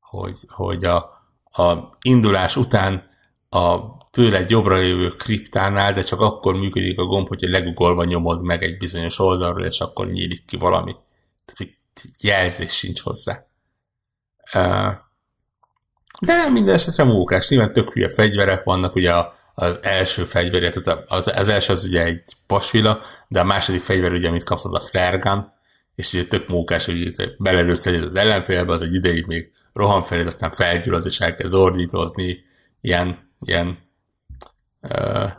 hogy, 0.00 0.38
hogy 0.48 0.84
a, 0.84 0.96
a 1.44 1.96
indulás 2.02 2.56
után 2.56 3.08
a 3.48 3.96
tőled 4.10 4.50
jobbra 4.50 4.76
lévő 4.76 5.08
kriptánál, 5.08 5.92
de 5.92 6.02
csak 6.02 6.20
akkor 6.20 6.54
működik 6.56 6.98
a 6.98 7.04
gomb, 7.04 7.28
hogyha 7.28 7.50
legugolva 7.50 8.04
nyomod 8.04 8.42
meg 8.42 8.62
egy 8.62 8.76
bizonyos 8.76 9.18
oldalról, 9.18 9.64
és 9.64 9.80
akkor 9.80 10.10
nyílik 10.10 10.44
ki 10.44 10.56
valami. 10.56 10.92
Tehát, 11.44 11.56
hogy 11.56 11.74
jelzés 12.20 12.76
sincs 12.76 13.00
hozzá. 13.00 13.44
De 16.20 16.48
minden 16.48 16.74
esetre 16.74 17.04
mókás, 17.04 17.48
nyilván 17.48 17.72
tök 17.72 17.92
hülye 17.92 18.08
fegyverek 18.08 18.64
vannak, 18.64 18.94
ugye 18.94 19.12
az 19.60 19.78
első 19.82 20.22
fegyver, 20.22 20.70
tehát 20.70 21.04
az, 21.06 21.30
az 21.36 21.48
első 21.48 21.72
az 21.72 21.84
ugye 21.84 22.04
egy 22.04 22.22
pasvila, 22.46 23.00
de 23.28 23.40
a 23.40 23.44
második 23.44 23.82
fegyver 23.82 24.12
ugye, 24.12 24.28
amit 24.28 24.44
kapsz, 24.44 24.64
az 24.64 24.74
a 24.74 24.80
flare 24.80 25.16
gun, 25.16 25.52
és 25.94 26.12
ugye 26.12 26.24
tök 26.24 26.48
mókás, 26.48 26.84
hogy 26.84 27.14
belelősz 27.38 27.86
az 27.86 28.14
ellenfélbe, 28.14 28.72
az 28.72 28.82
egy 28.82 28.94
ideig 28.94 29.26
még 29.26 29.50
rohan 29.72 30.02
felé, 30.02 30.24
aztán 30.24 30.50
felgyullad, 30.50 31.06
és 31.06 31.20
elkezd 31.20 31.54
ordítozni, 31.54 32.38
ilyen, 32.80 33.32
ilyen 33.46 33.78
uh, 34.82 35.30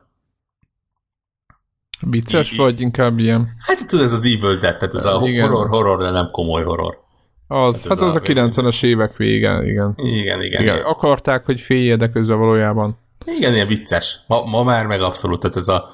Vicces, 1.99 2.55
vagy 2.55 2.81
inkább 2.81 3.19
ilyen? 3.19 3.49
Hát 3.57 3.87
tudod, 3.87 4.05
ez 4.05 4.11
az 4.11 4.25
Evil 4.25 4.57
Dead, 4.57 4.77
tehát 4.77 4.93
ez 4.93 5.05
a 5.05 5.21
igen. 5.23 5.49
horror, 5.49 5.69
horror, 5.69 5.97
de 5.97 6.09
nem 6.09 6.29
komoly 6.31 6.63
horror. 6.63 6.99
Az, 7.47 7.83
hát, 7.83 7.97
hát 7.97 8.07
az 8.07 8.15
a, 8.15 8.19
a 8.19 8.21
90-es 8.21 8.83
évek 8.83 9.15
vége, 9.15 9.63
igen. 9.63 9.93
Igen, 9.95 10.41
igen. 10.41 10.61
igen. 10.61 10.81
Akarták, 10.81 11.45
hogy 11.45 11.61
félje, 11.61 11.95
de 11.95 12.09
közben 12.09 12.37
valójában. 12.37 12.99
Igen, 13.25 13.53
ilyen 13.53 13.67
vicces. 13.67 14.19
Ma, 14.27 14.41
ma 14.41 14.63
már 14.63 14.85
meg 14.85 15.01
abszolút, 15.01 15.39
tehát 15.39 15.57
ez 15.57 15.67
a 15.67 15.89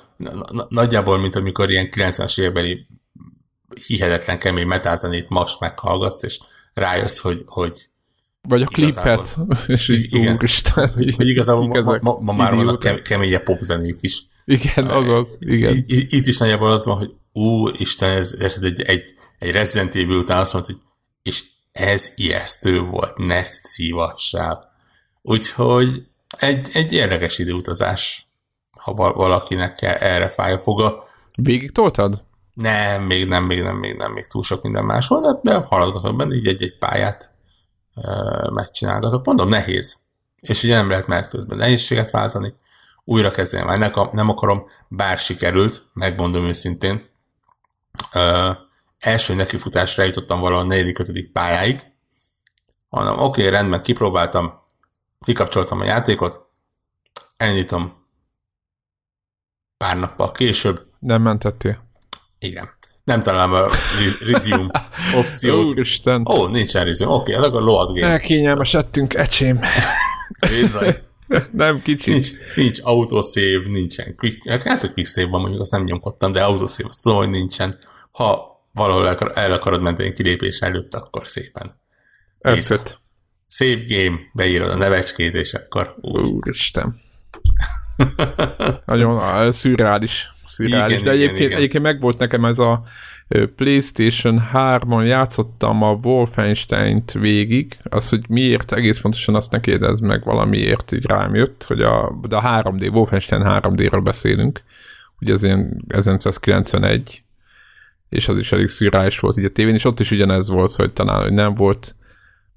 nagyjából, 0.69 1.17
mint 1.17 1.35
amikor 1.35 1.69
ilyen 1.69 1.89
90-es 1.91 2.39
évekbeli 2.39 2.87
hihetetlen 3.87 4.39
kemény 4.39 4.67
metázenét 4.67 5.29
most 5.29 5.59
meghallgatsz, 5.59 6.23
és 6.23 6.39
rájössz, 6.73 7.19
hogy, 7.19 7.43
hogy 7.45 7.89
vagy 8.47 8.61
a 8.61 8.65
klipet, 8.65 9.37
és 9.67 9.89
így 9.89 10.13
igen, 10.13 10.35
úristen. 10.35 10.89
Hogy, 10.89 11.15
hogy 11.15 11.27
igazából 11.27 11.67
ma, 11.83 11.97
ma, 12.01 12.17
ma 12.19 12.33
már 12.33 12.55
vannak 12.55 12.79
kem, 12.79 13.01
keményebb 13.01 13.43
popzenék 13.43 13.97
is. 13.99 14.21
Igen, 14.45 14.87
azaz, 14.87 15.37
igen. 15.39 15.75
Itt, 15.87 16.11
itt 16.11 16.27
is 16.27 16.37
nagyjából 16.37 16.71
az 16.71 16.85
van, 16.85 16.97
hogy 16.97 17.11
úristen, 17.33 18.09
ez 18.09 18.35
egy, 18.61 18.81
egy, 18.81 19.03
egy 19.39 19.51
Resident 19.51 19.95
Evil 19.95 20.17
után 20.17 20.39
azt 20.39 20.53
mondta, 20.53 20.71
hogy 20.71 20.81
és 21.23 21.43
ez 21.71 22.11
ijesztő 22.15 22.79
volt, 22.79 23.17
ne 23.17 23.43
szívassál. 23.43 24.71
Úgyhogy 25.21 26.07
egy, 26.37 26.69
egy 26.73 26.93
érdekes 26.93 27.37
időutazás, 27.37 28.27
ha 28.71 28.93
valakinek 28.93 29.75
kell 29.75 29.95
erre 29.95 30.29
fáj 30.29 30.53
a 30.53 30.59
foga. 30.59 31.07
Végig 31.35 31.71
toltad? 31.71 32.25
Nem, 32.53 33.03
még 33.03 33.27
nem, 33.27 33.43
még 33.43 33.61
nem, 33.61 33.75
még 33.75 33.95
nem, 33.95 34.11
még 34.11 34.25
túl 34.25 34.43
sok 34.43 34.63
minden 34.63 34.85
más 34.85 35.07
van, 35.07 35.39
de 35.43 35.55
haladgatok 35.55 36.15
benne, 36.15 36.35
így 36.35 36.47
egy-egy 36.47 36.77
pályát 36.77 37.31
e, 37.95 38.11
megcsinálgatok. 38.51 39.25
Mondom, 39.25 39.49
nehéz. 39.49 39.97
És 40.39 40.63
ugye 40.63 40.75
nem 40.75 40.89
lehet 40.89 41.07
mert 41.07 41.29
közben 41.29 41.57
nehézséget 41.57 42.11
váltani. 42.11 42.53
Újra 43.03 43.31
kezdeni 43.31 43.65
már 43.65 43.77
nem, 43.77 44.07
nem 44.11 44.29
akarom, 44.29 44.65
bár 44.87 45.17
sikerült, 45.17 45.85
megmondom 45.93 46.45
őszintén. 46.45 47.09
E, 48.11 48.57
első 48.99 49.35
nekifutásra 49.35 50.03
jutottam 50.03 50.39
valahol 50.39 50.63
a 50.63 50.67
negyedik, 50.67 50.99
ötödik 50.99 51.31
pályáig, 51.31 51.81
hanem 52.89 53.13
oké, 53.13 53.23
okay, 53.23 53.49
rendben, 53.49 53.81
kipróbáltam, 53.81 54.61
kikapcsoltam 55.25 55.79
a 55.79 55.85
játékot, 55.85 56.45
elindítom 57.37 58.05
pár 59.77 59.97
nappal 59.97 60.31
később. 60.31 60.85
Nem 60.99 61.21
mentettél? 61.21 61.89
Igen. 62.39 62.69
Nem 63.03 63.23
találom 63.23 63.53
a 63.53 63.67
resume 64.19 64.89
opciót. 65.19 65.69
Úristen. 65.69 66.25
Ó, 66.29 66.33
oh, 66.33 66.49
nincsen 66.49 66.85
resume. 66.85 67.11
Oké, 67.11 67.35
okay, 67.35 67.47
akkor 67.47 67.61
load 67.61 67.93
game. 67.93 68.07
Elkényelmesedtünk, 68.07 69.13
ecsém. 69.13 69.59
Bizony. 70.49 70.95
nem 71.51 71.81
kicsi. 71.81 72.11
Nincs, 72.11 72.29
nincs 72.55 72.79
autosave, 72.83 73.67
nincsen 73.67 74.15
quick, 74.15 74.49
hát 74.49 74.83
a 74.83 74.91
quick 74.91 75.07
save 75.07 75.27
van 75.27 75.41
mondjuk, 75.41 75.61
azt 75.61 75.71
nem 75.71 75.83
nyomkodtam, 75.83 76.31
de 76.31 76.43
autosave 76.43 76.89
azt 76.89 77.01
tudom, 77.01 77.17
hogy 77.17 77.29
nincsen. 77.29 77.77
Ha 78.11 78.55
valahol 78.73 79.09
el 79.33 79.53
akarod 79.53 79.81
menni 79.81 80.03
egy 80.03 80.13
kilépés 80.13 80.59
előtt, 80.59 80.95
akkor 80.95 81.27
szépen. 81.27 81.79
Ötöt. 82.39 82.99
Save 83.49 83.81
game, 83.87 84.19
beírod 84.33 84.69
a 84.69 84.75
nevecskét, 84.75 85.33
és 85.33 85.53
akkor 85.53 85.95
úgy. 86.01 86.25
Úristen. 86.25 86.95
Nagyon 88.85 89.51
szürreális. 89.51 90.27
szürreális. 90.45 90.93
Igen, 90.93 91.03
De 91.03 91.11
egyébként, 91.11 91.35
igen, 91.35 91.47
igen. 91.47 91.57
egyébként 91.57 91.83
meg 91.83 92.01
volt 92.01 92.17
nekem 92.17 92.45
ez 92.45 92.59
a 92.59 92.83
PlayStation 93.55 94.49
3-on 94.53 95.05
játszottam 95.05 95.83
a 95.83 95.99
Wolfenstein-t 96.03 97.11
végig, 97.11 97.77
az, 97.83 98.09
hogy 98.09 98.25
miért, 98.29 98.71
egész 98.71 98.99
pontosan 98.99 99.35
azt 99.35 99.51
ne 99.51 99.59
kérdezz 99.59 99.99
meg, 99.99 100.23
valamiért 100.23 100.91
így 100.91 101.05
rám 101.05 101.35
jött, 101.35 101.63
hogy 101.63 101.81
a, 101.81 102.19
de 102.27 102.35
a 102.35 102.61
3D, 102.63 102.93
Wolfenstein 102.93 103.41
3D-ről 103.45 104.01
beszélünk, 104.03 104.61
ugye 105.19 105.33
ez 105.33 105.43
ilyen 105.43 105.85
1991, 105.87 107.23
és 108.09 108.27
az 108.27 108.37
is 108.37 108.51
elég 108.51 108.67
szürreális 108.67 109.19
volt 109.19 109.37
így 109.37 109.45
a 109.45 109.49
tévén, 109.49 109.73
és 109.73 109.85
ott 109.85 109.99
is 109.99 110.11
ugyanez 110.11 110.49
volt, 110.49 110.71
hogy 110.71 110.93
talán 110.93 111.21
hogy 111.21 111.33
nem 111.33 111.55
volt, 111.55 111.95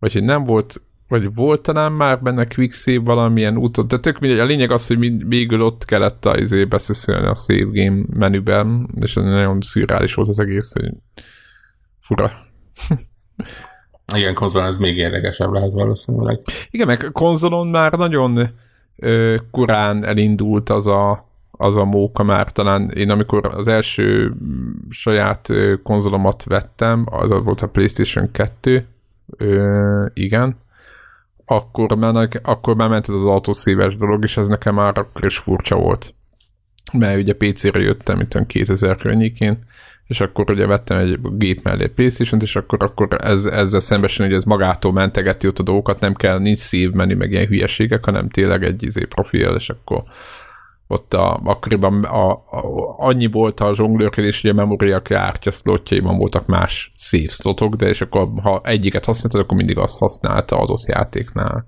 vagy 0.00 0.12
hogy 0.12 0.24
nem 0.24 0.44
volt, 0.44 0.82
vagy 1.08 1.34
volt 1.34 1.62
talán 1.62 1.92
már 1.92 2.22
benne 2.22 2.46
quick 2.46 2.74
save 2.74 3.00
valamilyen 3.00 3.56
úton, 3.56 3.88
de 3.88 3.98
tök 3.98 4.18
mindegy, 4.18 4.40
a 4.40 4.44
lényeg 4.44 4.70
az, 4.70 4.86
hogy 4.86 5.26
végül 5.28 5.62
ott 5.62 5.84
kellett 5.84 6.24
a 6.24 6.38
izé 6.38 6.64
beszélni 6.64 7.26
a 7.26 7.34
save 7.34 7.68
game 7.72 8.04
menüben, 8.12 8.88
és 9.00 9.14
nagyon 9.14 9.60
szürreális 9.60 10.14
volt 10.14 10.28
az 10.28 10.38
egész, 10.38 10.72
hogy 10.72 10.90
fura. 12.00 12.32
Igen, 14.16 14.34
konzolon 14.34 14.68
ez 14.68 14.78
még 14.78 14.96
érdekesebb 14.96 15.52
lehet 15.52 15.72
valószínűleg. 15.72 16.40
Igen, 16.70 16.86
meg 16.86 17.08
konzolon 17.12 17.66
már 17.66 17.92
nagyon 17.92 18.50
ö, 18.96 19.36
korán 19.50 20.04
elindult 20.04 20.70
az 20.70 20.86
a 20.86 21.28
az 21.60 21.76
a 21.76 21.84
móka 21.84 22.22
már 22.22 22.52
talán 22.52 22.90
én 22.90 23.10
amikor 23.10 23.54
az 23.54 23.68
első 23.68 24.32
saját 24.90 25.48
konzolomat 25.82 26.44
vettem, 26.44 27.06
az 27.10 27.30
volt 27.30 27.60
a 27.60 27.66
PlayStation 27.66 28.30
2, 28.30 28.86
ö, 29.36 30.06
igen, 30.14 30.56
akkor 31.44 31.96
már, 31.96 32.28
akkor 32.42 32.76
már 32.76 32.92
ez 32.92 33.08
az 33.08 33.24
autószíves 33.24 33.96
dolog, 33.96 34.24
és 34.24 34.36
ez 34.36 34.48
nekem 34.48 34.74
már 34.74 34.98
akkor 34.98 35.24
is 35.24 35.38
furcsa 35.38 35.76
volt. 35.76 36.14
Mert 36.98 37.18
ugye 37.18 37.34
PC-re 37.34 37.80
jöttem 37.80 38.20
itt 38.20 38.46
2000 38.46 38.96
környékén, 38.96 39.58
és 40.06 40.20
akkor 40.20 40.50
ugye 40.50 40.66
vettem 40.66 40.98
egy 40.98 41.18
gép 41.36 41.62
mellé 41.62 41.86
playstation 41.86 42.40
és 42.40 42.56
akkor, 42.56 42.82
akkor 42.82 43.08
ez, 43.20 43.44
ezzel 43.44 43.80
szembesen, 43.80 44.26
hogy 44.26 44.34
ez 44.34 44.44
magától 44.44 44.92
mentegeti 44.92 45.46
ott 45.46 45.58
a 45.58 45.62
dolgokat, 45.62 46.00
nem 46.00 46.14
kell, 46.14 46.38
nincs 46.38 46.58
szív 46.58 46.90
menni, 46.90 47.14
meg 47.14 47.30
ilyen 47.30 47.46
hülyeségek, 47.46 48.04
hanem 48.04 48.28
tényleg 48.28 48.62
egy 48.62 48.82
izé 48.82 49.04
profil, 49.04 49.54
és 49.54 49.70
akkor 49.70 50.02
ott 50.90 51.14
a, 51.14 51.40
akkoriban 51.44 52.04
a, 52.04 52.30
a, 52.30 52.42
annyi 52.96 53.26
volt 53.26 53.60
a 53.60 53.74
zsonglőrkedés, 53.74 54.40
hogy 54.40 54.50
a 54.50 54.54
memória 54.54 55.02
kártya 55.02 55.50
szlotjaiban 55.50 56.16
voltak 56.16 56.46
más 56.46 56.92
save 56.96 57.28
slotok, 57.28 57.74
de 57.74 57.88
és 57.88 58.00
akkor 58.00 58.28
ha 58.42 58.60
egyiket 58.64 59.04
használtad, 59.04 59.40
akkor 59.40 59.56
mindig 59.56 59.78
azt 59.78 59.98
használta 59.98 60.58
adott 60.58 60.86
játéknál. 60.86 61.66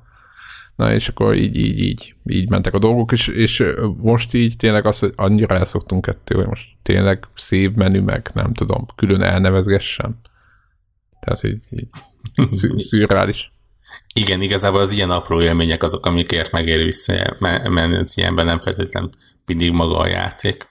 Na 0.77 0.93
és 0.93 1.09
akkor 1.09 1.35
így, 1.35 1.57
így, 1.57 1.79
így, 1.79 2.15
így 2.25 2.51
mentek 2.51 2.75
a 2.75 2.79
dolgok, 2.79 3.13
és, 3.13 3.29
és 3.29 3.65
most 3.97 4.35
így 4.35 4.57
tényleg 4.57 4.87
az, 4.87 4.99
hogy 4.99 5.13
annyira 5.17 5.55
elszoktunk 5.55 6.05
kettő, 6.05 6.35
hogy 6.35 6.47
most 6.47 6.69
tényleg 6.83 7.25
szép 7.35 7.77
menü, 7.77 8.01
meg 8.01 8.31
nem 8.35 8.53
tudom, 8.53 8.87
külön 8.97 9.23
elnevezgessem. 9.23 10.17
Tehát 11.21 11.45
így, 11.45 11.67
így 11.71 11.89
szürreális. 12.89 13.53
Igen, 14.15 14.41
igazából 14.41 14.81
az 14.81 14.91
ilyen 14.91 15.11
apró 15.11 15.41
élmények 15.41 15.83
azok, 15.83 16.07
amikért 16.07 16.51
megéri 16.51 16.85
visszamenni 16.85 17.97
az 17.97 18.19
ilyenben, 18.19 18.47
nem 18.47 18.59
feltétlenül 18.59 19.11
mindig 19.47 19.71
maga 19.71 19.99
a 19.99 20.07
játék. 20.07 20.71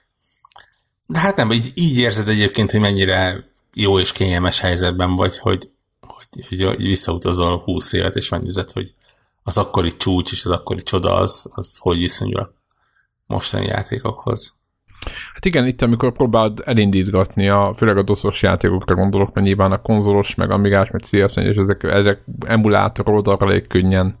De 1.06 1.18
hát 1.18 1.36
nem, 1.36 1.52
így, 1.52 1.72
így 1.74 1.96
érzed 1.98 2.28
egyébként, 2.28 2.70
hogy 2.70 2.80
mennyire 2.80 3.50
jó 3.74 3.98
és 3.98 4.12
kényelmes 4.12 4.60
helyzetben 4.60 5.16
vagy, 5.16 5.38
hogy, 5.38 5.70
hogy, 6.00 6.62
hogy 6.62 6.86
visszautazol 6.86 7.58
20 7.58 7.92
évet, 7.92 8.16
és 8.16 8.28
megnézed, 8.28 8.70
hogy 8.70 8.94
az 9.42 9.56
akkori 9.58 9.96
csúcs 9.96 10.32
és 10.32 10.44
az 10.44 10.50
akkori 10.50 10.82
csoda 10.82 11.14
az, 11.14 11.50
az 11.54 11.76
hogy 11.78 11.98
viszonyul 11.98 12.40
a 12.40 12.52
mostani 13.26 13.66
játékokhoz. 13.66 14.61
Hát 15.34 15.44
igen, 15.44 15.66
itt 15.66 15.82
amikor 15.82 16.12
próbáld 16.12 16.62
elindítgatni, 16.64 17.48
a, 17.48 17.74
főleg 17.76 17.96
a 17.96 18.02
doszos 18.02 18.42
játékokra 18.42 18.94
gondolok, 18.94 19.34
mert 19.34 19.46
nyilván 19.46 19.72
a 19.72 19.82
konzolos, 19.82 20.34
meg 20.34 20.50
amigás, 20.50 20.90
meg 20.90 21.00
cs 21.00 21.36
és 21.36 21.56
ezek, 21.56 21.82
ezek 21.82 22.24
emulátor 22.46 23.08
oldalra 23.08 23.46
elég 23.46 23.66
könnyen 23.66 24.18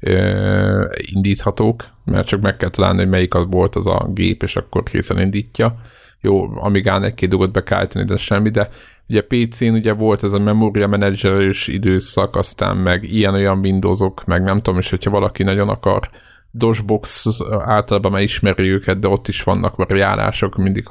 ö, 0.00 0.84
indíthatók, 1.14 1.84
mert 2.04 2.26
csak 2.26 2.40
meg 2.40 2.56
kell 2.56 2.68
találni, 2.68 2.98
hogy 2.98 3.08
melyik 3.08 3.34
az 3.34 3.44
volt 3.50 3.76
az 3.76 3.86
a 3.86 4.10
gép, 4.14 4.42
és 4.42 4.56
akkor 4.56 4.82
készen 4.82 5.18
indítja. 5.18 5.74
Jó, 6.20 6.60
Amigán 6.60 7.02
egy-két 7.02 7.28
dolgot 7.28 7.52
be 7.52 7.62
kell 7.62 7.78
állítani, 7.78 8.04
de 8.04 8.16
semmi, 8.16 8.50
de 8.50 8.68
ugye 9.08 9.22
PC-n 9.22 9.72
ugye 9.72 9.92
volt 9.92 10.22
ez 10.22 10.32
a 10.32 10.38
memória 10.38 10.86
menedzserős 10.86 11.68
időszak, 11.68 12.36
aztán 12.36 12.76
meg 12.76 13.12
ilyen-olyan 13.12 13.58
Windowsok, 13.58 14.24
meg 14.24 14.42
nem 14.42 14.56
tudom, 14.56 14.78
és 14.78 14.90
hogyha 14.90 15.10
valaki 15.10 15.42
nagyon 15.42 15.68
akar 15.68 16.10
DOSBox 16.50 17.26
általában 17.50 18.12
már 18.12 18.20
ismeri 18.20 18.68
őket, 18.68 18.98
de 18.98 19.08
ott 19.08 19.28
is 19.28 19.42
vannak 19.42 19.76
variálások, 19.76 20.56
mindig 20.56 20.86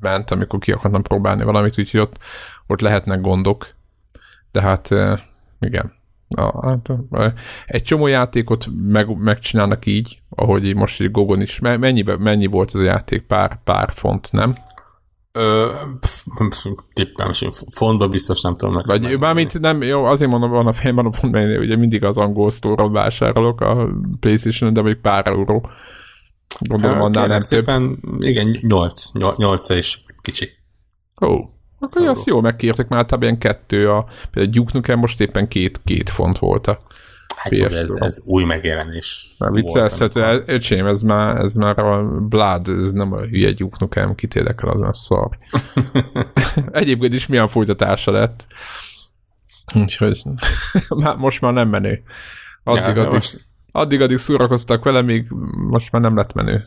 ment, 0.00 0.30
amikor 0.30 0.58
ki 0.58 0.72
akartam 0.72 1.02
próbálni 1.02 1.44
valamit, 1.44 1.78
úgyhogy 1.78 2.00
ott, 2.00 2.18
ott 2.66 2.80
lehetnek 2.80 3.20
gondok. 3.20 3.74
De 4.52 4.60
hát 4.60 4.88
igen. 5.60 5.96
A, 6.36 6.66
hát, 6.66 6.92
egy 7.66 7.82
csomó 7.82 8.06
játékot 8.06 8.66
meg, 8.82 9.18
megcsinálnak 9.18 9.86
így, 9.86 10.22
ahogy 10.28 10.74
most 10.74 11.00
egy 11.00 11.10
Gogon 11.10 11.40
is. 11.40 11.58
Mennyibe, 11.58 12.16
mennyi 12.16 12.46
volt 12.46 12.74
ez 12.74 12.80
a 12.80 12.84
játék? 12.84 13.22
Pár, 13.22 13.58
pár 13.64 13.92
font, 13.92 14.32
nem? 14.32 14.52
Ö, 15.38 15.72
tippem, 16.92 17.30
és 17.30 17.48
fontba 17.70 18.08
biztos 18.08 18.40
nem 18.40 18.56
tudom 18.56 18.74
meg. 18.74 18.86
Vagy 18.86 19.18
bármint 19.18 19.60
nem, 19.60 19.82
jó, 19.82 20.04
azért 20.04 20.30
mondom, 20.30 20.50
van 20.50 20.66
a 20.66 20.72
fejemben 20.72 21.06
a 21.06 21.12
font, 21.12 21.32
mert 21.32 21.58
ugye 21.58 21.76
mindig 21.76 22.04
az 22.04 22.16
angol 22.16 22.50
store 22.50 22.88
vásárolok 22.88 23.60
a 23.60 23.88
playstation 24.20 24.72
de 24.72 24.82
még 24.82 24.96
pár 24.96 25.26
euró. 25.26 25.70
Gondolom, 26.60 27.00
annál 27.00 27.26
nem 27.26 27.40
szépen, 27.40 28.00
több. 28.00 28.22
igen, 28.22 28.56
8, 28.60 29.02
8 29.36 29.68
és 29.68 29.98
kicsi. 30.22 30.48
Ó, 31.20 31.44
akkor 31.78 32.06
azt 32.06 32.26
jól 32.26 32.40
megkértek, 32.40 32.88
mert 32.88 33.00
általában 33.02 33.28
ilyen 33.28 33.40
kettő, 33.40 33.90
a, 33.90 34.06
például 34.30 34.54
Duke 34.54 34.70
Nukem 34.74 34.98
most 34.98 35.20
éppen 35.20 35.48
két, 35.48 35.80
két 35.84 36.10
font 36.10 36.38
volt 36.38 36.66
a 36.66 36.78
Hát 37.38 37.56
jó, 37.56 37.64
ez, 37.64 37.96
ez 38.00 38.22
új 38.26 38.44
megjelenés. 38.44 39.34
Már 39.38 39.50
viccelsz, 39.50 39.98
hát 39.98 40.42
öcsém, 40.46 40.86
ez 40.86 41.02
már, 41.02 41.36
ez 41.36 41.54
már 41.54 41.78
a 41.78 42.02
Blood, 42.20 42.68
ez 42.68 42.92
nem 42.92 43.12
a 43.12 43.20
hülye 43.20 43.52
Duke 43.52 43.76
Nukem, 43.80 44.14
kitélek 44.14 44.62
el, 44.62 44.68
az 44.68 44.82
a 44.82 44.92
szar. 44.92 45.28
Egyébként 46.70 47.12
is 47.12 47.26
milyen 47.26 47.48
folytatása 47.48 48.10
lett. 48.10 48.46
Úgyhogy 49.74 50.22
most 51.16 51.40
már 51.40 51.52
nem 51.52 51.68
menő. 51.68 52.02
Addig, 52.64 52.82
ja, 52.82 53.00
addig, 53.00 53.12
most... 53.12 53.40
addig, 53.72 54.00
addig 54.00 54.18
szórakoztak 54.18 54.84
vele, 54.84 55.02
még 55.02 55.26
most 55.70 55.92
már 55.92 56.02
nem 56.02 56.16
lett 56.16 56.32
menő. 56.32 56.62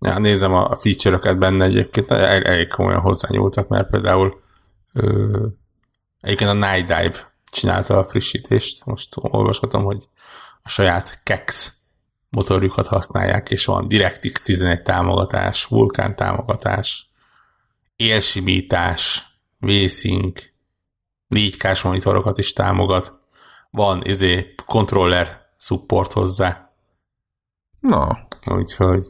Ja, 0.00 0.18
nézem 0.18 0.52
a 0.52 0.76
feature-öket 0.76 1.38
benne 1.38 1.64
egyébként, 1.64 2.10
elég 2.10 2.68
komolyan 2.68 3.00
hozzányúltak, 3.00 3.68
mert 3.68 3.90
például 3.90 4.40
ö, 4.92 5.46
egyébként 6.20 6.50
a 6.50 6.54
Night 6.54 6.86
Dive 6.86 7.31
csinálta 7.52 7.98
a 7.98 8.04
frissítést. 8.04 8.84
Most 8.84 9.08
olvasgatom, 9.16 9.84
hogy 9.84 10.08
a 10.62 10.68
saját 10.68 11.20
KEX 11.22 11.72
motorjukat 12.28 12.86
használják, 12.86 13.50
és 13.50 13.64
van 13.64 13.88
DirectX 13.88 14.42
11 14.42 14.82
támogatás, 14.82 15.64
vulkán 15.64 16.16
támogatás, 16.16 17.10
élsimítás, 17.96 19.26
vésing, 19.58 20.38
4K-s 21.34 21.82
monitorokat 21.82 22.38
is 22.38 22.52
támogat, 22.52 23.20
van 23.70 24.02
izé 24.04 24.54
controller 24.66 25.40
support 25.58 26.12
hozzá. 26.12 26.72
Na. 27.80 28.18
Úgyhogy 28.46 29.04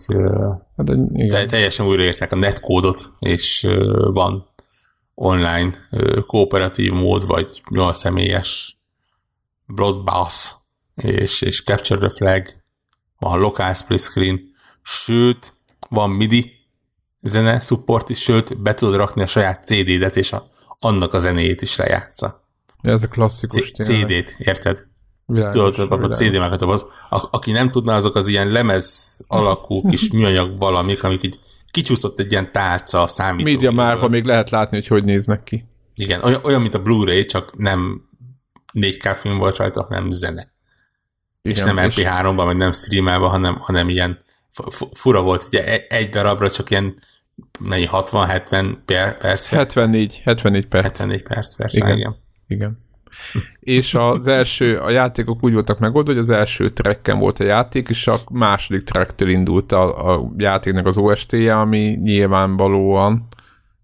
hát, 0.77 0.87
de 1.29 1.47
teljesen 1.47 1.87
újraértek 1.87 2.33
a 2.33 2.37
netkódot, 2.37 3.13
és 3.19 3.69
van 4.13 4.52
online 5.23 5.89
kooperatív 6.27 6.93
mód, 6.93 7.27
vagy 7.27 7.63
8 7.71 7.99
személyes 7.99 8.77
Bloodbath 9.67 10.37
és, 10.95 11.43
és 11.43 11.63
Capture 11.63 12.01
the 12.01 12.09
Flag, 12.09 12.47
van 13.19 13.39
local 13.39 13.75
split 13.75 14.01
screen, 14.01 14.41
sőt, 14.83 15.55
van 15.89 16.11
MIDI 16.11 16.53
zene 17.21 17.61
support 17.61 18.09
is, 18.09 18.23
sőt, 18.23 18.63
be 18.63 18.75
tudod 18.75 18.95
rakni 18.95 19.23
a 19.23 19.27
saját 19.27 19.65
CD-det, 19.65 20.17
és 20.17 20.33
a, 20.33 20.51
annak 20.79 21.15
a 21.15 21.19
zenéjét 21.19 21.63
is 21.63 21.77
lejátsza. 21.77 22.45
Ja, 22.83 22.93
ez 22.93 23.03
a 23.03 23.09
klasszikus 23.09 23.71
C- 23.71 23.83
CD-t, 23.83 24.35
érted? 24.39 24.87
Világos, 25.27 25.75
Tudod, 25.75 26.03
a 26.03 26.09
CD 26.09 26.39
meg 26.39 26.63
az, 26.63 26.87
a, 27.11 27.29
aki 27.31 27.53
nem 27.53 27.71
tudná, 27.71 27.97
azok 27.97 28.15
az 28.15 28.27
ilyen 28.27 28.49
lemez 28.49 29.21
alakú 29.29 29.89
kis 29.89 30.11
műanyag 30.13 30.59
valamik, 30.59 31.03
amik 31.03 31.23
így 31.23 31.39
kicsúszott 31.73 32.19
egy 32.19 32.31
ilyen 32.31 32.53
tálca 32.53 33.03
a 33.03 33.07
számítógépből. 33.07 33.71
Média 33.71 33.85
már, 33.85 33.99
ha 33.99 34.09
még 34.09 34.25
lehet 34.25 34.51
látni, 34.51 34.77
hogy 34.77 34.87
hogy 34.87 35.05
néznek 35.05 35.43
ki. 35.43 35.65
Igen, 35.95 36.23
olyan, 36.23 36.41
olyan 36.45 36.61
mint 36.61 36.75
a 36.75 36.83
Blu-ray, 36.83 37.25
csak 37.25 37.57
nem 37.57 38.09
4K 38.73 39.17
film 39.19 39.39
volt 39.39 39.57
rajta, 39.57 39.83
hanem 39.83 40.11
zene. 40.11 40.53
Igen, 41.43 41.57
és 41.57 41.63
nem 41.63 41.77
MP3-ban, 41.79 42.43
vagy 42.45 42.57
nem 42.57 42.73
streamelve, 42.73 43.27
hanem, 43.27 43.57
hanem 43.61 43.89
ilyen 43.89 44.19
fura 44.93 45.23
volt, 45.23 45.45
ugye 45.47 45.65
e- 45.65 45.97
egy 45.97 46.09
darabra 46.09 46.51
csak 46.51 46.71
ilyen 46.71 46.95
60-70 47.65 48.77
perc. 48.85 49.49
74, 49.49 50.21
74 50.25 50.67
perc. 50.67 50.85
74 50.85 51.23
perc, 51.23 51.57
perc 51.57 51.73
igen. 51.73 51.97
igen. 51.97 52.17
igen 52.47 52.83
és 53.61 53.95
az 53.95 54.27
első, 54.27 54.77
a 54.77 54.91
játékok 54.91 55.45
úgy 55.45 55.53
voltak 55.53 55.79
megoldva, 55.79 56.13
hogy 56.13 56.21
az 56.21 56.31
első 56.31 56.69
tracken 56.69 57.19
volt 57.19 57.39
a 57.39 57.45
játék, 57.45 57.89
és 57.89 58.07
a 58.07 58.17
második 58.31 58.85
tracktől 58.85 59.29
indult 59.29 59.73
a, 59.73 60.13
a 60.13 60.33
játéknak 60.37 60.87
az 60.87 60.99
OST-je, 60.99 61.59
ami 61.59 61.99
nyilvánvalóan 62.03 63.29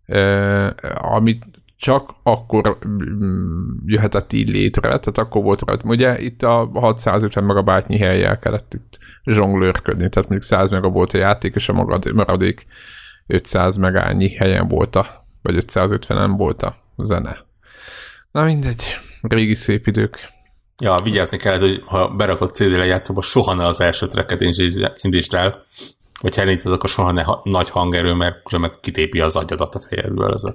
eh, 0.07 0.70
amit 1.14 1.45
csak 1.78 2.14
akkor 2.22 2.78
mm, 2.89 3.68
jöhetett 3.86 4.32
így 4.32 4.49
létre, 4.49 4.80
tehát 4.80 5.18
akkor 5.18 5.43
volt 5.43 5.62
rajta. 5.66 5.89
Ugye 5.89 6.20
itt 6.20 6.43
a 6.43 6.70
650 6.74 7.45
megabájtnyi 7.45 7.99
helyjel 7.99 8.39
kellett 8.39 8.74
itt 8.74 8.99
zsonglőrködni, 9.30 10.09
tehát 10.09 10.28
mondjuk 10.28 10.43
100 10.43 10.70
mega 10.70 10.89
volt 10.89 11.12
a 11.12 11.18
játék, 11.18 11.55
és 11.55 11.68
a 11.68 11.84
maradék 12.12 12.66
500 13.26 13.76
megányi 13.76 14.34
helyen 14.34 14.68
volt 14.68 14.97
a, 14.97 15.24
vagy 15.43 15.57
550 15.57 16.18
nem 16.18 16.36
volt 16.36 16.62
a 16.62 16.76
zene. 16.97 17.36
Na 18.30 18.45
mindegy 18.45 18.97
régi 19.23 19.55
szép 19.55 19.87
idők. 19.87 20.19
Ja, 20.83 21.01
vigyázni 21.01 21.37
kellett, 21.37 21.61
hogy 21.61 21.83
ha 21.87 22.09
berakott 22.09 22.55
CD 22.55 22.71
lejátszóba, 22.71 23.23
soha 23.23 23.55
ne 23.55 23.66
az 23.66 23.81
első 23.81 24.07
tracket 24.07 24.41
indítsd 25.03 25.35
el, 25.35 25.64
vagy 26.21 26.35
ha 26.35 26.43
elindítod, 26.43 26.73
akkor 26.73 26.89
soha 26.89 27.12
ne 27.12 27.23
ha, 27.23 27.41
nagy 27.45 27.71
hangerő, 27.71 28.12
mert 28.12 28.43
különben 28.43 28.73
kitépi 28.81 29.21
az 29.21 29.37
agyadat 29.37 29.75
a 29.75 29.81
fejedből. 29.81 30.33
Ez 30.33 30.45
a... 30.45 30.55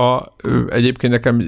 A, 0.00 0.32
egyébként 0.68 1.12
nekem 1.12 1.40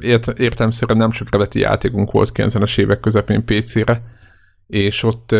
ért, 0.00 0.38
értelmszerűen 0.38 0.98
nem 0.98 1.10
sok 1.10 1.28
eredeti 1.30 1.58
játékunk 1.58 2.10
volt 2.10 2.30
90-es 2.34 2.78
évek 2.78 3.00
közepén 3.00 3.44
PC-re, 3.44 4.02
és 4.66 5.02
ott 5.02 5.32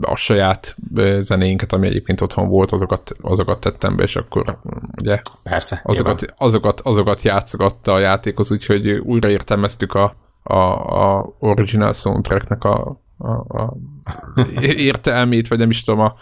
a 0.00 0.16
saját 0.16 0.76
zenéinket, 1.18 1.72
ami 1.72 1.86
egyébként 1.86 2.20
otthon 2.20 2.48
volt, 2.48 2.72
azokat, 2.72 3.16
azokat 3.20 3.60
tettem 3.60 3.96
be, 3.96 4.02
és 4.02 4.16
akkor 4.16 4.58
ugye 4.98 5.20
Persze, 5.42 5.80
azokat, 5.82 6.34
azokat, 6.36 6.80
azokat 6.80 7.22
játszogatta 7.22 7.92
a 7.92 7.98
játékhoz, 7.98 8.52
úgyhogy 8.52 8.88
újraértelmeztük 8.88 9.94
a, 9.94 10.14
a, 10.42 10.54
a 10.54 11.34
original 11.38 11.92
soundtracknek 11.92 12.64
a, 12.64 13.00
a, 13.18 13.30
a 13.62 13.76
értelmét, 14.60 15.48
vagy 15.48 15.58
nem 15.58 15.70
is 15.70 15.84
tudom, 15.84 16.00
a, 16.00 16.14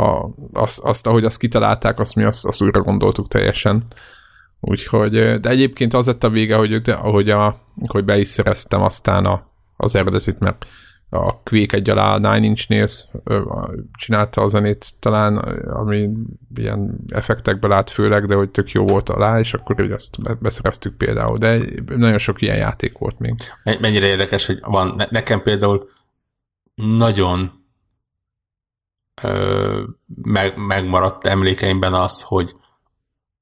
a, 0.00 0.30
azt, 0.52 0.78
azt, 0.78 1.06
ahogy 1.06 1.24
azt 1.24 1.38
kitalálták, 1.38 1.98
azt 1.98 2.14
mi 2.14 2.24
azt, 2.24 2.44
azt 2.44 2.62
újra 2.62 2.80
gondoltuk 2.80 3.28
teljesen. 3.28 3.82
Úgyhogy, 4.60 5.40
de 5.40 5.48
egyébként 5.48 5.94
az 5.94 6.06
lett 6.06 6.24
a 6.24 6.30
vége, 6.30 6.56
hogy, 6.56 6.90
ahogy, 6.90 7.30
a, 7.30 7.60
hogy 7.86 8.04
be 8.04 8.18
is 8.18 8.28
szereztem 8.28 8.82
aztán 8.82 9.24
a, 9.24 9.46
az 9.76 9.94
eredetit, 9.94 10.38
mert 10.38 10.66
a 11.10 11.42
Quake 11.42 11.76
egy 11.76 11.90
alá 11.90 12.18
Nine 12.18 12.46
Inch 12.46 12.68
Nails 12.68 13.06
csinálta 13.92 14.42
a 14.42 14.48
zenét 14.48 14.94
talán, 14.98 15.36
ami 15.66 16.08
ilyen 16.54 16.98
effektekből 17.08 17.72
állt 17.72 17.90
főleg, 17.90 18.26
de 18.26 18.34
hogy 18.34 18.50
tök 18.50 18.70
jó 18.70 18.86
volt 18.86 19.08
alá, 19.08 19.38
és 19.38 19.54
akkor 19.54 19.76
hogy 19.76 19.92
azt 19.92 20.40
beszereztük 20.40 20.96
például, 20.96 21.38
de 21.38 21.62
nagyon 21.86 22.18
sok 22.18 22.40
ilyen 22.40 22.56
játék 22.56 22.98
volt 22.98 23.18
még. 23.18 23.34
Mennyire 23.80 24.06
érdekes, 24.06 24.46
hogy 24.46 24.58
van, 24.60 25.02
nekem 25.10 25.42
például 25.42 25.88
nagyon 26.74 27.64
ö, 29.22 29.82
meg, 30.22 30.56
megmaradt 30.56 31.26
emlékeimben 31.26 31.94
az, 31.94 32.22
hogy 32.22 32.54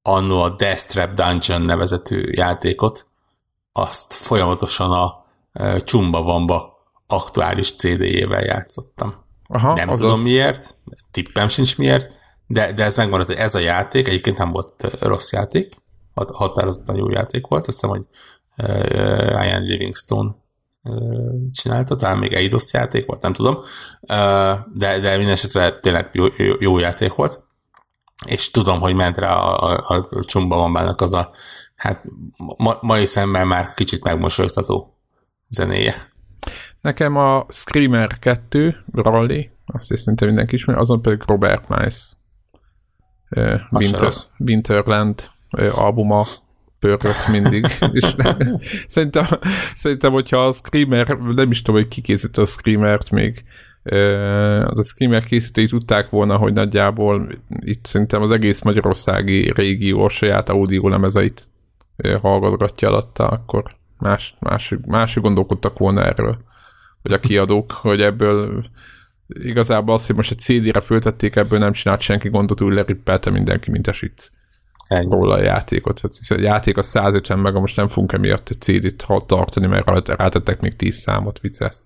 annó 0.02 0.42
a 0.42 0.48
Death 0.48 0.86
Trap 0.86 1.12
Dungeon 1.12 1.62
nevezetű 1.62 2.22
játékot, 2.30 3.06
azt 3.72 4.12
folyamatosan 4.12 4.92
a 4.92 5.24
Csumba 5.82 6.22
Vamba 6.22 6.77
aktuális 7.08 7.74
CD-jével 7.74 8.42
játszottam. 8.44 9.14
Aha, 9.48 9.74
nem 9.74 9.88
azaz... 9.88 10.06
tudom 10.06 10.22
miért, 10.22 10.76
tippem 11.10 11.48
sincs 11.48 11.78
miért, 11.78 12.12
de, 12.46 12.72
de 12.72 12.84
ez 12.84 12.96
megmaradt, 12.96 13.28
hogy 13.28 13.36
ez 13.36 13.54
a 13.54 13.58
játék 13.58 14.08
egyébként 14.08 14.38
nem 14.38 14.50
volt 14.50 14.96
rossz 15.00 15.32
játék, 15.32 15.74
hat, 16.14 16.30
határozottan 16.30 16.96
jó 16.96 17.10
játék 17.10 17.46
volt, 17.46 17.66
azt 17.66 17.80
hiszem, 17.80 17.96
hogy 17.96 18.06
uh, 18.56 19.46
Ian 19.46 19.62
Livingstone 19.62 20.34
uh, 20.82 21.50
csinálta, 21.52 21.96
talán 21.96 22.18
még 22.18 22.32
Eidos 22.32 22.72
játék 22.72 23.06
volt, 23.06 23.22
nem 23.22 23.32
tudom, 23.32 23.54
uh, 23.54 24.58
de, 24.74 24.98
de 24.98 25.16
minden 25.16 25.32
esetre 25.32 25.80
tényleg 25.80 26.10
jó, 26.12 26.26
jó, 26.36 26.54
jó 26.60 26.78
játék 26.78 27.14
volt, 27.14 27.46
és 28.26 28.50
tudom, 28.50 28.80
hogy 28.80 28.94
ment 28.94 29.18
rá 29.18 29.34
a, 29.34 29.78
a, 29.88 30.08
a 30.10 30.24
Csumbavambának 30.24 31.00
az 31.00 31.12
a, 31.12 31.30
hát 31.76 32.04
ma, 32.56 32.78
mai 32.80 33.06
szemben 33.06 33.46
már 33.46 33.74
kicsit 33.74 34.04
megmosolyogtató 34.04 34.98
zenéje. 35.50 36.16
Nekem 36.80 37.16
a 37.16 37.46
Screamer 37.48 38.18
2 38.18 38.84
Rally, 38.92 39.50
azt 39.66 39.92
is 39.92 40.00
szinte 40.00 40.26
mindenki 40.26 40.54
ismeri, 40.54 40.78
azon 40.78 41.02
pedig 41.02 41.22
Robert 41.26 41.68
Mice 41.68 42.16
Winter, 43.70 44.12
Winterland 44.38 45.30
albuma 45.70 46.24
pörgött 46.78 47.28
mindig. 47.30 47.66
és 47.92 48.14
szerintem, 48.86 49.24
szerintem, 49.74 50.12
hogyha 50.12 50.46
a 50.46 50.50
Screamer, 50.50 51.18
nem 51.18 51.50
is 51.50 51.62
tudom, 51.62 51.80
hogy 51.80 51.90
ki 51.90 52.00
készítette 52.00 52.40
a 52.40 52.44
Screamert 52.44 53.10
még, 53.10 53.44
az 54.64 54.78
a 54.78 54.82
Screamer 54.82 55.24
készítői 55.24 55.66
tudták 55.66 56.10
volna, 56.10 56.36
hogy 56.36 56.52
nagyjából 56.52 57.28
itt 57.48 57.84
szerintem 57.84 58.22
az 58.22 58.30
egész 58.30 58.62
magyarországi 58.62 59.52
régió 59.52 60.04
a 60.04 60.08
saját 60.08 60.48
audio 60.48 60.88
lemezeit 60.88 61.50
hallgatgatja 62.20 62.88
alatta, 62.88 63.28
akkor 63.28 63.76
más, 63.98 64.36
más, 64.40 64.74
más 64.86 65.16
gondolkodtak 65.16 65.78
volna 65.78 66.04
erről, 66.04 66.38
hogy 67.02 67.12
a 67.12 67.20
kiadók, 67.20 67.72
hogy 67.72 68.00
ebből 68.00 68.64
igazából 69.26 69.94
azt, 69.94 70.06
hogy 70.06 70.16
most 70.16 70.30
egy 70.30 70.38
CD-re 70.38 70.80
föltették, 70.80 71.36
ebből 71.36 71.58
nem 71.58 71.72
csinált 71.72 72.00
senki 72.00 72.28
gondot, 72.28 72.60
úgy 72.60 72.72
lerippelte 72.72 73.30
mindenki, 73.30 73.70
mint 73.70 73.88
esic 73.88 74.30
róla 74.88 75.34
a 75.34 75.42
játékot. 75.42 76.00
Hát 76.00 76.12
a 76.28 76.40
játék 76.40 76.76
a 76.76 76.82
150 76.82 77.38
meg, 77.38 77.54
most 77.54 77.76
nem 77.76 77.88
fogunk 77.88 78.12
emiatt 78.12 78.48
egy 78.48 78.60
CD-t 78.60 79.06
tartani, 79.26 79.66
mert 79.66 80.08
rátettek 80.08 80.60
még 80.60 80.76
10 80.76 80.94
számot, 80.96 81.40
vicces. 81.40 81.76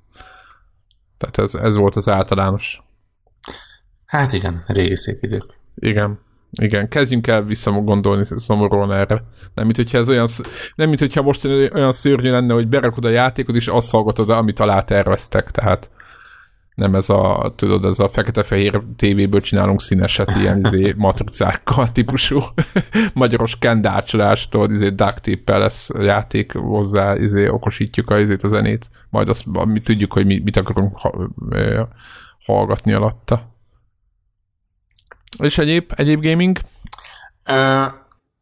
Tehát 1.18 1.38
ez, 1.38 1.54
ez 1.54 1.76
volt 1.76 1.96
az 1.96 2.08
általános. 2.08 2.82
Hát 4.06 4.32
igen, 4.32 4.62
régi 4.66 4.96
szép 4.96 5.22
idők. 5.22 5.44
Igen. 5.74 6.18
Igen, 6.60 6.88
kezdjünk 6.88 7.26
el 7.26 7.42
visszagondolni 7.42 8.24
szomorúan 8.24 8.92
erre. 8.92 9.24
Nem, 9.54 9.64
mint 9.64 9.76
hogyha 9.76 9.98
ez 9.98 10.08
olyan, 10.08 10.26
nem, 10.74 10.88
mint 10.88 11.00
hogyha 11.00 11.22
most 11.22 11.44
olyan 11.44 11.92
szörnyű 11.92 12.30
lenne, 12.30 12.52
hogy 12.52 12.68
berakod 12.68 13.04
a 13.04 13.08
játékot, 13.08 13.54
és 13.54 13.68
azt 13.68 13.90
hallgatod, 13.90 14.30
amit 14.30 14.60
alá 14.60 14.80
terveztek, 14.80 15.50
tehát 15.50 15.90
nem 16.74 16.94
ez 16.94 17.10
a, 17.10 17.52
tudod, 17.56 17.84
ez 17.84 17.98
a 17.98 18.08
fekete-fehér 18.08 18.82
tévéből 18.96 19.40
csinálunk 19.40 19.80
színeset, 19.80 20.36
ilyen 20.40 20.58
izé, 20.58 20.94
matricákkal 20.98 21.88
típusú 21.88 22.40
magyaros 23.14 23.58
kendácsolás, 23.58 24.48
tudod, 24.48 24.70
izé 24.70 24.88
duct 24.88 25.38
lesz 25.44 25.90
játék 26.00 26.52
hozzá, 26.52 27.16
izé, 27.16 27.48
okosítjuk 27.48 28.10
a, 28.10 28.18
izét 28.18 28.42
a 28.42 28.48
zenét, 28.48 28.88
majd 29.10 29.28
azt 29.28 29.44
mi 29.64 29.80
tudjuk, 29.80 30.12
hogy 30.12 30.26
mi, 30.26 30.40
mit 30.44 30.56
akarunk 30.56 30.98
ha, 30.98 31.28
hallgatni 32.44 32.92
alatta. 32.92 33.51
És 35.38 35.58
egyéb, 35.58 35.92
egyéb 35.96 36.22
gaming? 36.22 36.58
Uh, 37.48 37.92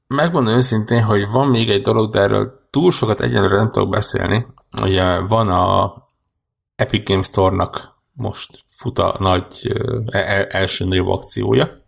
megmondom 0.06 0.54
őszintén, 0.54 1.02
hogy 1.02 1.26
van 1.26 1.48
még 1.48 1.70
egy 1.70 1.82
dolog, 1.82 2.10
de 2.10 2.20
erről 2.20 2.68
túl 2.70 2.90
sokat 2.90 3.20
egyelőre 3.20 3.56
nem 3.56 3.70
tudok 3.70 3.88
beszélni. 3.88 4.46
Ugye 4.82 5.18
van 5.18 5.48
a 5.48 5.94
Epic 6.76 7.08
Games 7.08 7.26
Store-nak 7.26 7.94
most 8.12 8.64
fut 8.68 8.98
a 8.98 9.16
nagy 9.18 9.72
el, 10.06 10.44
első 10.44 10.84
nagyobb 10.84 11.08
akciója, 11.08 11.82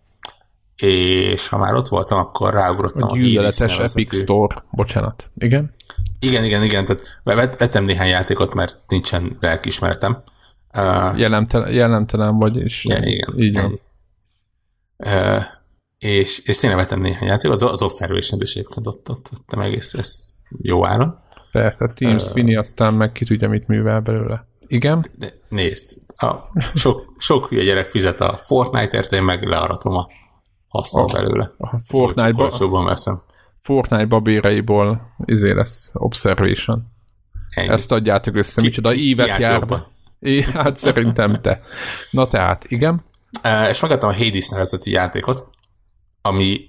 és 0.76 1.48
ha 1.48 1.59
már 1.59 1.74
ott 1.74 1.88
voltam, 1.88 2.18
akkor 2.18 2.53
ráugrottam 2.53 3.11
a 3.11 3.16
gyűlöletes 3.16 3.78
Epic 3.78 4.16
Store, 4.16 4.64
bocsánat. 4.70 5.30
Igen? 5.34 5.74
Igen, 6.20 6.44
igen, 6.44 6.62
igen, 6.62 6.84
tehát 6.84 7.03
vettem 7.59 7.84
néhány 7.84 8.09
játékot, 8.09 8.55
mert 8.55 8.78
nincsen 8.88 9.36
lelkismeretem. 9.40 10.22
Uh, 10.76 11.18
jellemtelen, 11.18 11.72
jellemtelen 11.72 12.38
vagy, 12.38 12.57
és 12.57 12.84
igen, 12.84 13.03
igen, 13.03 13.38
így 13.38 13.55
van. 13.61 13.72
És, 15.98 16.38
és 16.38 16.59
tényleg 16.59 16.78
vettem 16.78 17.00
néhány 17.00 17.28
játékot, 17.28 17.62
az 17.62 17.82
Observation 17.82 18.40
is 18.40 18.55
egyébként 18.55 18.86
ott, 18.86 19.11
ott 19.11 19.28
vettem 19.30 19.61
egész 19.61 19.94
ez 19.94 20.32
jó 20.62 20.86
áron. 20.86 21.20
Persze, 21.53 21.92
Teams 21.94 22.26
uh, 22.26 22.32
Fini, 22.32 22.57
aztán 22.57 22.94
meg 22.94 23.12
ki 23.12 23.24
tudja, 23.24 23.48
mit 23.48 23.68
művel 23.68 24.00
belőle. 24.00 24.46
Igen? 24.66 25.05
De 25.18 25.28
nézd, 25.48 25.90
a 26.16 26.34
sok, 26.74 27.14
sok 27.18 27.48
hülye 27.48 27.62
gyerek 27.62 27.90
fizet 27.90 28.20
a 28.20 28.40
Fortnite-ért, 28.46 29.12
én 29.12 29.22
meg 29.22 29.42
learatom 29.42 29.92
a 29.92 30.07
hasznot 30.68 31.12
oh, 31.12 31.20
belőle. 31.20 31.53
A 31.59 31.76
Fortnite-ba, 31.86 32.84
veszem. 32.84 33.22
Fortnite 33.61 34.05
babéreiból 34.05 35.14
izé 35.24 35.53
lesz 35.53 35.92
Observation. 35.94 36.78
Ennyi. 37.48 37.68
Ezt 37.68 37.92
adjátok 37.92 38.36
össze, 38.36 38.61
ki, 38.61 38.66
micsoda 38.66 38.94
ívet 38.94 39.38
jár. 39.38 39.66
Hát 40.53 40.76
szerintem 40.76 41.40
te. 41.40 41.61
Na 42.11 42.26
tehát, 42.26 42.64
igen. 42.68 43.05
És 43.68 43.80
megadtam 43.80 44.09
a 44.09 44.14
Hades 44.14 44.49
nevezeti 44.49 44.91
játékot, 44.91 45.49
ami 46.22 46.68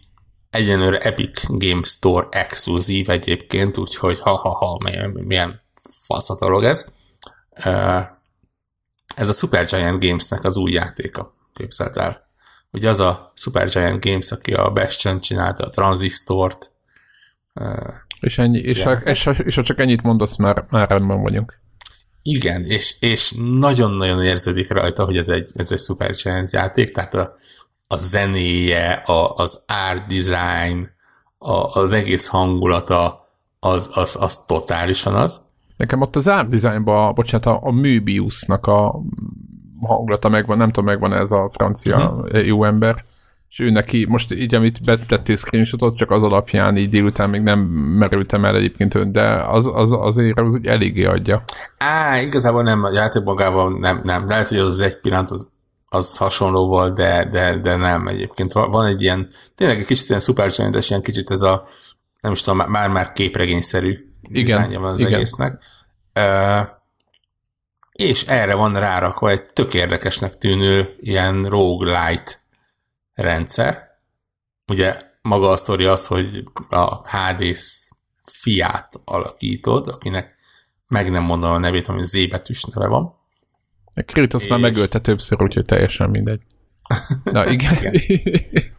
egyenlőre 0.50 0.98
Epic 0.98 1.42
Game 1.48 1.84
Store 1.84 2.28
exkluzív 2.32 3.10
egyébként, 3.10 3.78
úgyhogy 3.78 4.20
ha-ha-ha, 4.20 4.78
milyen, 4.84 5.10
milyen 5.10 5.62
fasz 6.06 6.40
dolog 6.40 6.64
ez. 6.64 6.86
Ez 9.16 9.30
a 9.30 9.34
Supergiant 9.34 10.04
Gamesnek 10.04 10.44
az 10.44 10.58
új 10.58 10.72
játéka, 10.72 11.36
képzeld 11.54 11.98
el. 11.98 12.28
Ugye 12.72 12.90
az 12.90 13.00
a 13.00 13.32
Supergiant 13.36 14.06
Games, 14.06 14.32
aki 14.32 14.54
a 14.54 14.72
Bastion 14.72 15.20
csinálta, 15.20 15.66
a 15.66 15.70
Transistort. 15.70 16.72
És, 18.20 18.38
ennyi, 18.38 18.60
és, 18.60 18.84
ha, 18.84 18.92
és, 18.92 19.24
ha, 19.24 19.32
és 19.32 19.56
ha 19.56 19.64
csak 19.64 19.80
ennyit 19.80 20.02
mondasz, 20.02 20.36
már, 20.36 20.66
már 20.70 20.90
rendben 20.90 21.22
vagyunk. 21.22 21.62
Igen, 22.24 22.64
és, 22.66 22.96
és 23.00 23.36
nagyon-nagyon 23.60 24.24
érződik 24.24 24.72
rajta, 24.72 25.06
hogy 25.06 25.18
ez 25.18 25.30
egy, 25.30 25.52
ez 25.54 25.72
egy 25.72 25.80
Supergiant 25.80 26.52
játék, 26.52 26.94
tehát 26.94 27.14
a, 27.14 27.34
a 27.88 27.98
zenéje, 27.98 28.92
a, 28.92 29.34
az 29.34 29.66
art 29.90 30.08
design, 30.08 30.90
a, 31.38 31.80
az 31.80 31.92
egész 31.92 32.28
hangulata, 32.28 33.30
az, 33.60 33.90
az, 33.94 34.18
az 34.20 34.38
totálisan 34.46 35.16
az. 35.16 35.42
Nekem 35.78 36.02
ott 36.02 36.16
az 36.16 36.28
art 36.28 36.48
designban, 36.48 37.14
bocsánat, 37.14 37.46
a, 37.46 37.60
a 37.64 37.72
Möbiusnak 37.72 38.68
a 38.68 39.02
hangulata 39.82 40.30
megvan, 40.30 40.58
nem 40.58 40.72
tudom, 40.72 40.86
megvan 40.86 41.14
ez 41.14 41.32
a 41.32 41.50
francia 41.54 42.10
uh-huh. 42.10 42.46
jó 42.46 42.64
ember, 42.64 43.06
és 43.54 43.60
ő 43.60 43.70
neki, 43.70 44.06
most 44.10 44.34
így, 44.34 44.56
amit 44.56 44.84
betettél 44.84 45.36
screenshotot, 45.36 45.98
csak 45.98 46.12
az 46.12 46.24
alapján 46.24 46.78
így 46.78 46.90
délután 46.90 47.30
még 47.30 47.42
nem 47.42 47.60
merültem 47.98 48.46
el 48.46 48.56
egyébként 48.56 48.96
ön, 48.96 49.12
de 49.12 49.44
az, 49.48 49.70
az 49.74 49.92
azért 49.92 50.40
az 50.40 50.56
úgy 50.56 50.66
eléggé 50.66 51.04
adja. 51.04 51.44
Á, 51.78 52.22
igazából 52.22 52.64
nem, 52.64 52.84
a 52.84 52.92
játék 52.92 53.24
magában 53.24 53.74
nem, 53.74 54.02
nem. 54.04 54.28
Lehet, 54.28 54.48
hogy 54.48 54.58
az 54.58 54.80
egy 54.80 55.00
pillanat 55.00 55.32
az, 55.32 55.50
az 55.90 56.18
hasonló 56.18 56.68
volt, 56.68 56.94
de, 56.94 57.28
de, 57.32 57.58
de 57.58 57.76
nem 57.76 58.08
egyébként. 58.08 58.54
Van 58.54 58.86
egy 58.86 59.02
ilyen, 59.02 59.30
tényleg 59.56 59.80
egy 59.80 59.86
kicsit 59.86 60.10
ilyen 60.10 60.22
szupercsendes, 60.22 60.90
ilyen 60.90 61.02
kicsit 61.02 61.32
ez 61.32 61.42
a, 61.42 61.68
nem 62.22 62.32
is 62.32 62.42
tudom, 62.42 62.72
már-már 62.72 63.14
képregényszerű 63.14 64.10
igen, 64.30 64.82
van 64.82 64.92
az 64.92 65.00
igen. 65.00 65.14
egésznek. 65.14 65.64
Uh, 66.20 66.68
és 67.92 68.24
erre 68.24 68.54
van 68.54 68.80
rárakva 68.80 69.30
egy 69.30 69.44
tök 69.44 69.74
érdekesnek 69.74 70.38
tűnő 70.38 70.96
ilyen 71.00 71.44
roguelite 71.44 72.42
rendszer. 73.14 73.92
Ugye 74.68 74.98
maga 75.22 75.50
a 75.50 75.58
sztori 75.58 75.86
az, 75.86 76.08
hogy 76.08 76.44
a 76.70 77.10
Hades 77.10 77.90
fiát 78.26 79.00
alakítod, 79.06 79.88
akinek 79.88 80.36
meg 80.88 81.12
nem 81.12 81.24
mondom 81.24 81.52
a 81.52 81.58
nevét, 81.58 81.88
ami 81.88 82.04
Z 82.04 82.30
betűs 82.30 82.64
neve 82.64 82.88
van. 82.88 83.16
A 83.96 84.02
Kratos 84.02 84.44
és... 84.44 84.50
már 84.50 84.60
megölte 84.60 85.00
többször, 85.00 85.42
úgyhogy 85.42 85.66
teljesen 85.66 86.10
mindegy. 86.10 86.42
Na 87.24 87.48
igen. 87.52 87.78
igen. 87.78 87.94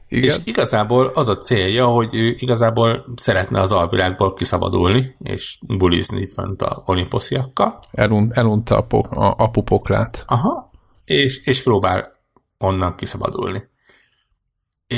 igen. 0.09 0.29
És 0.29 0.37
igazából 0.45 1.07
az 1.07 1.29
a 1.29 1.39
célja, 1.39 1.87
hogy 1.87 2.15
ő 2.15 2.35
igazából 2.39 3.05
szeretne 3.17 3.61
az 3.61 3.73
alvilágból 3.73 4.35
kiszabadulni, 4.35 5.17
és 5.23 5.59
bulizni 5.67 6.27
fönt 6.27 6.63
a 6.63 6.83
olimposziakkal. 6.87 7.81
Elunt, 7.93 8.33
elunta 8.33 8.77
a, 8.77 8.83
pok, 8.83 9.11
a 9.11 9.35
apupoklát. 9.37 10.25
Aha. 10.27 10.71
És, 11.05 11.47
és 11.47 11.63
próbál 11.63 12.13
onnan 12.59 12.95
kiszabadulni. 12.95 13.73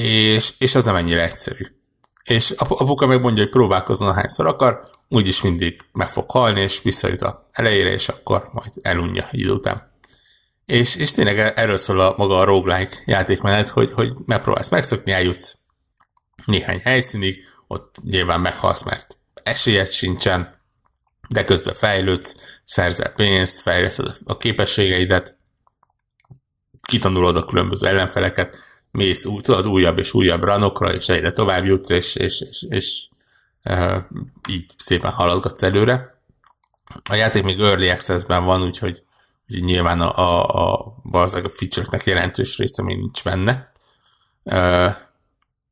És, 0.04 0.52
és 0.58 0.74
az 0.74 0.84
nem 0.84 0.96
ennyire 0.96 1.22
egyszerű. 1.22 1.64
És 2.24 2.50
apuka 2.50 3.06
meg 3.06 3.20
mondja, 3.20 3.42
hogy 3.42 3.52
próbálkozzon 3.52 4.14
hányszor 4.14 4.46
akar, 4.46 4.80
úgyis 5.08 5.42
mindig 5.42 5.80
meg 5.92 6.08
fog 6.08 6.30
halni, 6.30 6.60
és 6.60 6.82
visszajut 6.82 7.22
a 7.22 7.48
elejére, 7.52 7.90
és 7.90 8.08
akkor 8.08 8.48
majd 8.52 8.72
elunja 8.82 9.28
egy 9.30 9.40
idő 9.40 9.50
után. 9.50 9.94
És, 10.64 10.96
és 10.96 11.12
tényleg 11.12 11.38
erről 11.38 11.76
szól 11.76 12.00
a 12.00 12.14
maga 12.16 12.38
a 12.38 12.44
roguelike 12.44 13.02
játékmenet, 13.04 13.68
hogy, 13.68 13.92
hogy 13.92 14.12
megpróbálsz 14.24 14.68
megszokni, 14.68 15.12
eljutsz 15.12 15.56
néhány 16.44 16.80
helyszínig, 16.80 17.36
ott 17.66 17.96
nyilván 18.04 18.40
meghalsz, 18.40 18.82
mert 18.82 19.18
esélyed 19.42 19.88
sincsen, 19.88 20.60
de 21.28 21.44
közben 21.44 21.74
fejlődsz, 21.74 22.60
szerzel 22.64 23.12
pénzt, 23.12 23.60
fejleszted 23.60 24.16
a 24.24 24.36
képességeidet, 24.36 25.38
kitanulod 26.88 27.36
a 27.36 27.44
különböző 27.44 27.86
ellenfeleket, 27.86 28.56
mész 28.90 29.24
úgy, 29.24 29.40
tudod, 29.40 29.66
újabb 29.66 29.98
és 29.98 30.14
újabb 30.14 30.44
ranokra, 30.44 30.94
és 30.94 31.08
egyre 31.08 31.32
tovább 31.32 31.64
jutsz, 31.64 31.90
és, 31.90 32.14
és, 32.14 32.40
és, 32.40 32.66
és 32.68 33.08
e, 33.62 34.06
így 34.48 34.66
szépen 34.78 35.10
haladgatsz 35.10 35.62
előre. 35.62 36.20
A 37.10 37.14
játék 37.14 37.42
még 37.42 37.60
Early 37.60 37.90
Access-ben 37.90 38.44
van, 38.44 38.62
úgyhogy 38.62 39.04
Ugye 39.48 39.58
nyilván 39.58 40.00
a, 40.00 40.16
a, 40.16 40.44
a, 41.12 41.20
a 41.20 41.28
feature-nek 41.28 42.04
jelentős 42.04 42.58
része 42.58 42.82
még 42.82 42.98
nincs 42.98 43.24
benne. 43.24 43.72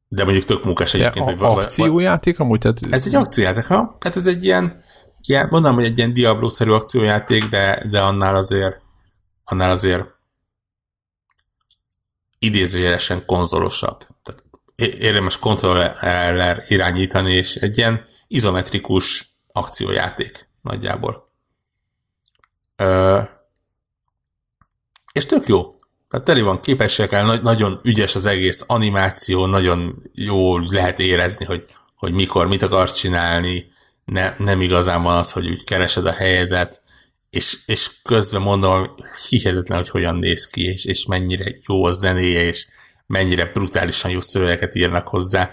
De 0.08 0.24
mondjuk 0.24 0.44
tök 0.44 0.64
munkás 0.64 0.94
egyébként. 0.94 1.38
De 1.38 1.44
a, 1.44 1.60
akciójáték 1.60 2.38
amúgy? 2.38 2.58
Tehát... 2.58 2.78
Ez 2.90 3.06
egy 3.06 3.14
akciójáték, 3.14 3.64
ha? 3.64 3.96
Hát 4.00 4.16
ez 4.16 4.26
egy 4.26 4.44
ilyen 4.44 4.82
ilyen, 5.26 5.48
mondom, 5.50 5.74
hogy 5.74 5.84
egy 5.84 5.98
ilyen 5.98 6.12
Diablo-szerű 6.12 6.70
akciójáték, 6.70 7.44
de, 7.44 7.86
de 7.90 8.00
annál 8.00 8.36
azért 8.36 8.80
annál 9.44 9.70
azért 9.70 10.13
idézőjelesen 12.44 13.26
konzolosabb. 13.26 14.06
Tehát 14.22 14.44
érdemes 14.76 15.38
kontroller 15.38 16.64
irányítani, 16.68 17.32
és 17.34 17.54
egy 17.54 17.78
ilyen 17.78 18.04
izometrikus 18.28 19.26
akciójáték 19.52 20.48
nagyjából. 20.62 21.32
Ö, 22.76 23.20
és 25.12 25.26
tök 25.26 25.46
jó. 25.46 25.62
Tehát 26.08 26.26
teli 26.26 26.40
van 26.40 26.60
képességekkel, 26.60 27.24
nagy, 27.24 27.42
nagyon 27.42 27.80
ügyes 27.82 28.14
az 28.14 28.24
egész 28.24 28.64
animáció, 28.66 29.46
nagyon 29.46 30.02
jó 30.12 30.58
lehet 30.58 30.98
érezni, 30.98 31.44
hogy, 31.44 31.64
hogy 31.96 32.12
mikor, 32.12 32.46
mit 32.46 32.62
akarsz 32.62 32.94
csinálni, 32.94 33.72
ne, 34.04 34.34
nem 34.38 34.60
igazán 34.60 35.02
van 35.02 35.16
az, 35.16 35.32
hogy 35.32 35.48
úgy 35.48 35.64
keresed 35.64 36.06
a 36.06 36.12
helyedet, 36.12 36.82
és, 37.34 37.58
és 37.66 37.90
közben 38.02 38.40
mondom, 38.40 38.92
hihetetlen, 39.28 39.78
hogy 39.78 39.88
hogyan 39.88 40.16
néz 40.16 40.46
ki, 40.46 40.62
és, 40.62 40.84
és 40.84 41.06
mennyire 41.06 41.56
jó 41.66 41.84
a 41.84 41.90
zenéje, 41.90 42.42
és 42.42 42.66
mennyire 43.06 43.44
brutálisan 43.44 44.10
jó 44.10 44.20
szövegeket 44.20 44.74
írnak 44.74 45.08
hozzá, 45.08 45.50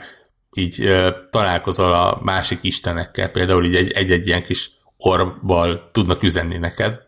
így 0.53 0.81
ö, 0.81 1.09
találkozol 1.31 1.93
a 1.93 2.19
másik 2.23 2.59
istenekkel, 2.61 3.29
például 3.29 3.65
így 3.65 3.75
egy-egy 3.75 4.27
ilyen 4.27 4.43
kis 4.43 4.71
orbbal 4.97 5.91
tudnak 5.91 6.23
üzenni 6.23 6.57
neked, 6.57 6.99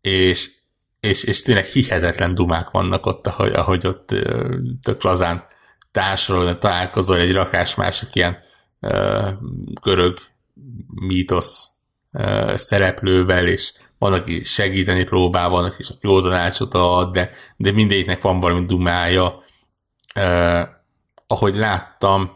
és, 0.00 0.50
és, 1.00 1.24
és 1.24 1.42
tényleg 1.42 1.64
hihetetlen 1.64 2.34
dumák 2.34 2.70
vannak 2.70 3.06
ott, 3.06 3.26
ahogy, 3.26 3.52
ahogy 3.52 3.86
ott 3.86 4.10
ö, 4.10 4.56
tök 4.82 5.02
lazán 5.02 5.44
társadalom, 5.90 6.58
találkozol 6.58 7.16
egy 7.16 7.32
rakás 7.32 7.74
másik 7.74 8.08
ilyen 8.12 8.38
ö, 8.80 9.28
görög 9.82 10.18
mítosz 10.94 11.75
szereplővel, 12.54 13.46
és 13.46 13.72
van, 13.98 14.12
aki 14.12 14.44
segíteni 14.44 15.04
próbál, 15.04 15.48
van, 15.48 15.64
aki 15.64 15.82
jó 16.00 16.20
tanácsot 16.20 16.74
ad, 16.74 17.12
de, 17.12 17.30
de 17.56 17.72
mindegyiknek 17.72 18.22
van 18.22 18.40
valami 18.40 18.66
dumája. 18.66 19.42
Eh, 20.14 20.68
ahogy 21.26 21.56
láttam, 21.56 22.30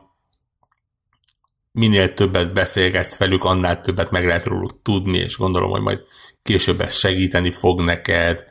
minél 1.73 2.15
többet 2.15 2.53
beszélgetsz 2.53 3.19
velük, 3.19 3.45
annál 3.45 3.81
többet 3.81 4.11
meg 4.11 4.27
lehet 4.27 4.47
róluk 4.47 4.83
tudni, 4.83 5.19
és 5.19 5.37
gondolom, 5.37 5.71
hogy 5.71 5.81
majd 5.81 6.03
később 6.43 6.81
ez 6.81 6.95
segíteni 6.95 7.51
fog 7.51 7.81
neked. 7.81 8.47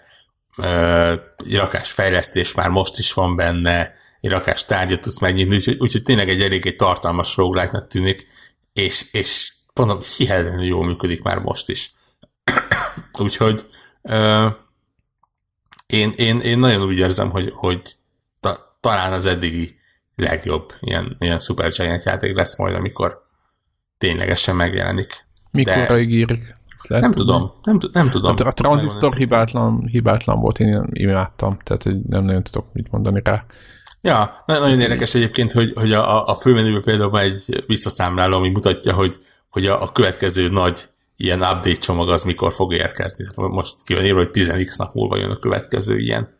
Eh, 0.55 1.19
rakás 1.53 1.91
fejlesztés 1.91 2.53
már 2.53 2.69
most 2.69 2.97
is 2.97 3.13
van 3.13 3.35
benne, 3.35 3.93
egy 4.19 4.29
rakás 4.29 4.65
tárgyat 4.65 5.01
tudsz 5.01 5.19
megnyitni, 5.19 5.55
úgyhogy, 5.55 5.77
úgyhogy 5.79 6.03
tényleg 6.03 6.29
egy 6.29 6.41
elég 6.41 6.65
egy 6.65 6.75
tartalmas 6.75 7.35
roguelike 7.35 7.81
tűnik, 7.81 8.27
és, 8.73 9.05
és 9.11 9.51
mondom, 9.79 9.99
hihetetlenül 10.17 10.65
jól 10.65 10.85
működik 10.85 11.21
már 11.21 11.39
most 11.39 11.69
is. 11.69 11.91
Úgyhogy 13.23 13.65
uh, 14.01 14.51
én, 15.85 16.13
én, 16.15 16.39
én 16.39 16.59
nagyon 16.59 16.81
úgy 16.81 16.97
érzem, 16.97 17.29
hogy, 17.29 17.51
hogy 17.55 17.81
ta, 18.39 18.77
talán 18.79 19.13
az 19.13 19.25
eddigi 19.25 19.79
legjobb 20.15 20.73
ilyen, 20.79 21.15
ilyen 21.19 21.39
Super 21.39 21.69
Giant 21.69 22.03
játék 22.03 22.35
lesz 22.35 22.57
majd, 22.57 22.75
amikor 22.75 23.27
ténylegesen 23.97 24.55
megjelenik. 24.55 25.25
Mikor 25.51 25.97
ígérik? 25.99 26.51
Nem 26.87 27.11
tudom, 27.11 27.51
nem, 27.63 27.77
nem 27.91 28.09
tudom. 28.09 28.35
A, 28.37 28.47
a 28.47 28.51
Transistor 28.51 29.15
hibátlan, 29.15 29.87
hibátlan 29.91 30.39
volt, 30.39 30.59
én 30.59 30.83
imádtam, 30.91 31.57
tehát 31.63 31.83
nem 32.07 32.23
nagyon 32.23 32.43
tudok 32.43 32.73
mit 32.73 32.91
mondani 32.91 33.21
rá. 33.23 33.45
Ja, 34.01 34.43
nagyon 34.45 34.79
érdekes 34.79 35.15
egyébként, 35.15 35.51
hogy, 35.51 35.71
hogy 35.75 35.93
a, 35.93 36.25
a 36.25 36.35
főmenüben 36.35 36.81
például 36.81 37.09
van 37.09 37.21
egy 37.21 37.63
visszaszámláló, 37.67 38.37
ami 38.37 38.49
mutatja, 38.49 38.93
hogy 38.93 39.17
hogy 39.59 39.67
a, 39.67 39.81
a 39.81 39.91
következő 39.91 40.49
nagy 40.49 40.89
ilyen 41.15 41.41
update 41.41 41.79
csomag 41.79 42.09
az 42.09 42.23
mikor 42.23 42.53
fog 42.53 42.73
érkezni. 42.73 43.25
Most 43.35 43.75
ki 43.85 43.93
van 43.93 44.03
írva, 44.03 44.17
hogy 44.17 44.29
10x 44.33 44.77
nap 44.77 44.93
múlva 44.93 45.17
jön 45.17 45.31
a 45.31 45.37
következő 45.37 45.97
ilyen. 45.97 46.37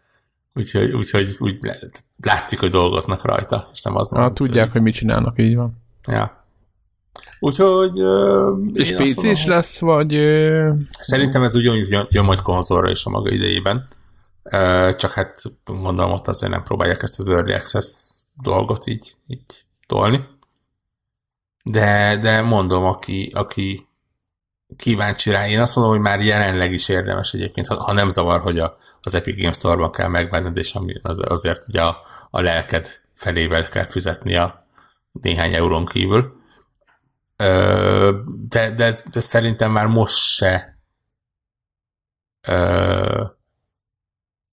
Úgyhogy, 0.54 0.92
úgyhogy 0.92 1.36
úgy 1.40 1.58
látszik, 2.22 2.60
hogy 2.60 2.70
dolgoznak 2.70 3.26
rajta, 3.26 3.70
és 3.74 3.82
nem 3.82 3.96
az 3.96 4.12
van. 4.12 4.34
tudják, 4.34 4.64
hogy... 4.64 4.72
hogy 4.72 4.82
mit 4.82 4.94
csinálnak, 4.94 5.40
így 5.40 5.56
van. 5.56 5.82
Ja. 6.08 6.48
Úgyhogy... 7.40 8.02
Uh, 8.02 8.70
és 8.74 8.96
PC 8.96 9.24
is 9.24 9.46
lesz, 9.46 9.80
vagy... 9.80 10.16
Uh... 10.16 10.76
Szerintem 10.92 11.44
ez 11.44 11.56
ugyanúgy 11.56 11.90
jön, 11.90 12.08
jön 12.10 12.26
majd 12.26 12.42
konzolra 12.42 12.90
is 12.90 13.06
a 13.06 13.10
maga 13.10 13.30
idejében. 13.30 13.88
Uh, 14.44 14.96
csak 14.96 15.12
hát 15.12 15.42
mondom, 15.66 16.12
ott 16.12 16.28
azért 16.28 16.52
nem 16.52 16.64
próbálják 16.64 17.04
ezt 17.04 17.20
az 17.20 17.28
Early 17.28 17.54
Access 17.54 17.88
dolgot 18.42 18.88
így, 18.88 19.16
így 19.28 19.66
tolni 19.88 20.26
de, 21.72 22.18
de 22.18 22.42
mondom, 22.42 22.84
aki, 22.86 23.32
aki 23.36 23.88
kíváncsi 24.78 25.32
rá, 25.32 25.48
én 25.48 25.60
azt 25.60 25.76
mondom, 25.76 25.94
hogy 25.94 26.04
már 26.04 26.20
jelenleg 26.20 26.74
is 26.74 26.90
érdemes 26.90 27.34
egyébként, 27.34 27.68
ha, 27.68 27.84
ha 27.84 27.94
nem 27.94 28.10
zavar, 28.10 28.40
hogy 28.42 28.60
a, 28.60 28.78
az 29.02 29.14
Epic 29.14 29.42
Games 29.42 29.56
Store-ban 29.56 29.92
kell 29.92 30.08
megvenned, 30.08 30.58
és 30.58 30.74
ami 30.74 30.94
az, 31.02 31.22
azért 31.28 31.68
ugye 31.68 31.82
a, 31.82 31.98
a 32.30 32.42
lelked 32.42 33.00
felével 33.14 33.70
kell 33.70 33.86
fizetni 33.86 34.36
a 34.36 34.68
néhány 35.12 35.54
eurón 35.54 35.86
kívül. 35.86 36.34
Ö, 37.36 38.20
de, 38.50 38.72
de, 38.72 38.96
de 39.12 39.20
szerintem 39.20 39.72
már 39.72 39.88
most 39.88 40.18
se 40.18 40.78
ö, 42.48 43.24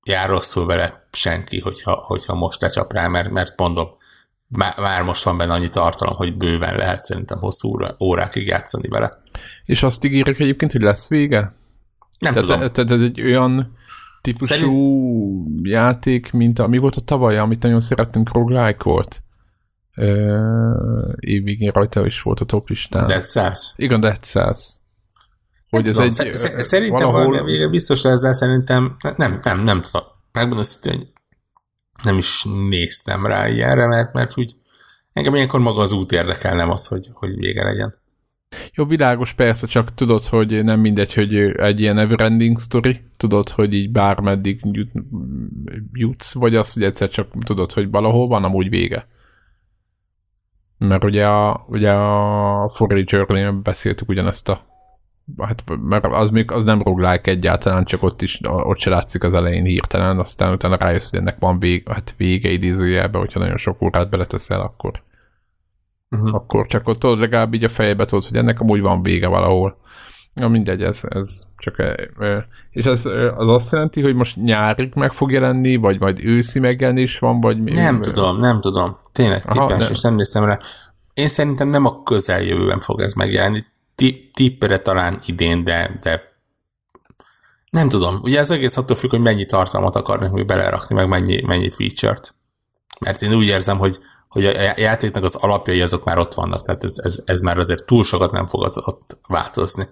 jár 0.07 0.29
rosszul 0.29 0.67
vele 0.67 1.07
senki, 1.13 1.61
hogyha, 1.61 1.93
hogyha 1.93 2.35
most 2.35 2.61
lecsap 2.61 2.93
rá, 2.93 3.09
mert, 3.09 3.31
mert 3.31 3.59
mondom, 3.59 3.97
már, 4.49 4.75
már 4.79 5.03
most 5.03 5.25
van 5.25 5.37
benne 5.37 5.53
annyi 5.53 5.69
tartalom, 5.69 6.17
hogy 6.17 6.37
bőven 6.37 6.77
lehet 6.77 7.05
szerintem 7.05 7.39
hosszú 7.39 7.79
órákig 8.01 8.47
játszani 8.47 8.89
vele. 8.89 9.19
És 9.65 9.83
azt 9.83 10.05
ígérek 10.05 10.39
egyébként, 10.39 10.73
hogy 10.73 10.83
lesz 10.83 11.09
vége? 11.09 11.53
Nem 12.19 12.33
tehát, 12.33 12.49
tudom. 12.49 12.73
Tehát 12.73 12.91
ez 12.91 13.01
egy 13.01 13.21
olyan 13.21 13.77
típusú 14.21 14.55
Szerint... 14.55 15.67
játék, 15.67 16.33
mint 16.33 16.59
a, 16.59 16.67
mi 16.67 16.79
volt 16.79 16.97
a 16.97 17.01
tavaly, 17.01 17.39
amit 17.39 17.63
nagyon 17.63 17.81
szerettünk, 17.81 18.33
roguelike 18.33 18.83
volt. 18.83 19.21
Uh, 19.97 21.13
évvégén 21.21 21.71
rajta 21.71 22.07
is 22.07 22.23
volt 22.23 22.41
a 22.41 22.45
top 22.45 22.69
listán. 22.69 23.07
Dead 23.07 23.25
Cells. 23.25 23.73
Igen, 23.77 24.01
Dead 24.01 24.23
Cells. 24.23 24.79
Hogy 25.71 25.89
ez 25.89 25.99
egy, 25.99 26.13
szerintem 26.63 27.11
valahol... 27.11 27.45
vége 27.45 27.69
biztos 27.69 28.03
lesz, 28.03 28.21
de 28.21 28.33
szerintem 28.33 28.97
nem, 29.17 29.41
nem, 29.43 29.63
nem 29.63 29.83
tudom. 29.83 30.03
Megmondom, 30.33 30.65
hogy 30.83 31.07
nem 32.03 32.17
is 32.17 32.45
néztem 32.69 33.27
rá 33.27 33.49
ilyenre, 33.49 33.87
mert, 33.87 34.13
mert 34.13 34.39
úgy 34.39 34.57
engem 35.13 35.35
ilyenkor 35.35 35.61
maga 35.61 35.81
az 35.81 35.93
út 35.93 36.13
érdekel, 36.13 36.55
nem 36.55 36.71
az, 36.71 36.87
hogy, 36.87 37.09
hogy 37.13 37.37
vége 37.37 37.65
legyen. 37.65 37.95
Jó, 38.75 38.85
világos, 38.85 39.33
persze, 39.33 39.67
csak 39.67 39.95
tudod, 39.95 40.25
hogy 40.25 40.65
nem 40.65 40.81
mindegy, 40.81 41.15
hogy 41.15 41.37
egy 41.37 41.81
ilyen 41.81 41.95
neverending 41.95 42.61
story, 42.61 43.01
tudod, 43.17 43.49
hogy 43.49 43.75
így 43.75 43.91
bármeddig 43.91 44.61
jut, 44.63 44.91
jutsz, 45.93 46.35
vagy 46.35 46.55
az, 46.55 46.73
hogy 46.73 46.83
egyszer 46.83 47.09
csak 47.09 47.45
tudod, 47.45 47.73
hogy 47.73 47.91
valahol 47.91 48.27
van 48.27 48.45
amúgy 48.45 48.69
vége. 48.69 49.07
Mert 50.79 51.05
ugye 51.05 51.27
a, 51.27 51.67
ugye 51.69 51.93
a 51.93 52.69
Forager-nél 52.69 53.53
beszéltük 53.53 54.09
ugyanezt 54.09 54.49
a 54.49 54.76
hát 55.39 55.63
mert 55.83 56.07
az 56.07 56.31
még 56.31 56.51
az 56.51 56.65
nem 56.65 56.83
roguelike 56.83 57.31
egyáltalán, 57.31 57.85
csak 57.85 58.03
ott 58.03 58.23
is, 58.23 58.41
ott 58.43 58.79
se 58.79 58.91
látszik 58.91 59.23
az 59.23 59.35
elején 59.35 59.65
hirtelen, 59.65 60.19
aztán 60.19 60.53
utána 60.53 60.77
rájössz, 60.77 61.11
hogy 61.11 61.19
ennek 61.19 61.37
van 61.39 61.59
vége, 61.59 61.93
hát 61.93 62.15
vége 62.17 62.51
idézőjelben, 62.51 63.21
hogyha 63.21 63.39
nagyon 63.39 63.57
sok 63.57 63.83
órát 63.83 64.11
beleteszel, 64.11 64.61
akkor 64.61 65.03
uh-huh. 66.11 66.35
akkor 66.35 66.67
csak 66.67 66.89
ott 66.89 66.99
tudod, 66.99 67.19
legalább 67.19 67.55
így 67.55 67.65
a 67.65 67.69
fejbe 67.69 68.05
tudod, 68.05 68.25
hogy 68.25 68.37
ennek 68.37 68.61
amúgy 68.61 68.81
van 68.81 69.03
vége 69.03 69.27
valahol. 69.27 69.79
Ja, 70.35 70.49
mindegy, 70.49 70.83
ez, 70.83 71.01
ez 71.09 71.47
csak... 71.57 71.77
És 72.71 72.85
ez 72.85 73.05
az 73.37 73.51
azt 73.51 73.73
jelenti, 73.73 74.03
hogy 74.03 74.15
most 74.15 74.37
nyárig 74.37 74.93
meg 74.95 75.13
fog 75.13 75.33
jelenni, 75.33 75.77
vagy 75.77 76.01
majd 76.01 76.25
őszi 76.25 76.61
megjelenés 76.61 77.19
van, 77.19 77.41
vagy... 77.41 77.59
Nem 77.59 78.01
tudom, 78.01 78.39
nem 78.39 78.61
tudom. 78.61 78.97
Tényleg, 79.13 79.45
tippens, 79.45 79.91
és 79.91 80.01
nem 80.01 80.15
néztem 80.15 80.45
rá. 80.45 80.59
Én 81.15 81.29
szerintem 81.29 81.69
nem 81.69 81.85
a 81.85 82.03
közeljövőben 82.03 82.81
fog 82.81 83.01
ez 83.01 83.13
megjelenni 83.13 83.61
tippere 84.33 84.79
talán 84.79 85.21
idén, 85.27 85.65
de, 85.65 85.97
de 86.03 86.37
nem 87.71 87.89
tudom. 87.89 88.19
Ugye 88.23 88.39
ez 88.39 88.51
egész 88.51 88.77
attól 88.77 88.97
függ, 88.97 89.11
hogy 89.11 89.21
mennyi 89.21 89.45
tartalmat 89.45 89.97
akarnak 89.97 90.33
még 90.33 90.47
belerakni, 90.47 90.95
meg 90.95 91.09
mennyi, 91.09 91.43
mennyi 91.43 91.71
feature-t. 91.71 92.35
Mert 93.01 93.23
én 93.23 93.35
úgy 93.35 93.47
érzem, 93.47 93.79
hogy, 93.79 93.99
hogy 94.29 94.45
a 94.45 94.75
játéknak 94.77 95.25
az 95.25 95.35
alapjai 95.35 95.81
azok 95.81 96.05
már 96.05 96.19
ott 96.19 96.35
vannak, 96.35 96.63
tehát 96.63 96.85
ez, 96.85 96.99
ez, 96.99 97.23
ez 97.25 97.41
már 97.41 97.59
azért 97.59 97.87
túl 97.87 98.05
sokat 98.05 98.33
nem 98.33 98.47
fog 98.47 98.61
ott 98.61 99.19
változni. 99.29 99.85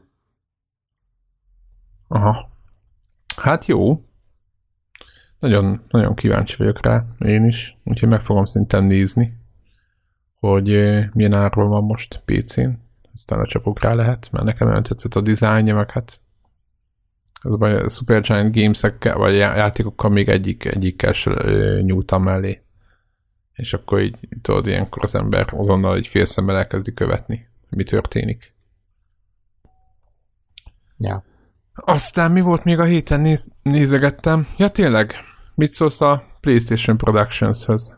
Aha. 2.09 2.49
Hát 3.37 3.67
jó. 3.67 3.95
Nagyon, 5.39 5.85
nagyon 5.89 6.15
kíváncsi 6.15 6.57
vagyok 6.57 6.83
rá, 6.83 7.03
én 7.19 7.45
is. 7.45 7.77
Úgyhogy 7.85 8.09
meg 8.09 8.23
fogom 8.23 8.45
szerintem 8.45 8.85
nézni, 8.85 9.37
hogy 10.39 10.73
eh, 10.73 11.09
milyen 11.13 11.35
árban 11.35 11.69
van 11.69 11.85
most 11.85 12.23
PC-n 12.25 12.84
aztán 13.15 13.41
a 13.41 13.47
csapok 13.47 13.81
rá 13.81 13.95
lehet, 13.95 14.29
mert 14.33 14.45
nekem 14.45 14.67
nagyon 14.67 14.83
tetszett 14.83 15.15
a 15.15 15.21
dizájnja, 15.21 15.75
meg 15.75 15.91
hát 15.91 16.21
az 17.41 17.55
a 17.55 17.57
baj, 17.57 17.75
a 17.75 17.89
Supergiant 17.89 18.55
Games-ekkel, 18.55 19.17
vagy 19.17 19.37
játékokkal 19.37 20.11
még 20.11 20.29
egyik, 20.29 20.65
egyikkel 20.65 21.13
sem 21.13 21.35
nyúltam 21.81 22.23
mellé. 22.23 22.63
És 23.53 23.73
akkor 23.73 24.01
így, 24.01 24.19
tudod, 24.43 24.67
ilyenkor 24.67 25.03
az 25.03 25.15
ember 25.15 25.49
azonnal 25.53 25.97
egy 25.97 26.07
fél 26.07 26.25
szemmel 26.25 26.57
elkezdi 26.57 26.95
követni, 26.95 27.49
mi 27.69 27.83
történik. 27.83 28.55
Ja. 30.99 31.25
Aztán 31.75 32.31
mi 32.31 32.41
volt 32.41 32.65
még 32.65 32.79
a 32.79 32.85
héten 32.85 33.21
néz, 33.21 33.51
nézegettem? 33.63 34.47
Ja 34.59 34.69
tényleg, 34.69 35.15
mit 35.55 35.73
szólsz 35.73 36.01
a 36.01 36.23
PlayStation 36.41 36.97
Productions-höz? 36.97 37.97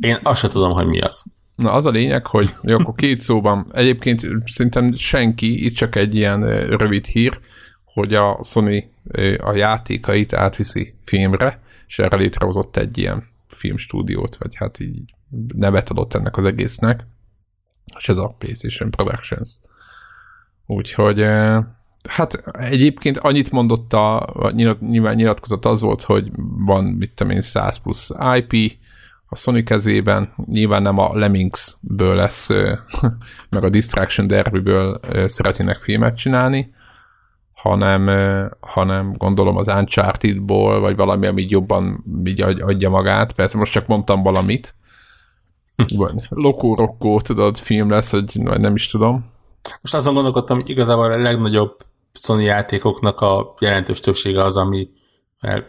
Én 0.00 0.16
azt 0.22 0.38
sem 0.40 0.50
tudom, 0.50 0.72
hogy 0.72 0.86
mi 0.86 1.00
az. 1.00 1.35
Na 1.56 1.72
az 1.72 1.86
a 1.86 1.90
lényeg, 1.90 2.26
hogy 2.26 2.50
jó, 2.62 2.76
akkor 2.78 2.94
két 2.94 3.20
szóban, 3.20 3.66
egyébként 3.72 4.26
szerintem 4.44 4.92
senki, 4.92 5.64
itt 5.64 5.74
csak 5.74 5.96
egy 5.96 6.14
ilyen 6.14 6.66
rövid 6.66 7.06
hír, 7.06 7.38
hogy 7.84 8.14
a 8.14 8.38
Sony 8.42 8.90
a 9.38 9.52
játékait 9.54 10.32
átviszi 10.32 10.94
filmre, 11.04 11.60
és 11.86 11.98
erre 11.98 12.16
létrehozott 12.16 12.76
egy 12.76 12.98
ilyen 12.98 13.24
filmstúdiót, 13.48 14.36
vagy 14.36 14.56
hát 14.56 14.80
így 14.80 15.00
nevet 15.54 15.90
adott 15.90 16.14
ennek 16.14 16.36
az 16.36 16.44
egésznek, 16.44 17.06
és 17.98 18.08
ez 18.08 18.16
a 18.16 18.34
PlayStation 18.38 18.90
Productions. 18.90 19.60
Úgyhogy 20.66 21.26
hát 22.08 22.44
egyébként 22.52 23.18
annyit 23.18 23.50
mondott 23.50 23.92
a, 23.92 24.26
nyilván 24.80 25.14
nyilatkozat 25.14 25.64
az 25.64 25.80
volt, 25.80 26.02
hogy 26.02 26.30
van, 26.58 26.84
mit 26.84 27.12
tudom 27.14 27.32
én, 27.32 27.40
100 27.40 27.76
plusz 27.76 28.10
IP, 28.36 28.78
a 29.28 29.36
Sony 29.36 29.64
kezében, 29.64 30.32
nyilván 30.46 30.82
nem 30.82 30.98
a 30.98 31.14
Lemmings-ből 31.14 32.14
lesz, 32.14 32.48
meg 33.50 33.64
a 33.64 33.68
Distraction 33.68 34.26
Derby-ből 34.26 35.00
szeretnének 35.24 35.74
filmet 35.74 36.16
csinálni, 36.16 36.74
hanem, 37.52 38.08
hanem 38.60 39.12
gondolom 39.12 39.56
az 39.56 39.68
Uncharted-ból, 39.68 40.80
vagy 40.80 40.96
valami, 40.96 41.26
ami 41.26 41.46
jobban 41.48 42.04
így 42.24 42.40
adja 42.40 42.88
magát. 42.88 43.32
Persze 43.32 43.58
most 43.58 43.72
csak 43.72 43.86
mondtam 43.86 44.22
valamit. 44.22 44.74
Lokó 46.28 46.74
Rokkó, 46.74 47.20
tudod, 47.20 47.58
film 47.58 47.90
lesz, 47.90 48.10
hogy 48.10 48.40
nem 48.40 48.74
is 48.74 48.88
tudom. 48.88 49.24
Most 49.80 49.94
azon 49.94 50.14
gondolkodtam, 50.14 50.60
hogy 50.60 50.70
igazából 50.70 51.12
a 51.12 51.18
legnagyobb 51.18 51.76
Sony 52.12 52.40
játékoknak 52.40 53.20
a 53.20 53.54
jelentős 53.58 54.00
többsége 54.00 54.42
az, 54.42 54.56
ami 54.56 54.88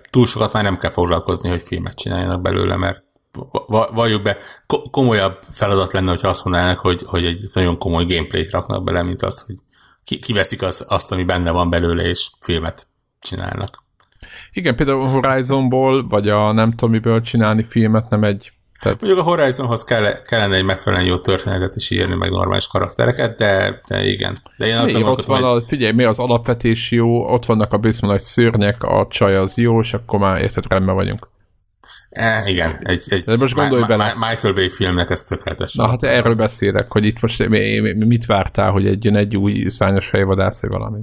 túl 0.10 0.26
sokat 0.26 0.54
már 0.54 0.64
nem 0.64 0.78
kell 0.78 0.92
foglalkozni, 0.92 1.50
hogy 1.50 1.62
filmet 1.62 1.96
csináljanak 1.96 2.42
belőle, 2.42 2.76
mert 2.76 3.04
valljuk 3.94 4.22
be, 4.22 4.38
komolyabb 4.92 5.40
feladat 5.52 5.94
lenne, 5.94 6.10
hogyha 6.10 6.28
azt 6.28 6.44
mondanának, 6.44 6.80
hogy, 6.80 7.04
hogy 7.06 7.26
egy 7.26 7.50
nagyon 7.54 7.78
komoly 7.78 8.06
gameplayt 8.06 8.52
raknak 8.52 8.84
bele, 8.84 9.04
mint 9.04 9.22
az, 9.22 9.46
hogy 9.46 9.56
kiveszik 10.20 10.62
az, 10.62 10.86
azt, 10.90 11.12
ami 11.12 11.24
benne 11.24 11.52
van 11.52 11.70
belőle, 11.70 12.04
és 12.04 12.30
filmet 12.40 12.88
csinálnak. 13.20 13.86
Igen, 14.52 14.76
például 14.76 15.02
a 15.02 15.08
Horizonból, 15.08 16.08
vagy 16.08 16.30
a 16.30 16.52
nem 16.52 16.70
tudom 16.70 16.90
miből 16.90 17.22
csinálni 17.22 17.64
filmet, 17.64 18.10
nem 18.10 18.24
egy... 18.24 18.52
Tehát... 18.80 19.02
Mondjuk 19.02 19.26
a 19.26 19.30
Horizonhoz 19.30 19.84
kell, 19.84 20.22
kellene 20.22 20.56
egy 20.56 20.64
megfelelően 20.64 21.08
jó 21.08 21.18
történetet 21.18 21.76
is 21.76 21.90
írni, 21.90 22.16
meg 22.16 22.30
normális 22.30 22.68
karaktereket, 22.68 23.38
de, 23.38 23.82
de 23.88 24.06
igen. 24.06 24.36
De 24.58 24.66
én 24.66 24.82
mi, 24.84 25.04
ott 25.04 25.26
van 25.26 25.44
a, 25.44 25.64
figyelj, 25.68 25.92
mi 25.92 26.04
az 26.04 26.20
alapvetés 26.20 26.92
jó, 26.92 27.34
ott 27.34 27.46
vannak 27.46 27.74
a 27.74 27.78
bizony 27.78 28.10
nagy 28.10 28.22
szörnyek, 28.22 28.84
a 28.84 29.08
csaj 29.10 29.36
az 29.36 29.58
jó, 29.58 29.80
és 29.80 29.94
akkor 29.94 30.20
már 30.20 30.42
érted, 30.42 30.64
rendben 30.68 30.96
vagyunk. 30.96 31.28
E, 32.18 32.50
igen, 32.50 32.80
egy, 32.84 33.04
egy 33.10 33.24
De 33.24 33.38
most 33.38 33.54
gondolj 33.54 33.82
Ma- 33.82 33.88
bele. 33.88 34.14
Michael 34.16 34.54
Bay 34.54 34.70
filmnek 34.70 35.10
ez 35.10 35.26
tökéletes. 35.26 35.74
Na 35.74 35.88
hát 35.88 36.04
erről 36.04 36.36
beszélek, 36.36 36.92
hogy 36.92 37.06
itt 37.06 37.22
most 37.22 37.48
mit 38.06 38.26
vártál, 38.26 38.72
hogy 38.72 38.88
egy, 38.88 39.08
egy 39.08 39.38
új 39.38 39.66
szányos 39.68 40.08
fejvadász, 40.08 40.62
vagy 40.62 40.70
valami. 40.70 41.00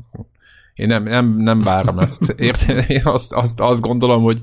Én 0.75 0.87
nem, 0.87 1.03
nem, 1.03 1.37
nem 1.37 1.63
várom 1.63 1.99
ezt. 1.99 2.35
Érted? 2.41 2.91
Én 2.91 3.01
azt, 3.05 3.33
azt, 3.33 3.61
azt 3.61 3.81
gondolom, 3.81 4.23
hogy 4.23 4.41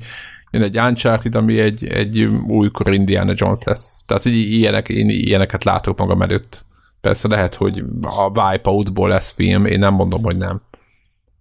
jön 0.52 0.64
egy 0.64 0.78
Uncharted, 0.78 1.36
ami 1.36 1.60
egy, 1.60 1.88
egy 1.88 2.24
újkor 2.48 2.94
Indiana 2.94 3.34
Jones 3.36 3.64
lesz. 3.64 4.04
Tehát 4.06 4.24
hogy 4.24 4.34
ilyenek, 4.36 4.90
én 4.90 5.10
ilyeneket 5.10 5.64
látok 5.64 5.98
magam 5.98 6.22
előtt. 6.22 6.66
Persze 7.02 7.28
lehet, 7.28 7.56
hogy 7.56 7.84
a 8.02 8.42
Wipeout-ból 8.42 9.10
lesz 9.10 9.32
film, 9.32 9.66
én 9.66 9.80
nem 9.80 9.94
mondom, 9.94 10.24
hogy 10.24 10.38
nem. 10.38 10.62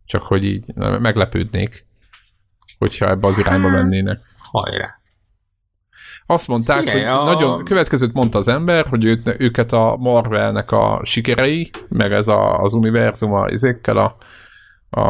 Csak 0.04 0.22
hogy 0.22 0.44
így 0.44 0.64
meglepődnék, 0.76 1.84
hogyha 2.78 3.08
ebbe 3.08 3.26
az 3.26 3.38
irányba 3.38 3.68
mennének. 3.68 4.20
Hajrá. 4.38 4.99
Azt 6.30 6.48
mondták, 6.48 6.78
Figyelj, 6.78 7.04
hogy 7.04 7.12
a... 7.12 7.24
nagyon 7.24 7.64
következőt 7.64 8.12
mondta 8.12 8.38
az 8.38 8.48
ember, 8.48 8.86
hogy 8.86 9.04
őt, 9.04 9.34
őket 9.38 9.72
a 9.72 9.96
Marvelnek 10.00 10.70
a 10.70 11.00
sikerei, 11.04 11.70
meg 11.88 12.12
ez 12.12 12.28
a, 12.28 12.58
az 12.58 12.72
univerzum 12.72 13.32
a 13.32 13.48
izékkel, 13.48 13.96
a, 13.96 14.16
a, 14.90 15.00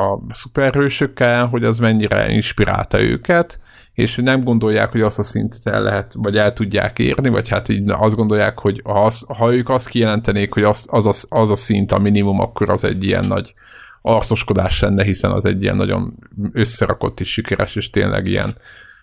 a 0.00 0.20
szuperhősökkel, 0.32 1.46
hogy 1.46 1.64
az 1.64 1.78
mennyire 1.78 2.30
inspirálta 2.30 3.00
őket, 3.00 3.60
és 3.92 4.16
nem 4.16 4.44
gondolják, 4.44 4.90
hogy 4.90 5.00
azt 5.00 5.18
a 5.18 5.22
szintet 5.22 5.66
el 5.66 5.82
lehet, 5.82 6.12
vagy 6.16 6.36
el 6.36 6.52
tudják 6.52 6.98
érni, 6.98 7.28
vagy 7.28 7.48
hát 7.48 7.68
így 7.68 7.90
azt 7.90 8.16
gondolják, 8.16 8.58
hogy 8.58 8.80
ha, 8.84 9.04
az, 9.04 9.26
ha 9.36 9.54
ők 9.54 9.68
azt 9.68 9.88
kijelentenék, 9.88 10.52
hogy 10.52 10.62
az, 10.62 10.86
az, 10.90 11.06
a, 11.06 11.36
az 11.36 11.50
a 11.50 11.56
szint 11.56 11.92
a 11.92 11.98
minimum, 11.98 12.40
akkor 12.40 12.70
az 12.70 12.84
egy 12.84 13.04
ilyen 13.04 13.26
nagy 13.26 13.54
arcoskodás 14.02 14.80
lenne, 14.80 15.04
hiszen 15.04 15.30
az 15.30 15.44
egy 15.44 15.62
ilyen 15.62 15.76
nagyon 15.76 16.14
összerakott 16.52 17.20
és 17.20 17.32
sikeres, 17.32 17.76
és 17.76 17.90
tényleg 17.90 18.26
ilyen 18.26 18.54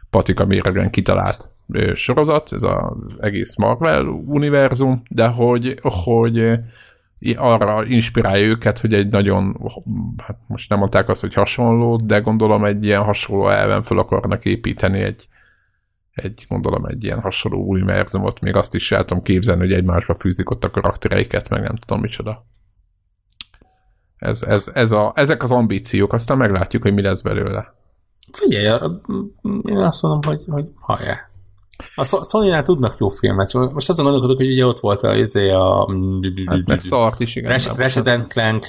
patika 0.10 0.46
méregen 0.46 0.90
kitalált 0.90 1.50
sorozat, 1.94 2.54
ez 2.54 2.64
az 2.64 2.94
egész 3.20 3.56
Marvel 3.56 4.06
univerzum, 4.06 5.02
de 5.10 5.28
hogy, 5.28 5.80
hogy 5.82 6.60
arra 7.36 7.86
inspirálja 7.86 8.46
őket, 8.46 8.80
hogy 8.80 8.94
egy 8.94 9.08
nagyon, 9.08 9.72
hát 10.18 10.38
most 10.48 10.70
nem 10.70 10.80
mondták 10.80 11.10
azt, 11.10 11.22
hogy 11.22 11.34
hasonló, 11.34 11.96
de 11.96 12.20
gondolom 12.20 12.66
egy 12.66 12.86
ilyen 12.86 13.04
hasonló 13.04 13.50
elven 13.50 13.84
fel 13.84 13.98
akarnak 13.98 14.46
építeni 14.46 15.00
egy, 15.00 15.28
egy 16.14 16.46
gondolom 16.50 16.86
egy 16.86 17.04
ilyen 17.04 17.22
hasonló 17.22 17.68
univerzumot, 17.68 18.42
még 18.42 18.56
azt 18.56 18.76
is 18.76 18.92
el 18.92 19.06
tudom 19.06 19.24
képzelni, 19.24 19.62
hogy 19.62 19.74
egymásba 19.74 20.16
fűzik 20.16 20.50
ott 20.50 20.64
a 20.64 20.72
karaktereiket, 20.72 21.50
meg 21.50 21.62
nem 21.62 21.76
tudom 21.76 22.02
micsoda. 22.02 22.46
Ez, 24.18 24.44
ez, 24.44 24.72
ez 24.74 24.92
a, 24.92 25.12
ezek 25.16 25.44
az 25.44 25.52
ambíciók, 25.52 26.14
aztán 26.14 26.38
meglátjuk, 26.38 26.82
hogy 26.82 26.94
mi 26.94 27.02
lesz 27.02 27.22
belőle. 27.22 27.74
Figyelj, 28.32 28.80
én 29.64 29.78
azt 29.78 30.02
mondom, 30.02 30.22
hogy, 30.24 30.44
hogy 30.48 30.66
hajrá. 30.80 31.30
A 31.96 32.04
sony 32.04 32.64
tudnak 32.64 32.98
jó 32.98 33.10
filmet. 33.10 33.54
Most 33.54 33.90
azon 33.90 34.04
gondolkodok, 34.04 34.38
hogy 34.38 34.52
ugye 34.52 34.66
ott 34.66 34.80
volt 34.80 35.04
a, 35.04 35.16
izé 35.16 35.50
a... 35.50 35.88
Hát 36.46 36.68
meg 36.68 36.80
szart 36.80 37.20
is, 37.20 37.36
igen. 37.36 37.60
Resident 37.76 38.28
Clank 38.28 38.68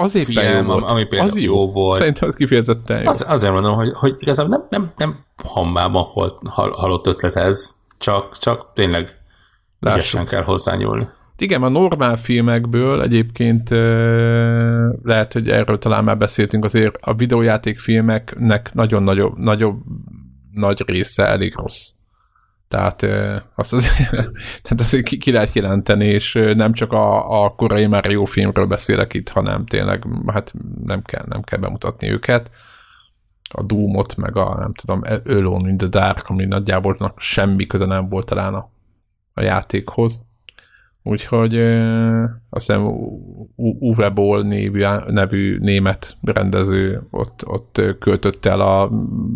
Azért 0.00 0.26
film, 0.26 0.54
jó 0.54 0.62
volt. 0.62 0.90
ami 0.90 1.04
például 1.04 1.30
az 1.30 1.38
jó. 1.38 1.54
jó 1.54 1.70
volt. 1.70 1.98
Szerintem 1.98 2.28
az 2.28 2.34
kifejezetten 2.34 3.02
jó. 3.02 3.08
Az, 3.08 3.24
azért 3.26 3.52
mondom, 3.52 3.74
hogy, 3.74 3.90
hogy 3.94 4.14
igazából 4.18 4.50
nem, 4.50 4.66
nem, 4.70 4.92
nem 4.96 5.24
hambában 5.44 6.06
volt, 6.14 6.38
halott 6.72 7.06
ötlet 7.06 7.36
ez, 7.36 7.74
csak, 7.98 8.38
csak 8.38 8.72
tényleg 8.74 9.20
ügyesen 9.80 10.26
kell 10.26 10.42
hozzányúlni. 10.42 11.08
Igen, 11.40 11.62
a 11.62 11.68
normál 11.68 12.16
filmekből 12.16 13.02
egyébként 13.02 13.70
lehet, 15.02 15.32
hogy 15.32 15.50
erről 15.50 15.78
talán 15.78 16.04
már 16.04 16.16
beszéltünk, 16.16 16.64
azért 16.64 16.96
a 17.00 17.14
videójáték 17.14 17.78
filmeknek 17.78 18.74
nagyon 18.74 19.02
nagyobb, 19.02 19.38
nagyobb 19.38 19.82
nagy 20.52 20.82
része 20.86 21.26
elég 21.26 21.54
rossz. 21.56 21.90
Tehát 22.68 23.06
azt 23.54 23.72
azért, 23.72 24.10
tehát 24.62 24.80
azért 24.80 25.04
ki, 25.04 25.32
lehet 25.32 25.52
jelenteni, 25.52 26.06
és 26.06 26.32
nem 26.54 26.72
csak 26.72 26.92
a, 26.92 27.42
a 27.44 27.54
korai 27.54 27.86
Mario 27.86 28.24
filmről 28.24 28.66
beszélek 28.66 29.14
itt, 29.14 29.28
hanem 29.28 29.66
tényleg 29.66 30.04
hát 30.26 30.52
nem 30.84 31.02
kell, 31.02 31.24
nem 31.28 31.42
kell 31.42 31.58
bemutatni 31.58 32.10
őket. 32.10 32.50
A 33.50 33.62
Doomot, 33.62 34.16
meg 34.16 34.36
a 34.36 34.54
nem 34.58 34.72
tudom, 34.72 35.02
Alone 35.26 35.68
in 35.68 35.76
the 35.76 35.88
Dark, 35.88 36.28
ami 36.28 36.44
nagyjából 36.44 37.14
semmi 37.16 37.66
köze 37.66 37.86
nem 37.86 38.08
volt 38.08 38.26
talán 38.26 38.54
a, 38.54 38.70
a 39.34 39.42
játékhoz. 39.42 40.27
Úgyhogy 41.08 41.58
azt 42.50 42.66
hiszem 42.66 42.82
Uwe 43.56 44.08
Boll 44.08 44.42
nevű, 44.42 44.80
nevű 45.06 45.58
német 45.58 46.16
rendező 46.22 47.06
ott, 47.10 47.46
ott 47.46 47.80
költött 47.98 48.44
el 48.44 48.60
a 48.60 48.90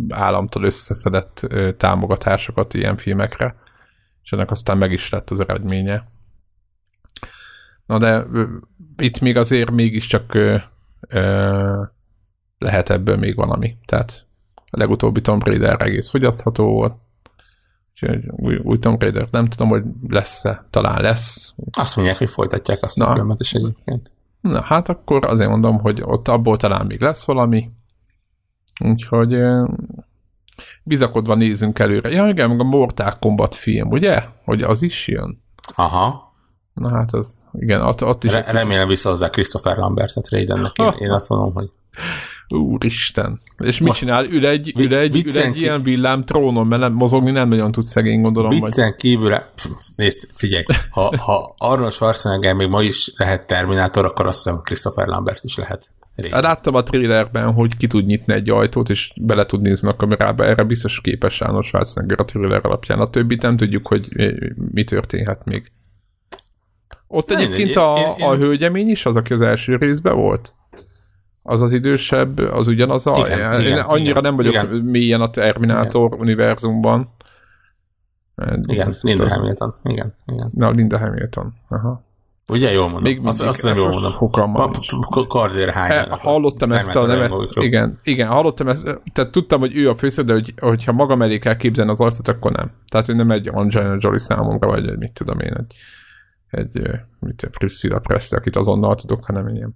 államtól 0.09 0.65
összeszedett 0.65 1.47
támogatásokat 1.77 2.75
ilyen 2.75 2.97
filmekre, 2.97 3.57
és 4.23 4.33
ennek 4.33 4.51
aztán 4.51 4.79
meg 4.79 4.93
is 4.93 5.11
lett 5.11 5.31
az 5.31 5.41
eredménye. 5.41 6.11
Na 7.87 7.99
de 7.99 8.27
itt 8.97 9.21
még 9.21 9.37
azért 9.37 9.71
mégiscsak 9.71 10.39
lehet 12.59 12.91
ebből 12.91 13.17
még 13.17 13.37
valami. 13.37 13.77
Tehát 13.85 14.27
a 14.55 14.79
legutóbbi 14.79 15.21
Tomb 15.21 15.45
Raider 15.45 15.83
egész 15.83 16.11
fogyasztható 16.11 16.65
volt, 16.65 16.95
Úgyhogy 17.93 18.25
új, 18.29 18.57
új 18.57 18.79
Tomb 18.79 19.01
Raider, 19.01 19.29
nem 19.31 19.45
tudom, 19.45 19.69
hogy 19.69 19.83
lesz-e, 20.09 20.67
talán 20.71 21.01
lesz. 21.01 21.55
Azt 21.73 21.97
mondják, 21.97 22.19
hogy 22.19 22.31
folytatják 22.31 22.83
azt 22.83 22.99
Na. 22.99 23.07
a 23.07 23.15
filmet 23.15 23.41
is 23.41 23.55
egyébként. 23.55 24.13
Na, 24.41 24.63
hát 24.63 24.89
akkor 24.89 25.25
azért 25.25 25.51
mondom, 25.51 25.81
hogy 25.81 26.03
ott 26.05 26.29
abból 26.29 26.57
talán 26.57 26.87
még 26.87 27.01
lesz 27.01 27.25
valami. 27.25 27.71
Úgyhogy 28.85 29.37
bizakodva 30.83 31.35
nézünk 31.35 31.79
előre. 31.79 32.11
Ja, 32.11 32.29
igen, 32.29 32.49
meg 32.49 32.61
a 32.61 32.65
Mortal 32.65 33.17
Kombat 33.21 33.55
film, 33.55 33.91
ugye? 33.91 34.25
Hogy 34.45 34.63
az 34.63 34.83
is 34.83 35.09
jön. 35.09 35.39
Aha. 35.75 36.33
Na 36.75 36.91
hát 36.91 37.13
az, 37.13 37.49
igen, 37.53 37.81
ott, 37.81 38.05
ott 38.05 38.25
is... 38.25 38.33
Re- 38.33 38.51
remélem 38.51 38.89
visszahozzák 38.89 39.31
Christopher 39.31 39.77
Lambertet 39.77 40.31
Raidennek. 40.31 40.77
Én, 40.77 40.95
én 40.99 41.11
azt 41.11 41.29
mondom, 41.29 41.55
hogy 41.55 41.71
Úristen. 42.49 43.41
És 43.59 43.79
mit 43.79 43.89
Most- 43.89 44.01
csinál? 44.01 44.25
Ül 44.25 44.47
egy, 44.47 44.73
ül 44.77 44.95
egy, 44.95 45.25
ül 45.27 45.39
egy 45.43 45.57
ilyen 45.57 45.83
villám 45.83 46.25
trónon, 46.25 46.67
mert 46.67 46.83
nem, 46.83 46.93
mozogni 46.93 47.31
nem 47.31 47.49
nagyon 47.49 47.73
tud 47.73 47.85
szegény, 47.85 48.21
gondolom. 48.21 48.49
Vagy. 48.49 48.61
Viccen 48.61 48.95
kívül, 48.97 49.37
nézd, 49.97 50.29
figyelj, 50.35 50.65
ha, 50.91 51.13
ha 51.19 51.55
Arnold 51.59 51.93
Schwarzenegger 51.93 52.55
még 52.55 52.69
ma 52.69 52.83
is 52.83 53.13
lehet 53.17 53.47
Terminátor, 53.47 54.05
akkor 54.05 54.27
azt 54.27 54.37
hiszem 54.43 54.61
Christopher 54.61 55.07
Lambert 55.07 55.45
is 55.45 55.57
lehet. 55.57 55.91
Régen. 56.15 56.41
Láttam 56.43 56.75
a 56.75 56.83
trailerben, 56.83 57.53
hogy 57.53 57.77
ki 57.77 57.87
tud 57.87 58.07
nyitni 58.07 58.33
egy 58.35 58.51
ajtót, 58.51 58.89
és 58.89 59.13
bele 59.21 59.47
tud 59.47 59.61
nézni 59.61 59.89
a 59.89 59.97
kamerába. 59.97 60.45
Erre 60.45 60.63
biztos 60.63 61.01
képes 61.01 61.41
Arnold 61.41 61.65
Schwarzenegger 61.65 62.21
a 62.21 62.25
trailer 62.25 62.67
alapján. 62.67 63.01
A 63.01 63.07
többit 63.11 63.43
nem 63.43 63.57
tudjuk, 63.57 63.87
hogy 63.87 64.09
eh, 64.17 64.33
mi 64.73 64.85
történhet 64.85 65.45
még. 65.45 65.73
Ott 67.07 67.29
Nem, 67.29 67.39
egyébként 67.39 67.69
én- 67.69 67.77
a, 67.77 67.95
én- 67.99 68.15
én- 68.19 68.27
a 68.29 68.35
hölgyemény 68.37 68.89
is, 68.89 69.07
az, 69.07 69.17
aki 69.17 69.33
az 69.33 69.41
első 69.41 69.77
részben 69.77 70.17
volt? 70.17 70.55
Az 71.43 71.61
az 71.61 71.73
idősebb, 71.73 72.39
az 72.39 72.69
ugyanaz 72.69 73.07
a... 73.07 73.17
Igen, 73.27 73.61
én 73.61 73.67
igen, 73.67 73.79
annyira 73.85 74.11
igen, 74.11 74.23
nem 74.23 74.37
vagyok 74.37 74.53
igen. 74.53 74.67
mélyen 74.69 75.21
a 75.21 75.31
Terminátor 75.31 76.15
univerzumban. 76.15 77.09
Igen, 78.63 78.87
Ez- 78.87 79.03
Linda 79.03 79.25
az- 79.25 79.35
Hamilton. 79.35 79.75
Igen, 79.83 80.15
igen. 80.27 80.51
Na, 80.55 80.71
Linda 80.71 80.99
Hamilton. 80.99 81.55
Aha. 81.69 82.03
Ugye 82.49 82.73
jól 82.73 82.85
mondom? 82.85 83.03
Még 83.03 83.21
azt, 83.25 83.43
azt 83.43 83.61
hiszem 83.61 83.77
jól 83.77 83.89
mondom. 83.89 84.11
Fogalmam. 84.11 84.71
Kardér 85.29 85.71
hány. 85.71 85.91
E, 85.91 86.07
hallottam 86.21 86.73
ezt 86.73 86.97
a 86.97 87.07
nevet, 87.07 87.33
igen, 87.53 88.01
igen, 88.03 88.29
hallottam 88.29 88.69
ezt, 88.69 89.01
tehát 89.13 89.31
tudtam, 89.31 89.61
hogy 89.61 89.77
ő 89.77 89.89
a 89.89 89.97
főszereplő, 89.97 90.35
de 90.35 90.41
hogy, 90.41 90.55
hogyha 90.71 90.93
magam 90.93 91.23
elé 91.23 91.39
kell 91.39 91.57
képzelni 91.57 91.91
az 91.91 92.01
arcot, 92.01 92.29
akkor 92.29 92.53
nem. 92.53 92.71
Tehát, 92.89 93.07
hogy 93.07 93.17
nem 93.17 93.31
egy 93.31 93.49
Angelina 93.53 93.97
Jolie 93.99 94.19
számomra, 94.19 94.69
vagy 94.69 94.89
egy, 94.89 94.99
mit 94.99 95.13
tudom 95.13 95.41
én, 95.41 95.53
egy, 95.57 95.75
egy 96.51 96.91
mit, 97.19 97.49
Priscilla 97.51 97.99
Presley, 97.99 98.41
akit 98.41 98.57
azonnal 98.57 98.95
tudok, 98.95 99.25
hanem 99.25 99.49
ilyen. 99.49 99.75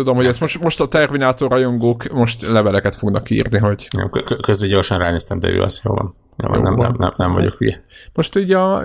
Tudom, 0.00 0.16
hogy 0.16 0.26
ezt 0.26 0.40
most, 0.40 0.62
most 0.62 0.80
a 0.80 0.88
Terminátor 0.88 1.50
rajongók 1.50 2.12
most 2.12 2.48
leveleket 2.48 2.94
fognak 2.94 3.30
írni, 3.30 3.58
hogy 3.58 3.88
Nem, 3.96 4.10
kö- 4.10 4.24
kö- 4.24 4.40
közben 4.40 4.68
gyorsan 4.68 4.98
ránéztem, 4.98 5.38
de 5.38 5.50
ő 5.50 5.62
az 5.62 5.80
jó 5.84 5.94
van. 5.94 6.14
Jó 6.36 6.48
nem, 6.48 6.62
van. 6.62 6.72
nem, 6.76 6.94
nem, 6.98 7.10
nem 7.16 7.32
vagyok 7.32 7.56
hülye. 7.56 7.82
most 8.12 8.36
így 8.36 8.52
a 8.52 8.84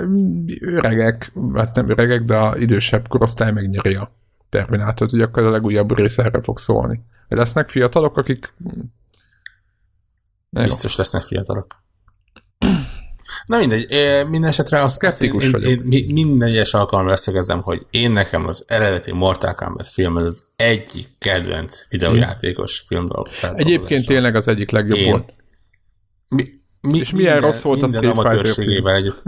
öregek, 0.60 1.32
hát 1.54 1.76
nem 1.76 1.90
öregek, 1.90 2.24
de 2.24 2.36
a 2.36 2.58
idősebb 2.58 3.08
korosztály 3.08 3.52
megnyeri 3.52 3.96
a 3.96 4.12
Terminátort, 4.50 5.12
hogy 5.12 5.22
akkor 5.22 5.44
a 5.44 5.50
legújabb 5.50 5.98
része 5.98 6.24
erre 6.24 6.42
fog 6.42 6.60
szólni. 6.60 7.02
Lesznek 7.28 7.70
fiatalok, 7.70 8.18
akik... 8.18 8.54
Jó. 10.50 10.64
Biztos 10.64 10.96
lesznek 10.96 11.22
fiatalok. 11.22 11.84
Na 13.46 13.58
mindegy, 13.58 13.92
eh, 13.92 14.28
minden 14.28 14.50
esetre 14.50 14.82
azt, 14.82 14.96
Szkeptikus 14.96 15.44
azt 15.44 15.46
én, 15.46 15.52
vagyok. 15.62 15.70
én, 15.72 15.82
mi- 15.86 16.12
minden 16.14 16.48
egyes 16.48 16.74
alkalommal 16.74 17.12
leszögezem, 17.12 17.62
hogy 17.62 17.86
én 17.90 18.12
nekem 18.12 18.46
az 18.48 18.66
eredeti 18.68 19.12
Mortal 19.12 19.54
Kombat 19.54 19.88
film 19.88 20.16
az, 20.16 20.24
az 20.26 20.44
egyik 20.56 21.08
kedvenc 21.20 21.88
videójátékos 21.90 22.80
film 22.88 23.06
dolog. 23.06 23.28
Egyébként 23.56 24.06
tényleg 24.06 24.36
az 24.36 24.48
egyik 24.48 24.72
legjobb 24.72 24.98
Én- 25.00 25.10
volt. 25.12 25.36
Mi, 26.28 26.50
mi, 26.82 27.00
És 27.00 27.12
milyen 27.12 27.42
rossz 27.42 27.62
volt 27.62 27.84
a 27.84 27.88
minden 27.88 28.16
Street 28.16 28.44
Fighter 28.48 28.96
együtt. 28.96 29.24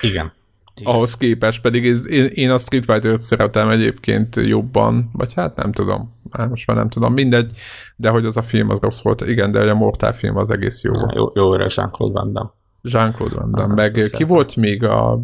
Igen. 0.00 0.32
Igen. 0.80 0.92
Ahhoz 0.92 1.16
képest, 1.16 1.60
pedig 1.60 1.86
ez, 1.86 2.08
én, 2.08 2.24
én 2.24 2.50
a 2.50 2.58
Street 2.58 2.84
Fighter-t 2.84 3.22
szeretem 3.22 3.68
egyébként 3.68 4.36
jobban, 4.36 5.10
vagy 5.12 5.34
hát 5.34 5.56
nem 5.56 5.72
tudom, 5.72 6.20
már 6.30 6.48
most 6.48 6.66
már 6.66 6.76
nem 6.76 6.88
tudom, 6.88 7.12
mindegy, 7.12 7.50
de 7.96 8.08
hogy 8.08 8.24
az 8.26 8.36
a 8.36 8.42
film 8.42 8.70
az 8.70 8.78
rossz 8.80 9.02
volt, 9.02 9.20
igen, 9.20 9.52
de 9.52 9.70
a 9.70 9.74
Mortal 9.74 10.12
film 10.12 10.36
az 10.36 10.50
egész 10.50 10.82
jó 10.82 10.92
volt. 10.92 11.14
Jó, 11.14 11.30
jó 11.34 11.54
öreg 11.54 11.70
Jean-Claude 11.76 12.20
Van 12.20 12.32
Damme. 12.32 12.50
Jean-Claude 12.82 13.34
Van 13.34 13.50
Damme, 13.50 13.74
meg 13.74 13.90
ki 13.92 13.96
főszereplő. 13.96 14.26
volt 14.34 14.56
még 14.56 14.84
a 14.84 15.20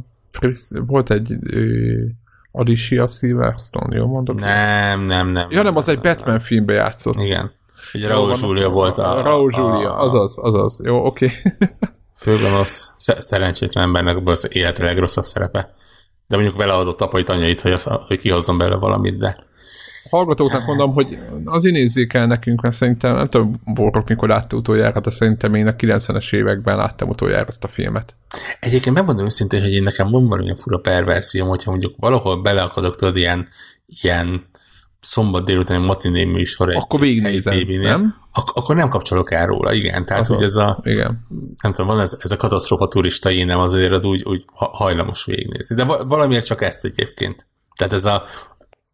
volt 0.86 1.10
egy 1.10 1.34
Alicia 2.52 3.06
Silverstone, 3.06 3.96
jó 3.96 4.06
mondok? 4.06 4.40
Nem, 4.40 5.04
nem, 5.04 5.28
nem. 5.28 5.46
Ja 5.50 5.62
nem, 5.62 5.76
az 5.76 5.88
egy 5.88 6.00
Batman 6.00 6.40
filmbe 6.40 6.72
játszott. 6.72 7.14
Igen. 7.20 7.50
Ugye 7.94 8.08
Raúl. 8.08 8.36
Julia 8.40 8.68
volt 8.68 8.98
a... 8.98 9.22
Raúl 9.22 9.52
Julia, 9.56 9.94
a- 9.96 10.02
azaz, 10.04 10.38
azaz, 10.38 10.80
jó, 10.84 11.04
oké. 11.06 11.30
Okay. 12.20 12.36
főgonosz, 12.36 12.94
sze- 12.96 13.20
szerencsétlen 13.20 13.84
embernek 13.84 14.26
az 14.26 14.48
élete 14.52 14.84
legrosszabb 14.84 15.24
szerepe. 15.24 15.74
De 16.26 16.36
mondjuk 16.36 16.56
beleadott 16.56 17.00
apai 17.00 17.22
anyait, 17.26 17.60
hogy, 17.60 17.72
az, 17.72 17.82
hogy 18.06 18.18
kihozzon 18.18 18.58
belőle 18.58 18.76
valamit, 18.76 19.18
de 19.18 19.36
hallgatóknak 20.10 20.66
mondom, 20.66 20.92
hogy 20.92 21.18
azért 21.44 21.74
nézzék 21.74 22.12
el 22.14 22.26
nekünk, 22.26 22.60
mert 22.60 22.74
szerintem, 22.74 23.14
nem 23.14 23.28
tudom, 23.28 23.60
Borok 23.64 24.08
mikor 24.08 24.28
látta 24.28 24.56
utoljára, 24.56 25.00
de 25.00 25.10
szerintem 25.10 25.54
én 25.54 25.66
a 25.66 25.72
90-es 25.72 26.34
években 26.34 26.76
láttam 26.76 27.08
utoljára 27.08 27.46
ezt 27.46 27.64
a 27.64 27.68
filmet. 27.68 28.14
egyébként 28.60 28.96
megmondom 28.96 29.24
őszintén, 29.24 29.60
hogy 29.60 29.72
én 29.72 29.82
nekem 29.82 30.10
van 30.10 30.26
valamilyen 30.28 30.56
fura 30.56 30.78
perverszióm, 30.78 31.48
hogyha 31.48 31.70
mondjuk 31.70 31.94
valahol 31.96 32.42
beleakadok, 32.42 32.96
tudod, 32.96 33.16
ilyen, 33.16 33.48
ilyen 34.02 34.46
szombat 35.00 35.44
délutáni 35.44 35.86
matiné 35.86 36.24
műsor 36.24 36.70
egy 36.70 36.76
Akkor 36.76 37.00
végignézem, 37.00 37.54
nem? 37.80 38.14
Ak- 38.32 38.56
akkor 38.56 38.76
nem 38.76 38.88
kapcsolok 38.88 39.32
el 39.32 39.46
róla, 39.46 39.72
igen. 39.72 40.04
Tehát, 40.04 40.22
Azaz. 40.22 40.36
hogy 40.36 40.44
ez 40.44 40.54
a, 40.56 40.80
Igen. 40.84 41.26
nem 41.62 41.72
tudom, 41.72 41.86
van 41.86 42.00
ez, 42.00 42.16
ez 42.20 42.30
a 42.30 42.36
katasztrófa 42.36 42.88
turista 42.88 43.30
énem 43.30 43.58
azért 43.58 43.94
az 43.94 44.04
úgy, 44.04 44.22
úgy 44.24 44.44
ha- 44.54 44.70
hajlamos 44.72 45.24
végignézni. 45.24 45.76
De 45.76 45.84
va- 45.84 46.04
valamiért 46.08 46.44
csak 46.46 46.62
ezt 46.62 46.84
egyébként. 46.84 47.46
Tehát 47.76 47.92
ez 47.92 48.04
a, 48.04 48.24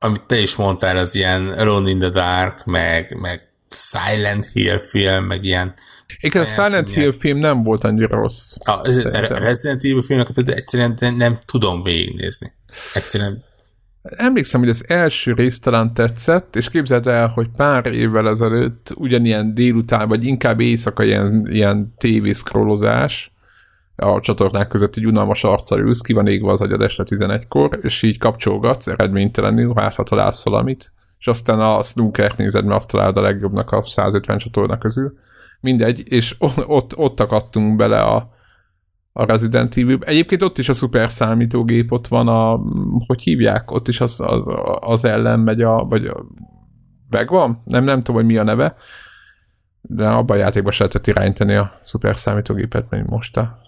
amit 0.05 0.23
te 0.23 0.39
is 0.39 0.57
mondtál, 0.57 0.97
az 0.97 1.15
ilyen 1.15 1.49
Alone 1.49 1.91
in 1.91 1.99
the 1.99 2.09
Dark, 2.09 2.65
meg, 2.65 3.17
meg 3.21 3.49
Silent 3.71 4.47
Hill 4.53 4.81
film, 4.89 5.25
meg 5.25 5.45
ilyen 5.45 5.75
Igen, 6.21 6.43
a 6.43 6.47
Silent. 6.47 6.91
Hill 6.91 7.15
film 7.19 7.39
nem 7.39 7.63
volt 7.63 7.85
annyira 7.85 8.17
rossz. 8.17 8.55
a, 8.65 8.87
ez, 8.87 9.05
a. 9.05 9.39
Resident 9.39 9.85
Evil 9.85 10.03
filmeket 10.03 10.49
egyszerűen 10.49 10.97
nem, 11.01 11.17
nem 11.17 11.39
tudom 11.47 11.83
végignézni. 11.83 12.53
Egyszerűen 12.95 13.45
Emlékszem, 14.03 14.61
hogy 14.61 14.69
az 14.69 14.85
első 14.89 15.33
rész 15.33 15.59
talán 15.59 15.95
tetszett, 15.95 16.57
és 16.57 16.69
képzeld 16.69 17.07
el, 17.07 17.29
hogy 17.29 17.49
pár 17.57 17.87
évvel 17.87 18.29
ezelőtt 18.29 18.93
ugyanilyen 18.95 19.55
délután, 19.55 20.09
vagy 20.09 20.25
inkább 20.25 20.61
éjszaka 20.61 21.05
ilyen, 21.05 21.47
ilyen 21.51 21.95
tévészkrólozás, 21.99 23.34
a 23.97 24.21
csatornák 24.21 24.69
között 24.69 24.97
egy 24.97 25.07
unalmas 25.07 25.45
arccal 25.45 25.79
ülsz, 25.81 26.01
ki 26.01 26.13
van 26.13 26.27
égve 26.27 26.51
az 26.51 26.61
agyad 26.61 26.83
este 26.83 27.03
11-kor, 27.07 27.79
és 27.83 28.03
így 28.03 28.19
kapcsolgatsz 28.19 28.87
eredménytelenül, 28.87 29.73
hát 29.75 29.95
ha 29.95 30.03
találsz 30.03 30.45
valamit, 30.45 30.93
és 31.19 31.27
aztán 31.27 31.61
a 31.61 31.83
snooker 31.83 32.35
nézed, 32.37 32.65
mert 32.65 32.77
azt 32.77 32.91
találod 32.91 33.17
a 33.17 33.21
legjobbnak 33.21 33.71
a 33.71 33.83
150 33.83 34.39
csatorna 34.39 34.79
közül. 34.79 35.19
Mindegy, 35.61 36.03
és 36.13 36.37
ott, 36.67 36.97
ott 36.97 37.21
akadtunk 37.21 37.77
bele 37.77 38.01
a, 38.01 38.33
a 39.13 39.25
Resident 39.25 39.77
Evil. 39.77 39.99
Egyébként 40.01 40.43
ott 40.43 40.59
is 40.59 40.69
a 40.69 40.73
szuper 40.73 41.11
számítógép, 41.11 41.93
ott 41.93 42.07
van 42.07 42.29
a, 42.29 42.61
hogy 43.07 43.23
hívják, 43.23 43.71
ott 43.71 43.89
is 43.89 44.01
az, 44.01 44.21
az, 44.21 44.47
az 44.81 45.05
ellen 45.05 45.41
megy 45.41 45.63
a, 45.63 45.85
vagy 45.85 46.07
a, 46.07 46.25
megvan? 47.11 47.63
Nem, 47.65 47.85
nem 47.85 47.99
tudom, 47.99 48.17
hogy 48.17 48.31
mi 48.31 48.37
a 48.37 48.43
neve, 48.43 48.77
de 49.81 50.09
abban 50.09 50.37
a 50.37 50.41
játékban 50.41 50.73
se 50.73 50.85
lehetett 50.85 51.07
irányítani 51.07 51.55
a 51.55 51.73
szuper 51.83 52.17
számítógépet, 52.17 52.91
mint 52.91 53.11
most 53.11 53.37
a... 53.37 53.59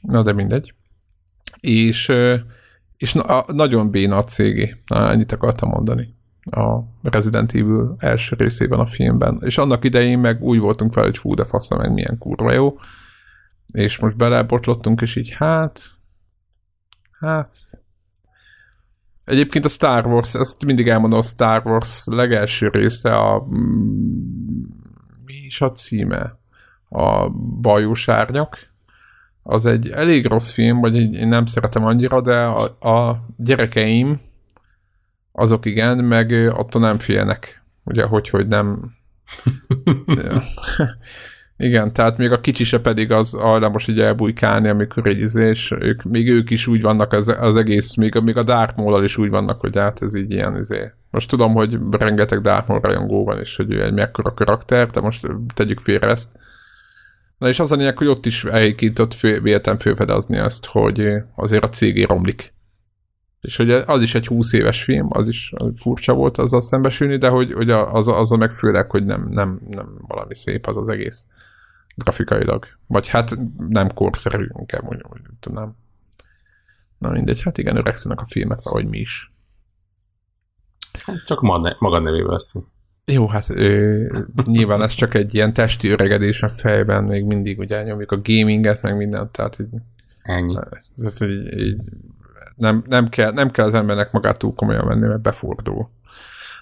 Na, 0.00 0.22
de 0.22 0.32
mindegy. 0.32 0.74
És, 1.60 2.12
és 2.96 3.12
na, 3.12 3.44
nagyon 3.46 3.90
béna 3.90 4.16
a 4.16 4.24
cégé. 4.24 4.74
Na, 4.86 5.10
ennyit 5.10 5.32
akartam 5.32 5.68
mondani 5.68 6.14
a 6.44 6.80
Resident 7.02 7.52
Evil 7.52 7.94
első 7.98 8.36
részében 8.38 8.78
a 8.78 8.86
filmben. 8.86 9.38
És 9.44 9.58
annak 9.58 9.84
idején 9.84 10.18
meg 10.18 10.42
úgy 10.42 10.58
voltunk 10.58 10.92
fel, 10.92 11.02
hogy 11.02 11.18
fú, 11.18 11.34
de 11.34 11.44
faszom, 11.44 11.78
meg 11.78 11.92
milyen 11.92 12.18
kurva 12.18 12.52
jó. 12.52 12.78
És 13.72 13.98
most 13.98 14.16
belebotlottunk, 14.16 15.00
és 15.00 15.16
így 15.16 15.30
hát... 15.30 15.80
Hát... 17.20 17.54
Egyébként 19.24 19.64
a 19.64 19.68
Star 19.68 20.06
Wars, 20.06 20.34
ezt 20.34 20.64
mindig 20.64 20.88
elmondom, 20.88 21.18
a 21.18 21.22
Star 21.22 21.66
Wars 21.66 22.06
legelső 22.06 22.68
része 22.68 23.16
a... 23.16 23.46
mm, 23.46 24.62
Mi 25.24 25.34
is 25.34 25.60
a 25.60 25.72
címe? 25.72 26.38
A 26.88 27.28
Bajós 27.60 28.08
Árnyak. 28.08 28.69
Az 29.42 29.66
egy 29.66 29.88
elég 29.88 30.26
rossz 30.26 30.50
film, 30.50 30.80
vagy 30.80 30.96
egy- 30.96 31.14
én 31.14 31.28
nem 31.28 31.44
szeretem 31.44 31.84
annyira, 31.84 32.20
de 32.20 32.42
a, 32.42 32.62
a 32.90 33.24
gyerekeim 33.36 34.16
azok 35.32 35.66
igen, 35.66 35.98
meg 35.98 36.32
attól 36.32 36.82
nem 36.82 36.98
félnek. 36.98 37.62
Ugye, 37.84 38.04
hogy, 38.04 38.28
hogy 38.28 38.46
nem... 38.46 38.92
igen, 41.56 41.92
tehát 41.92 42.16
még 42.16 42.32
a 42.32 42.40
kicsi 42.40 42.64
se 42.64 42.80
pedig 42.80 43.12
az 43.12 43.32
hajlamos 43.32 43.86
így 43.88 44.00
elbújkálni, 44.00 44.68
amikor 44.68 45.06
egy 45.06 45.18
izé, 45.20 45.48
és 45.48 45.74
ők, 45.80 46.02
még 46.02 46.28
ők 46.28 46.50
is 46.50 46.66
úgy 46.66 46.80
vannak 46.82 47.12
az, 47.12 47.28
az 47.40 47.56
egész, 47.56 47.94
még, 47.94 48.16
a- 48.16 48.20
még 48.20 48.36
a 48.36 48.42
Dark 48.42 48.76
Maul-al 48.76 49.04
is 49.04 49.16
úgy 49.16 49.30
vannak, 49.30 49.60
hogy 49.60 49.76
hát 49.76 50.02
ez 50.02 50.14
így 50.14 50.30
ilyen 50.32 50.56
izé. 50.56 50.90
Most 51.10 51.28
tudom, 51.28 51.52
hogy 51.52 51.78
rengeteg 51.90 52.40
Dark 52.40 52.66
Maul 52.66 52.80
rajongó 52.80 53.24
van, 53.24 53.38
és 53.38 53.56
hogy 53.56 53.72
ő 53.72 53.84
egy 53.84 53.92
mekkora 53.92 54.34
karakter, 54.34 54.90
de 54.90 55.00
most 55.00 55.26
tegyük 55.54 55.80
félre 55.80 56.06
ezt. 56.06 56.28
Na 57.40 57.48
és 57.48 57.60
az 57.60 57.72
a 57.72 57.76
lényeg, 57.76 57.98
hogy 57.98 58.06
ott 58.06 58.26
is 58.26 58.44
egyébként 58.44 58.98
ott 58.98 59.14
fő, 59.14 59.40
véltem 59.40 59.78
fölfedezni 59.78 60.38
azt, 60.38 60.66
hogy 60.66 61.08
azért 61.34 61.64
a 61.64 61.68
cégé 61.68 62.02
romlik. 62.02 62.54
És 63.40 63.56
hogy 63.56 63.70
az 63.70 64.02
is 64.02 64.14
egy 64.14 64.26
20 64.26 64.52
éves 64.52 64.82
film, 64.82 65.06
az 65.10 65.28
is 65.28 65.52
furcsa 65.74 66.14
volt 66.14 66.38
azzal 66.38 66.60
szembesülni, 66.60 67.16
de 67.16 67.28
hogy, 67.28 67.52
hogy 67.52 67.70
az, 67.70 68.08
az 68.08 68.32
a 68.32 68.36
meg 68.36 68.52
főleg, 68.52 68.90
hogy 68.90 69.04
nem, 69.04 69.28
nem, 69.28 69.60
nem 69.68 69.98
valami 70.06 70.34
szép 70.34 70.66
az 70.66 70.76
az 70.76 70.88
egész 70.88 71.26
grafikailag. 71.94 72.66
Vagy 72.86 73.08
hát 73.08 73.38
nem 73.68 73.94
korszerű, 73.94 74.46
inkább 74.58 74.82
mondjam, 74.82 75.10
hogy 75.10 75.20
tudnám. 75.40 75.76
Na 76.98 77.10
mindegy, 77.10 77.42
hát 77.42 77.58
igen, 77.58 77.76
öregszenek 77.76 78.20
a 78.20 78.26
filmek, 78.26 78.58
ahogy 78.62 78.86
mi 78.86 78.98
is. 78.98 79.32
csak 81.24 81.40
maga, 81.40 81.98
nevével 81.98 82.30
veszi. 82.30 82.58
Jó, 83.04 83.28
hát 83.28 83.48
ö, 83.48 84.06
nyilván 84.44 84.82
ez 84.82 84.92
csak 84.92 85.14
egy 85.14 85.34
ilyen 85.34 85.52
testi 85.52 85.88
öregedés 85.88 86.42
a 86.42 86.48
fejben, 86.48 87.04
még 87.04 87.24
mindig 87.24 87.58
ugye 87.58 87.82
nyomjuk 87.82 88.12
a 88.12 88.20
gaminget, 88.22 88.82
meg 88.82 88.96
mindent, 88.96 89.30
tehát 89.30 89.58
így, 89.60 89.80
Ennyi. 90.22 90.56
ez 90.96 91.22
így, 91.22 91.58
így 91.58 91.82
nem, 92.56 92.84
nem, 92.86 93.08
kell, 93.08 93.32
nem 93.32 93.50
kell 93.50 93.66
az 93.66 93.74
embernek 93.74 94.12
magát 94.12 94.38
túl 94.38 94.54
komolyan 94.54 94.86
venni, 94.86 95.06
mert 95.06 95.20
befordul. 95.20 95.88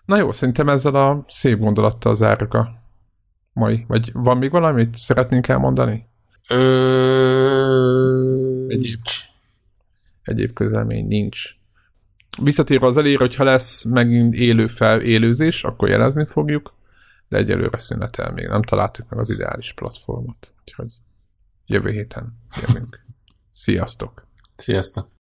Na 0.05 0.17
jó, 0.17 0.33
szerintem 0.33 0.69
ezzel 0.69 0.95
a 0.95 1.25
szép 1.29 1.59
gondolattal 1.59 2.15
zárjuk 2.15 2.55
a 2.55 2.71
mai. 3.53 3.85
Vagy 3.89 4.11
van 4.13 4.39
még 4.39 4.51
valamit 4.51 4.97
szeretnénk 4.97 5.49
elmondani? 5.49 6.09
Ö... 6.51 7.87
Egyéb. 8.69 9.01
Egyéb 10.23 10.53
közelmény 10.53 11.07
nincs. 11.07 11.58
Visszatérve 12.43 12.87
az 12.87 12.97
elére, 12.97 13.19
hogyha 13.19 13.45
lesz 13.45 13.85
megint 13.85 14.35
élő 14.35 14.67
fel, 14.67 15.01
élőzés, 15.01 15.65
akkor 15.65 15.89
jelezni 15.89 16.27
fogjuk, 16.27 16.75
de 17.29 17.37
egyelőre 17.37 17.79
szünetel 17.79 18.33
még. 18.33 18.47
Nem 18.47 18.63
találtuk 18.63 19.09
meg 19.09 19.19
az 19.19 19.31
ideális 19.31 19.73
platformot. 19.73 20.53
Úgyhogy 20.61 20.93
jövő 21.67 21.91
héten 21.91 22.39
jövünk. 22.67 23.05
Sziasztok! 23.51 24.27
Sziasztok! 24.57 25.09